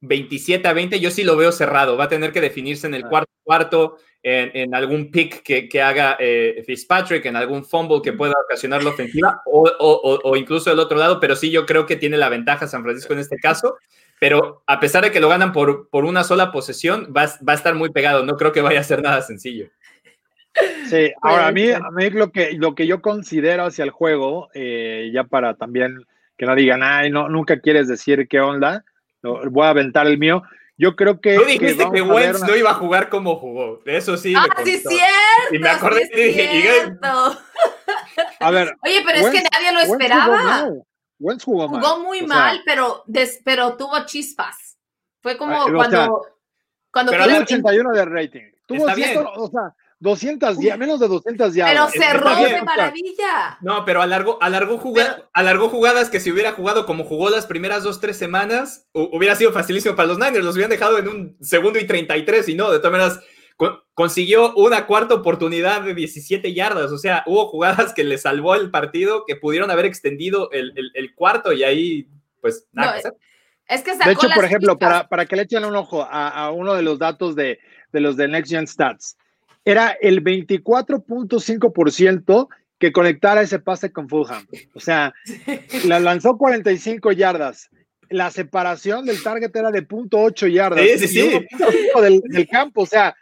27 0.00 0.66
a 0.66 0.72
20, 0.72 1.00
yo 1.00 1.10
sí 1.10 1.24
lo 1.24 1.36
veo 1.36 1.52
cerrado. 1.52 1.96
Va 1.96 2.04
a 2.04 2.08
tener 2.08 2.32
que 2.32 2.40
definirse 2.40 2.86
en 2.86 2.94
el 2.94 3.04
cuarto 3.04 3.30
cuarto, 3.50 3.96
en, 4.22 4.74
algún 4.76 5.10
pick 5.10 5.42
que, 5.42 5.82
haga 5.82 6.16
eh, 6.20 6.62
Fitzpatrick, 6.64 7.26
en 7.26 7.34
algún 7.34 7.64
fumble 7.64 8.00
que 8.00 8.12
pueda 8.12 8.34
ocasionar 8.44 8.84
la 8.84 8.90
ofensiva, 8.90 9.42
o, 9.46 10.36
incluso 10.36 10.70
el 10.70 10.78
otro 10.78 10.96
lado, 10.96 11.18
pero 11.18 11.34
sí 11.34 11.50
yo 11.50 11.66
creo 11.66 11.84
que 11.84 11.96
tiene 11.96 12.16
la 12.16 12.28
ventaja 12.28 12.68
San 12.68 12.84
Francisco 12.84 13.12
en 13.12 13.18
este 13.18 13.38
caso. 13.38 13.76
Pero 14.20 14.62
a 14.66 14.78
pesar 14.78 15.02
de 15.02 15.10
que 15.10 15.18
lo 15.18 15.30
ganan 15.30 15.52
por, 15.52 15.88
por 15.88 16.04
una 16.04 16.22
sola 16.22 16.52
posesión, 16.52 17.12
va, 17.16 17.22
a 17.22 17.54
estar 17.54 17.74
muy 17.74 17.90
pegado. 17.90 18.22
No 18.22 18.36
creo 18.36 18.52
que 18.52 18.60
vaya 18.60 18.80
a 18.80 18.84
ser 18.84 19.02
nada 19.02 19.22
sencillo. 19.22 19.70
Sí, 20.88 21.10
ahora 21.22 21.48
a 21.48 21.52
mí, 21.52 21.70
a 21.70 21.90
mí 21.90 22.10
lo, 22.10 22.30
que, 22.30 22.52
lo 22.52 22.74
que 22.74 22.86
yo 22.86 23.00
considero 23.00 23.64
hacia 23.64 23.82
el 23.82 23.90
juego, 23.90 24.50
eh, 24.54 25.10
ya 25.12 25.24
para 25.24 25.54
también 25.54 26.04
que 26.36 26.46
no 26.46 26.54
digan, 26.54 26.82
ay, 26.84 27.10
no, 27.10 27.28
nunca 27.28 27.60
quieres 27.60 27.88
decir 27.88 28.28
qué 28.28 28.40
onda, 28.40 28.84
voy 29.22 29.66
a 29.66 29.70
aventar 29.70 30.06
el 30.06 30.18
mío. 30.18 30.42
Yo 30.76 30.96
creo 30.96 31.20
que. 31.20 31.36
Tú 31.36 31.44
dijiste 31.44 31.90
que, 31.92 32.00
Wentz 32.00 32.40
no 32.40 32.56
iba 32.56 32.70
a 32.70 32.74
jugar 32.74 33.10
como 33.10 33.36
jugó. 33.36 33.82
Eso 33.84 34.16
sí. 34.16 34.32
Ah, 34.34 34.46
sí, 34.64 34.78
cierto. 34.78 35.52
Y 35.52 35.58
me 35.58 35.68
acordé 35.68 36.10
y 36.12 36.22
dije. 36.22 36.96
a 38.40 38.50
ver. 38.50 38.74
Oye, 38.82 39.02
pero 39.04 39.18
es 39.18 39.30
que 39.30 39.42
nadie 39.52 39.72
lo 39.72 39.80
esperaba. 39.80 40.70
Wentz 41.18 41.44
jugó, 41.44 41.68
mal. 41.68 41.82
jugó 41.82 41.98
muy 42.02 42.22
mal, 42.22 42.62
pero, 42.64 43.04
pero 43.44 43.76
tuvo 43.76 44.06
chispas. 44.06 44.78
Fue 45.20 45.36
como 45.36 45.64
cuando. 45.64 46.22
cuando 46.90 47.12
pero 47.12 47.24
81 47.24 47.92
de 47.92 48.04
rating. 48.06 48.50
Tuvo 48.64 48.88
cierto, 48.94 49.32
o 49.34 49.50
sea, 49.50 49.74
200 50.00 50.58
días, 50.58 50.78
menos 50.78 50.98
de 50.98 51.08
200 51.08 51.52
días. 51.52 51.68
Pero 51.68 51.88
cerró 51.88 52.34
de 52.34 52.62
maravilla. 52.62 53.58
No, 53.60 53.84
pero 53.84 54.00
alargó, 54.00 54.38
alargó, 54.40 54.78
jugadas 54.78 56.08
que 56.08 56.20
si 56.20 56.30
hubiera 56.30 56.52
jugado 56.52 56.86
como 56.86 57.04
jugó 57.04 57.28
las 57.28 57.46
primeras 57.46 57.82
dos, 57.82 58.00
tres 58.00 58.16
semanas, 58.16 58.88
hubiera 58.92 59.36
sido 59.36 59.52
facilísimo 59.52 59.94
para 59.94 60.08
los 60.08 60.18
Niners. 60.18 60.42
Los 60.42 60.54
hubieran 60.54 60.70
dejado 60.70 60.98
en 60.98 61.08
un 61.08 61.36
segundo 61.42 61.78
y 61.78 61.86
33 61.86 62.48
y 62.48 62.54
no, 62.54 62.70
de 62.70 62.78
todas 62.78 62.92
maneras, 62.92 63.20
consiguió 63.92 64.54
una 64.54 64.86
cuarta 64.86 65.14
oportunidad 65.14 65.82
de 65.82 65.94
17 65.94 66.54
yardas. 66.54 66.92
O 66.92 66.98
sea, 66.98 67.22
hubo 67.26 67.48
jugadas 67.48 67.92
que 67.92 68.02
le 68.02 68.16
salvó 68.16 68.54
el 68.54 68.70
partido, 68.70 69.24
que 69.26 69.36
pudieron 69.36 69.70
haber 69.70 69.84
extendido 69.84 70.50
el, 70.50 71.14
cuarto 71.14 71.52
y 71.52 71.62
ahí, 71.62 72.08
pues, 72.40 72.66
nada. 72.72 72.96
es 73.68 73.82
que 73.82 73.98
de 73.98 74.12
hecho, 74.12 74.28
por 74.34 74.46
ejemplo, 74.46 74.78
para, 74.78 75.06
para, 75.08 75.26
que 75.26 75.36
le 75.36 75.42
echen 75.42 75.66
un 75.66 75.76
ojo 75.76 76.02
a, 76.02 76.28
a 76.30 76.50
uno 76.52 76.72
de 76.72 76.82
los 76.82 76.98
datos 76.98 77.36
de, 77.36 77.58
de 77.92 78.00
los 78.00 78.16
de 78.16 78.28
Next 78.28 78.50
Gen 78.50 78.66
Stats 78.66 79.18
era 79.70 79.90
el 80.00 80.24
24.5% 80.24 82.48
que 82.78 82.92
conectara 82.92 83.42
ese 83.42 83.58
pase 83.58 83.92
con 83.92 84.08
Fulham. 84.08 84.46
O 84.74 84.80
sea, 84.80 85.12
la 85.84 86.00
lanzó 86.00 86.38
45 86.38 87.12
yardas. 87.12 87.68
La 88.08 88.30
separación 88.30 89.04
del 89.04 89.22
target 89.22 89.54
era 89.54 89.70
de 89.70 89.86
.8 89.86 90.50
yardas. 90.50 90.82
Sí, 90.98 91.06
sí, 91.06 91.46
Del, 92.00 92.22
del, 92.24 92.48
campo. 92.48 92.80
O 92.82 92.86
sea, 92.86 93.14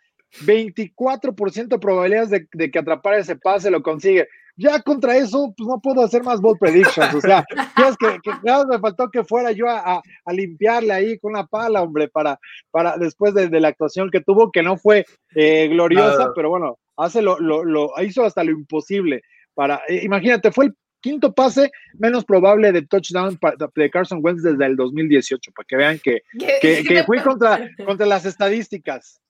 24% 0.45 1.69
de 1.69 1.79
probabilidades 1.79 2.31
de, 2.31 2.49
de, 2.53 2.71
que 2.71 2.79
atrapara 2.79 3.19
ese 3.19 3.37
pase 3.37 3.71
lo 3.71 3.83
consigue. 3.83 4.29
Ya 4.59 4.83
contra 4.83 5.17
eso, 5.17 5.55
pues 5.57 5.69
no 5.69 5.81
puedo 5.81 6.03
hacer 6.03 6.25
más 6.25 6.41
ball 6.41 6.59
predictions. 6.59 7.15
O 7.15 7.21
sea, 7.21 7.45
es 7.89 7.97
que, 7.97 8.19
que 8.23 8.31
me 8.69 8.79
faltó 8.81 9.09
que 9.09 9.23
fuera 9.23 9.53
yo 9.53 9.69
a, 9.69 10.03
a, 10.25 10.33
limpiarle 10.33 10.93
ahí 10.93 11.19
con 11.19 11.33
una 11.33 11.47
pala, 11.47 11.81
hombre, 11.81 12.09
para, 12.09 12.39
para 12.73 12.99
después 12.99 13.35
de, 13.35 13.49
la 13.61 13.69
actuación 13.69 14.11
que 14.11 14.21
tuvo, 14.21 14.51
que 14.51 14.63
no 14.65 14.77
fue 14.77 15.07
eh, 15.37 15.69
gloriosa, 15.69 16.33
pero 16.35 16.51
bueno, 16.51 16.77
hace 16.97 17.23
lo, 17.23 17.39
lo, 17.39 17.65
lo, 17.65 17.93
hizo 18.03 18.25
hasta 18.25 18.43
lo 18.43 18.51
imposible. 18.51 19.23
Para, 19.55 19.81
eh, 19.89 20.01
imagínate, 20.03 20.51
fue 20.51 20.67
el 20.67 20.75
quinto 21.01 21.33
pase 21.33 21.71
menos 21.95 22.25
probable 22.25 22.73
de 22.73 22.83
touchdown 22.83 23.39
de 23.77 23.91
Carson 23.91 24.19
Wentz 24.23 24.43
desde 24.43 24.67
el 24.67 24.75
2018, 24.75 25.53
para 25.55 25.67
que 25.69 25.77
vean 25.77 26.01
que, 26.01 26.23
que, 26.61 26.83
que 26.83 27.05
fui 27.05 27.21
contra, 27.21 27.71
contra 27.87 28.07
las 28.07 28.27
estadísticas. 28.27 29.21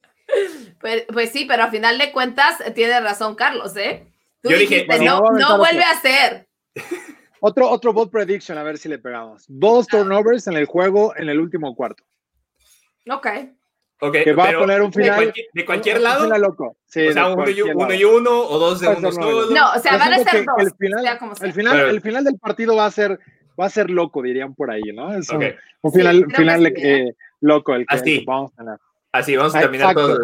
Pues, 0.81 1.05
pues 1.13 1.31
sí, 1.31 1.45
pero 1.47 1.65
a 1.65 1.71
final 1.71 1.99
de 1.99 2.13
cuentas 2.13 2.57
tiene 2.75 3.01
razón 3.01 3.35
Carlos, 3.35 3.77
¿eh? 3.77 4.07
Yo 4.43 4.57
dije, 4.57 4.87
no, 5.01 5.21
no, 5.21 5.59
vuelve 5.59 5.83
a 5.83 6.01
ser. 6.01 6.49
Otro, 7.41 7.71
otro 7.71 7.93
bold 7.93 8.11
prediction, 8.11 8.59
a 8.59 8.63
ver 8.63 8.79
si 8.79 8.89
le 8.89 8.99
pegamos. 8.99 9.45
Dos 9.47 9.87
ah. 9.89 9.99
turnovers 9.99 10.47
en 10.49 10.55
el 10.55 10.67
juego 10.67 11.15
en 11.17 11.29
el 11.29 11.39
último 11.39 11.75
cuarto. 11.75 12.03
Ok. 13.09 13.27
Okay, 14.01 14.25
que 14.25 14.33
va 14.33 14.51
a 14.51 14.53
poner 14.53 14.81
un 14.81 14.93
final. 14.93 15.33
¿De 15.53 15.65
cualquier, 15.65 16.01
lado? 16.01 16.27
loco. 16.39 16.77
Sí, 16.87 17.09
o 17.09 17.13
sea, 17.13 17.33
uno 17.33 17.51
y, 17.51 17.61
uno 17.63 17.93
y, 17.93 18.05
uno 18.05 18.41
o 18.43 18.59
dos 18.59 18.81
de 18.81 18.89
uno. 18.89 19.11
No, 19.11 19.73
o 19.73 19.79
sea, 19.81 19.97
van 19.97 20.15
a 20.15 20.19
ser 20.19 20.45
dos. 20.45 20.57
El 20.59 20.73
final, 20.75 21.19
el, 21.41 21.53
final, 21.53 21.81
el 21.91 22.01
final 22.01 22.25
del 22.25 22.39
partido 22.39 22.77
va 22.77 22.87
a 22.87 22.91
ser 22.93 23.19
va 23.59 23.67
a 23.67 23.71
ser 23.71 23.91
loco, 23.91 24.23
dirían 24.23 24.55
por 24.55 24.71
ahí, 24.71 24.83
¿no? 24.95 25.15
Es 25.15 25.29
un, 25.31 25.41
final, 25.93 26.27
final 26.35 26.67
eh, 26.77 27.15
loco 27.41 27.75
el 27.75 27.87
que, 27.87 27.95
Así. 27.97 28.25
vamos 28.25 28.53
a 28.53 28.57
tener. 28.57 28.79
Así, 29.13 29.37
vamos 29.37 29.55
a 29.55 29.61
terminar 29.61 29.95
todo 29.95 30.19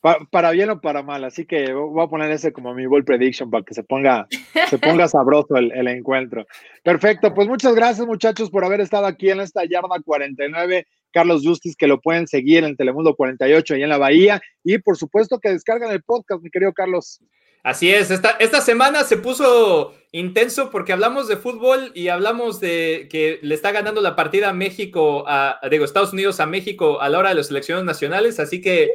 para 0.00 0.50
bien 0.52 0.70
o 0.70 0.80
para 0.80 1.02
mal, 1.02 1.24
así 1.24 1.44
que 1.44 1.72
voy 1.72 2.04
a 2.04 2.08
poner 2.08 2.30
ese 2.30 2.52
como 2.52 2.74
mi 2.74 2.86
ball 2.86 3.04
prediction 3.04 3.50
para 3.50 3.64
que 3.64 3.74
se 3.74 3.82
ponga, 3.82 4.26
se 4.68 4.78
ponga 4.78 5.08
sabroso 5.08 5.56
el, 5.56 5.72
el, 5.72 5.88
encuentro. 5.88 6.46
Perfecto, 6.84 7.34
pues 7.34 7.48
muchas 7.48 7.74
gracias 7.74 8.06
muchachos 8.06 8.50
por 8.50 8.64
haber 8.64 8.80
estado 8.80 9.06
aquí 9.06 9.30
en 9.30 9.40
esta 9.40 9.64
yarda 9.64 10.00
49. 10.04 10.86
Carlos 11.10 11.42
Justis, 11.44 11.76
que 11.76 11.86
lo 11.86 12.00
pueden 12.00 12.26
seguir 12.26 12.64
en 12.64 12.76
Telemundo 12.76 13.14
48 13.14 13.76
y 13.76 13.82
en 13.82 13.88
la 13.88 13.98
Bahía. 13.98 14.40
Y 14.62 14.78
por 14.78 14.96
supuesto 14.96 15.38
que 15.38 15.50
descargan 15.50 15.90
el 15.90 16.02
podcast, 16.02 16.42
mi 16.42 16.50
querido 16.50 16.72
Carlos. 16.72 17.20
Así 17.62 17.92
es, 17.92 18.10
esta, 18.10 18.30
esta 18.38 18.60
semana 18.60 19.04
se 19.04 19.16
puso 19.16 19.94
intenso 20.12 20.70
porque 20.70 20.92
hablamos 20.92 21.28
de 21.28 21.36
fútbol 21.36 21.92
y 21.94 22.08
hablamos 22.08 22.60
de 22.60 23.08
que 23.10 23.40
le 23.42 23.54
está 23.54 23.72
ganando 23.72 24.00
la 24.00 24.16
partida 24.16 24.50
a 24.50 24.52
México, 24.52 25.24
a, 25.26 25.60
digo, 25.70 25.84
Estados 25.84 26.12
Unidos 26.12 26.40
a 26.40 26.46
México 26.46 27.00
a 27.00 27.08
la 27.08 27.18
hora 27.18 27.28
de 27.30 27.34
las 27.34 27.48
selecciones 27.48 27.84
nacionales. 27.84 28.40
Así 28.40 28.60
que 28.60 28.90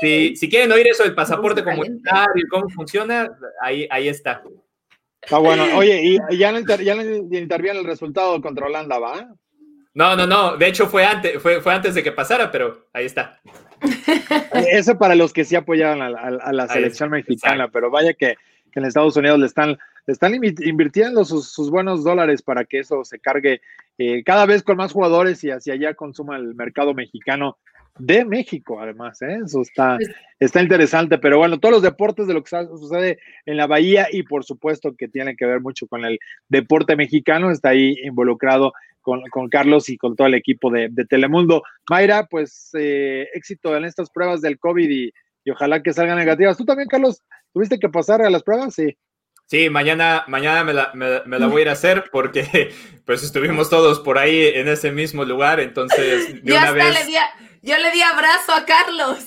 si, 0.00 0.36
si 0.36 0.50
quieren 0.50 0.72
oír 0.72 0.88
eso 0.88 1.04
del 1.04 1.14
pasaporte 1.14 1.64
comunitario 1.64 2.44
y 2.44 2.48
cómo 2.48 2.68
funciona, 2.68 3.30
ahí, 3.62 3.86
ahí 3.90 4.08
está. 4.08 4.42
Está 5.22 5.38
bueno. 5.38 5.64
Oye, 5.76 6.18
y 6.30 6.36
ya 6.36 6.52
no, 6.52 6.60
ya 6.60 6.94
no 6.94 7.02
interviene 7.02 7.78
el 7.80 7.86
resultado 7.86 8.40
contra 8.40 8.66
Holanda, 8.66 8.98
¿va? 8.98 9.28
No, 9.94 10.14
no, 10.16 10.26
no. 10.26 10.56
De 10.56 10.66
hecho, 10.66 10.86
fue 10.86 11.04
antes, 11.04 11.40
fue, 11.42 11.60
fue 11.60 11.72
antes 11.74 11.94
de 11.94 12.02
que 12.02 12.12
pasara, 12.12 12.50
pero 12.50 12.88
ahí 12.92 13.06
está. 13.06 13.40
Eso 14.70 14.98
para 14.98 15.14
los 15.14 15.32
que 15.32 15.44
sí 15.44 15.56
apoyaban 15.56 16.02
a, 16.02 16.52
la 16.52 16.68
selección 16.68 17.10
mexicana, 17.10 17.68
pero 17.68 17.90
vaya 17.90 18.14
que, 18.14 18.36
en 18.74 18.84
Estados 18.84 19.16
Unidos 19.16 19.40
le 19.40 19.46
están, 19.46 19.76
están 20.06 20.34
invirtiendo 20.36 21.24
sus, 21.24 21.68
buenos 21.68 22.04
dólares 22.04 22.42
para 22.42 22.64
que 22.64 22.78
eso 22.78 23.04
se 23.04 23.18
cargue 23.18 23.60
eh, 23.98 24.22
cada 24.22 24.46
vez 24.46 24.62
con 24.62 24.76
más 24.76 24.92
jugadores 24.92 25.42
y 25.42 25.50
hacia 25.50 25.74
allá 25.74 25.94
consuma 25.94 26.36
el 26.36 26.54
mercado 26.54 26.94
mexicano 26.94 27.56
de 27.98 28.24
México, 28.24 28.80
además, 28.80 29.20
¿eh? 29.22 29.40
eso 29.44 29.60
está, 29.60 29.96
pues 29.96 30.10
está 30.38 30.62
interesante, 30.62 31.18
pero 31.18 31.38
bueno, 31.38 31.58
todos 31.58 31.72
los 31.72 31.82
deportes 31.82 32.28
de 32.28 32.34
lo 32.34 32.42
que 32.44 32.50
sucede 32.50 33.18
en 33.44 33.56
la 33.56 33.66
Bahía 33.66 34.06
y 34.10 34.22
por 34.22 34.44
supuesto 34.44 34.94
que 34.96 35.08
tiene 35.08 35.34
que 35.34 35.46
ver 35.46 35.60
mucho 35.60 35.88
con 35.88 36.04
el 36.04 36.20
deporte 36.48 36.94
mexicano, 36.94 37.50
está 37.50 37.70
ahí 37.70 37.96
involucrado 38.04 38.72
con, 39.30 39.48
Carlos 39.48 39.88
y 39.88 39.96
con 39.96 40.16
todo 40.16 40.26
el 40.26 40.34
equipo 40.34 40.70
de, 40.70 40.90
Telemundo. 41.08 41.62
Mayra, 41.88 42.26
pues 42.26 42.70
eh, 42.78 43.28
éxito 43.34 43.76
en 43.76 43.84
estas 43.84 44.10
pruebas 44.10 44.40
del 44.40 44.58
COVID 44.58 44.88
y, 44.88 45.12
ojalá 45.50 45.82
que 45.82 45.94
salgan 45.94 46.18
negativas. 46.18 46.58
¿Tú 46.58 46.66
también, 46.66 46.88
Carlos, 46.88 47.22
tuviste 47.54 47.78
que 47.78 47.88
pasar 47.88 48.20
a 48.20 48.28
las 48.28 48.42
pruebas? 48.42 48.74
Sí. 48.74 48.96
Sí, 49.46 49.70
mañana, 49.70 50.24
mañana 50.28 50.62
me 50.62 50.74
la, 50.74 50.92
me, 50.92 51.38
la, 51.38 51.46
voy 51.46 51.60
a 51.60 51.62
ir 51.62 51.68
a 51.70 51.72
hacer 51.72 52.04
porque 52.12 52.70
pues 53.06 53.22
estuvimos 53.22 53.70
todos 53.70 54.00
por 54.00 54.18
ahí 54.18 54.46
en 54.46 54.68
ese 54.68 54.92
mismo 54.92 55.24
lugar, 55.24 55.58
entonces 55.58 56.42
de 56.44 56.52
una 56.52 56.72
vez... 56.72 57.00
Le 57.00 57.06
di 57.06 57.16
yo 57.62 57.76
le 57.76 57.90
di 57.90 58.02
abrazo 58.02 58.52
a 58.52 58.64
Carlos. 58.64 59.26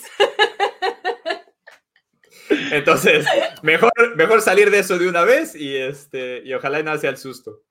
Entonces, 2.72 3.26
mejor, 3.62 3.92
mejor 4.16 4.42
salir 4.42 4.72
de 4.72 4.80
eso 4.80 4.98
de 4.98 5.08
una 5.08 5.24
vez 5.24 5.56
y, 5.56 5.76
este, 5.76 6.42
y 6.46 6.54
ojalá 6.54 6.82
no 6.84 6.98
sea 6.98 7.10
el 7.10 7.18
susto. 7.18 7.64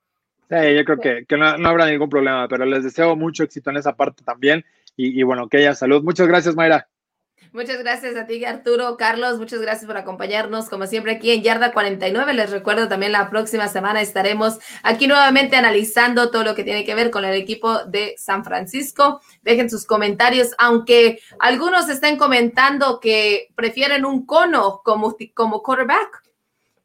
Sí, 0.51 0.57
yo 0.75 0.85
creo 0.85 0.99
que, 0.99 1.27
que 1.27 1.37
no, 1.37 1.47
habrá 1.47 1.87
ningún 1.87 2.09
problema, 2.09 2.49
pero 2.49 2.65
les 2.65 2.83
deseo 2.83 3.15
mucho 3.15 3.45
éxito 3.45 3.71
en 3.71 3.77
esa 3.77 3.95
parte 3.95 4.25
también 4.25 4.65
y, 4.97 5.23
bueno, 5.23 5.49
que 5.49 5.59
haya 5.59 5.75
salud. 5.77 6.03
Muchas 6.03 6.27
gracias, 6.27 6.57
Mayra. 6.57 6.89
Muchas 7.53 7.79
gracias 7.79 8.17
a 8.17 8.27
ti, 8.27 8.45
Arturo. 8.45 8.97
Carlos, 8.97 9.39
muchas 9.39 9.61
gracias 9.61 9.87
por 9.87 9.97
acompañarnos, 9.97 10.69
como 10.69 10.87
siempre, 10.87 11.13
aquí 11.13 11.31
en 11.31 11.43
Yarda 11.43 11.73
49. 11.73 12.35
Les 12.35 12.51
recuerdo 12.51 12.89
también 12.89 13.13
la 13.13 13.31
próxima 13.31 13.69
semana 13.69 14.03
estaremos 14.03 14.59
aquí 14.83 15.07
nuevamente 15.07 15.57
analizando 15.57 16.31
todo 16.31 16.43
lo 16.43 16.55
que 16.55 16.65
tiene 16.65 16.85
que 16.85 16.97
ver 16.97 17.11
con 17.11 17.25
el 17.25 17.35
equipo 17.35 17.85
de 17.85 18.15
San 18.19 18.45
Francisco. 18.45 19.21
Dejen 19.43 19.71
sus 19.71 19.87
comentarios, 19.87 20.55
aunque 20.59 21.21
algunos 21.39 21.89
estén 21.89 22.19
comentando 22.19 22.99
que 23.01 23.49
prefieren 23.55 24.05
un 24.05 24.27
cono 24.27 24.83
como, 24.85 25.17
como 25.35 25.63
quarterback. 25.63 26.30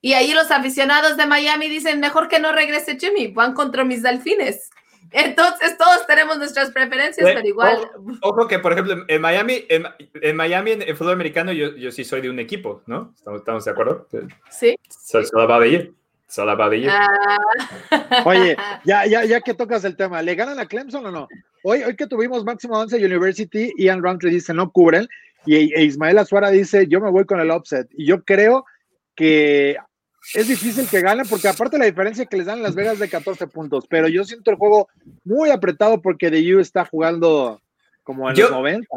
Y 0.06 0.14
ahí 0.14 0.36
los 0.36 0.52
aficionados 0.52 1.18
de 1.18 1.26
Miami 1.26 1.68
dicen, 1.68 2.00
mejor 2.00 2.28
que 2.28 2.38
no 2.38 2.52
regrese 2.52 2.96
Jimmy, 3.00 3.30
van 3.30 3.56
contra 3.56 3.84
mis 3.84 4.04
delfines. 4.04 4.70
Entonces 5.10 5.80
todos 5.80 6.06
tenemos 6.06 6.38
nuestras 6.38 6.70
preferencias, 6.70 7.28
pero 7.34 7.48
igual. 7.48 7.90
Ojo, 8.22 8.48
que, 8.48 8.60
por 8.60 8.74
ejemplo, 8.74 9.04
en 9.08 9.20
Miami, 9.20 9.66
en, 9.68 10.36
Miami, 10.36 10.74
en, 10.74 10.96
fútbol 10.96 11.14
americano, 11.14 11.52
yo, 11.54 11.76
yo 11.76 11.92
sí 11.92 12.04
soy 12.04 12.22
de 12.22 12.30
un 12.30 12.38
equipo, 12.38 12.84
¿no? 12.86 13.14
¿Estamos, 13.16 13.40
estamos 13.40 13.66
de 13.66 13.72
acuerdo? 13.72 14.08
Sí. 14.52 14.76
Solo 14.88 15.48
va 15.48 15.58
a 15.58 15.66
ir. 15.66 15.96
Solo 16.28 16.56
va 16.56 16.68
a 16.68 16.76
ir. 16.76 16.92
Oye, 18.26 18.56
ya, 18.84 19.08
ya, 19.08 19.26
ya 19.26 19.42
que 19.42 19.56
tocas 19.56 19.86
el 19.86 19.96
tema, 19.96 20.22
¿le 20.22 20.36
ganan 20.36 20.60
a 20.60 20.68
Clemson 20.68 21.08
o 21.08 21.12
no? 21.12 21.28
Hoy, 21.64 21.82
hoy 21.82 21.96
que 21.96 22.06
tuvimos 22.06 22.46
Máximo 22.46 22.78
11 22.78 23.04
University, 23.04 23.74
Ian 23.80 24.04
Roundtree 24.04 24.30
dice 24.30 24.54
no 24.54 24.70
cubren, 24.70 25.08
y 25.48 25.74
e 25.74 25.84
Ismael 25.84 26.20
Azuara 26.20 26.52
dice 26.52 26.86
yo 26.88 27.02
me 27.02 27.10
voy 27.10 27.26
con 27.26 27.40
el 27.40 27.50
offset. 27.50 27.88
Y 27.98 28.06
yo 28.06 28.24
creo 28.24 28.66
que 29.16 29.78
es 30.34 30.48
difícil 30.48 30.88
que 30.88 31.02
ganen, 31.02 31.28
porque 31.28 31.48
aparte 31.48 31.78
la 31.78 31.86
diferencia 31.86 32.26
que 32.26 32.38
les 32.38 32.46
dan 32.46 32.58
en 32.58 32.64
Las 32.64 32.76
Vegas 32.76 33.00
de 33.00 33.10
14 33.10 33.48
puntos, 33.48 33.86
pero 33.90 34.08
yo 34.08 34.24
siento 34.24 34.52
el 34.52 34.58
juego 34.58 34.88
muy 35.24 35.50
apretado 35.52 36.02
porque 36.02 36.32
The 36.32 36.56
U 36.56 36.60
está 36.60 36.86
jugando 36.86 37.62
como 38.04 38.30
en 38.30 38.38
los 38.38 38.52
90. 38.52 38.88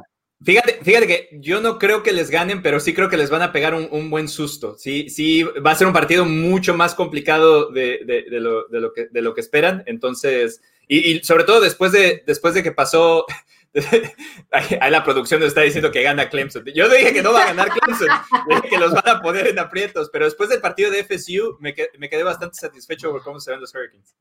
Fíjate, 0.41 0.79
fíjate 0.83 1.07
que 1.09 1.29
yo 1.41 1.61
no 1.61 1.79
creo 1.79 2.05
que 2.05 2.12
les 2.12 2.31
ganen, 2.31 2.62
pero 2.62 2.79
sí 2.79 2.95
creo 2.95 3.09
que 3.09 3.16
les 3.16 3.29
van 3.29 3.43
a 3.43 3.51
pegar 3.51 3.74
un, 3.74 4.11
buen 4.11 4.29
susto. 4.29 4.76
Sí, 4.79 5.11
sí, 5.11 5.43
va 5.43 5.72
a 5.72 5.74
ser 5.74 5.89
un 5.89 5.93
partido 5.93 6.24
mucho 6.24 6.74
más 6.74 6.95
complicado 6.95 7.72
de, 7.72 7.99
lo, 8.31 8.93
que, 8.93 9.09
de 9.09 9.22
lo 9.22 9.35
que 9.35 9.41
esperan. 9.41 9.83
Entonces, 9.87 10.62
y, 10.87 10.99
y, 10.99 11.24
sobre 11.24 11.43
todo 11.43 11.61
después 11.61 11.91
de, 11.91 12.22
después 12.24 12.55
de 12.55 12.62
que 12.62 12.70
pasó 12.70 13.26
Ahí 14.81 14.91
la 14.91 15.05
producción 15.05 15.41
nos 15.41 15.49
está 15.49 15.62
diciendo 15.62 15.91
que 15.91 16.03
gana 16.03 16.29
Clemson. 16.29 16.64
Yo 16.75 16.89
dije 16.89 17.12
que 17.12 17.23
no 17.23 17.33
va 17.33 17.43
a 17.43 17.47
ganar 17.47 17.69
Clemson, 17.69 18.09
dije 18.49 18.69
que 18.69 18.79
los 18.79 18.93
van 18.93 19.16
a 19.16 19.21
poner 19.21 19.49
en 19.49 19.59
aprietos, 19.59 20.09
pero 20.12 20.25
después 20.25 20.49
del 20.49 20.61
partido 20.61 20.91
de 20.91 21.05
FSU 21.05 21.59
me, 21.61 21.75
quedé, 21.75 22.23
bastante 22.23 22.57
satisfecho 22.59 23.11
por 23.11 23.23
cómo 23.23 23.41
se 23.41 23.51
ven 23.51 23.61
los 23.61 23.75
Hurricanes. 23.75 24.16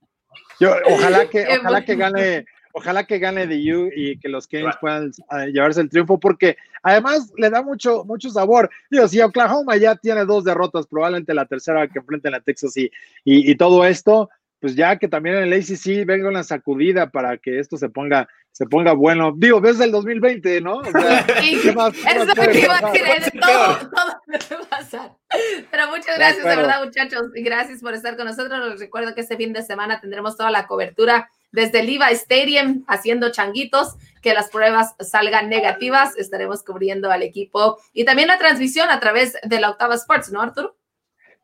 Yo, 0.60 0.76
ojalá 0.86 1.30
que, 1.30 1.48
ojalá 1.60 1.84
que 1.84 1.95
gane, 1.95 2.45
ojalá 2.74 3.06
que 3.06 3.20
gane 3.20 3.48
the 3.48 3.76
U 3.76 3.89
y 3.95 4.20
que 4.20 4.28
los 4.28 4.48
Kings 4.48 4.76
puedan 4.80 5.12
ah, 5.30 5.45
llevarse 5.45 5.82
el 5.82 5.89
triunfo, 5.89 6.20
porque 6.20 6.58
además 6.84 7.32
le 7.38 7.50
da 7.50 7.62
mucho, 7.62 8.04
mucho 8.06 8.30
sabor. 8.30 8.70
Digo, 8.91 9.08
si 9.08 9.22
Oklahoma 9.22 9.78
ya 9.78 9.95
tiene 9.95 10.26
dos 10.26 10.43
derrotas, 10.43 10.88
probablemente 10.88 11.34
la 11.34 11.45
tercera 11.45 11.88
que 11.88 12.00
enfrenten 12.00 12.36
a 12.36 12.41
Texas 12.41 12.76
y, 12.78 12.91
y, 13.24 13.52
y 13.52 13.56
todo 13.56 13.86
esto, 13.86 14.30
pues 14.60 14.76
ya 14.76 14.97
que 14.97 15.08
también 15.08 15.38
en 15.38 15.43
el 15.43 15.53
ACC 15.53 16.05
venga 16.05 16.30
una 16.30 16.43
sacudida 16.43 17.10
para 17.10 17.38
que 17.38 17.60
esto 17.60 17.78
se 17.78 17.89
ponga 17.89 18.28
se 18.58 18.66
ponga 18.66 18.93
bueno. 18.93 19.34
Digo, 19.38 19.62
desde 19.62 19.84
el 19.84 19.91
2020, 19.91 20.62
¿no? 20.62 20.78
O 20.78 20.86
sea, 20.86 21.28
¿qué 21.28 21.72
más, 21.74 21.93
es 21.93 22.26
lo 22.26 22.34
que 22.34 22.60
iba 22.60 22.80
a 22.80 22.91
decir, 22.91 23.39
todo, 23.39 23.78
todo 23.78 24.22
puede 24.26 24.66
pasar. 24.66 25.12
Pero 25.70 25.88
muchas 25.89 26.18
gracias, 26.18 26.43
de, 26.43 26.55
verdad, 26.55 26.84
muchachos, 26.84 27.28
y 27.36 27.43
gracias 27.43 27.82
por 27.82 27.93
estar 27.93 28.18
con 28.18 28.26
nosotros. 28.26 28.60
Les 28.68 28.80
recuerdo 28.80 29.14
que 29.14 29.22
este 29.22 29.38
fin 29.38 29.53
de 29.53 29.62
semana 29.62 30.01
tendremos 30.01 30.38
toda 30.38 30.49
la 30.49 30.66
cobertura 30.66 31.30
desde 31.51 31.82
el 31.82 31.89
IVA 31.89 32.10
Stadium 32.10 32.84
haciendo 32.88 33.32
changuitos, 33.32 33.95
que 34.24 34.34
las 34.34 34.49
pruebas 34.49 34.95
salgan 35.01 35.49
negativas. 35.49 36.18
Estaremos 36.18 36.64
cubriendo 36.64 37.12
al 37.12 37.22
equipo 37.22 37.78
y 37.93 38.05
también 38.05 38.28
la 38.28 38.39
transmisión 38.39 38.89
a 38.89 38.99
través 38.99 39.38
de 39.43 39.60
la 39.60 39.70
Octava 39.70 39.93
Sports, 39.93 40.32
¿no, 40.32 40.41
Arturo? 40.41 40.76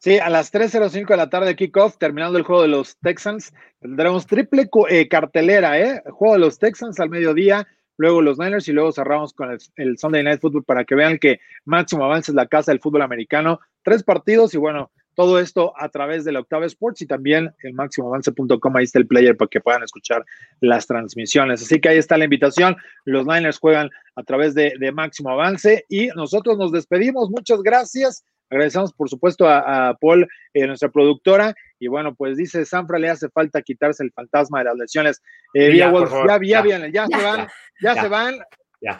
Sí, 0.03 0.19
a 0.19 0.29
las 0.29 0.51
3.05 0.51 1.07
de 1.07 1.15
la 1.15 1.29
tarde 1.29 1.55
kickoff, 1.55 1.97
terminando 1.97 2.37
el 2.37 2.43
juego 2.43 2.63
de 2.63 2.67
los 2.67 2.97
Texans, 2.97 3.53
tendremos 3.79 4.27
triple 4.27 4.69
eh, 4.89 5.07
cartelera, 5.07 5.79
¿eh? 5.79 6.03
Juego 6.11 6.33
de 6.33 6.41
los 6.41 6.59
Texans 6.59 6.99
al 6.99 7.09
mediodía, 7.09 7.65
luego 7.95 8.21
los 8.21 8.37
Niners 8.37 8.67
y 8.67 8.73
luego 8.73 8.91
cerramos 8.91 9.31
con 9.31 9.57
el, 9.77 9.97
Sunday 9.97 10.21
Night 10.21 10.41
Football 10.41 10.65
para 10.65 10.83
que 10.83 10.95
vean 10.95 11.17
que 11.19 11.39
máximo 11.63 12.03
avance 12.03 12.31
es 12.31 12.35
la 12.35 12.47
casa 12.47 12.73
del 12.73 12.81
fútbol 12.81 13.01
americano. 13.03 13.61
Tres 13.81 14.03
partidos 14.03 14.53
y 14.53 14.57
bueno, 14.57 14.91
todo 15.15 15.39
esto 15.39 15.73
a 15.77 15.87
través 15.87 16.25
de 16.25 16.33
la 16.33 16.41
Octava 16.41 16.65
Sports 16.65 17.01
y 17.01 17.05
también 17.05 17.55
el 17.63 17.73
máximoavance.com, 17.73 18.75
ahí 18.75 18.83
está 18.83 18.99
el 18.99 19.07
player 19.07 19.37
para 19.37 19.47
que 19.47 19.61
puedan 19.61 19.83
escuchar 19.83 20.25
las 20.59 20.85
transmisiones. 20.85 21.61
Así 21.61 21.79
que 21.79 21.87
ahí 21.87 21.97
está 21.97 22.17
la 22.17 22.25
invitación. 22.25 22.75
Los 23.05 23.25
Niners 23.25 23.57
juegan 23.57 23.89
a 24.17 24.23
través 24.23 24.53
de, 24.53 24.73
de 24.77 24.91
Máximo 24.91 25.29
Avance 25.29 25.85
y 25.87 26.07
nosotros 26.07 26.57
nos 26.57 26.73
despedimos. 26.73 27.29
Muchas 27.29 27.61
gracias. 27.61 28.25
Agradecemos, 28.53 28.93
por 28.93 29.09
supuesto, 29.09 29.47
a, 29.47 29.97
Paul, 29.99 30.27
eh, 30.53 30.67
nuestra 30.67 30.89
productora. 30.89 31.55
Y 31.79 31.87
bueno, 31.87 32.13
pues 32.13 32.37
dice 32.37 32.65
Sanfra, 32.65 32.99
le 32.99 33.09
hace 33.09 33.29
falta 33.29 33.61
quitarse 33.63 34.03
el 34.03 34.11
fantasma 34.11 34.59
de 34.59 34.65
las 34.65 34.77
lesiones. 34.77 35.21
Eh, 35.55 35.75
ya, 35.75 35.91
ya, 35.91 36.39
ya, 36.41 36.61
vienen, 36.61 36.91
ya, 36.91 37.07
se 37.07 37.23
van, 37.23 37.47
ya, 37.81 37.95
se 37.95 38.07
van. 38.07 38.35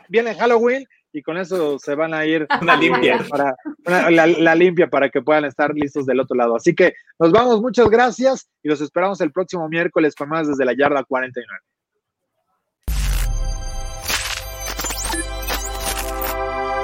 Viene 0.09 0.33
Halloween 0.33 0.85
y 1.11 1.21
con 1.21 1.37
eso 1.37 1.77
se 1.77 1.93
van 1.93 2.15
a 2.15 2.25
ir. 2.25 2.47
Una 2.61 2.75
limpia. 2.75 3.19
Para, 3.85 4.09
la, 4.09 4.25
la, 4.25 4.55
limpia 4.55 4.89
para 4.89 5.09
que 5.09 5.21
puedan 5.21 5.45
estar 5.45 5.73
listos 5.73 6.05
del 6.05 6.19
otro 6.19 6.35
lado. 6.35 6.55
Así 6.55 6.73
que 6.73 6.93
nos 7.19 7.31
vamos, 7.31 7.61
muchas 7.61 7.89
gracias 7.89 8.49
y 8.63 8.69
los 8.69 8.81
esperamos 8.81 9.21
el 9.21 9.31
próximo 9.31 9.67
miércoles 9.69 10.15
con 10.15 10.29
más 10.29 10.47
desde 10.47 10.65
la 10.65 10.73
yarda 10.73 11.03
49. 11.03 11.59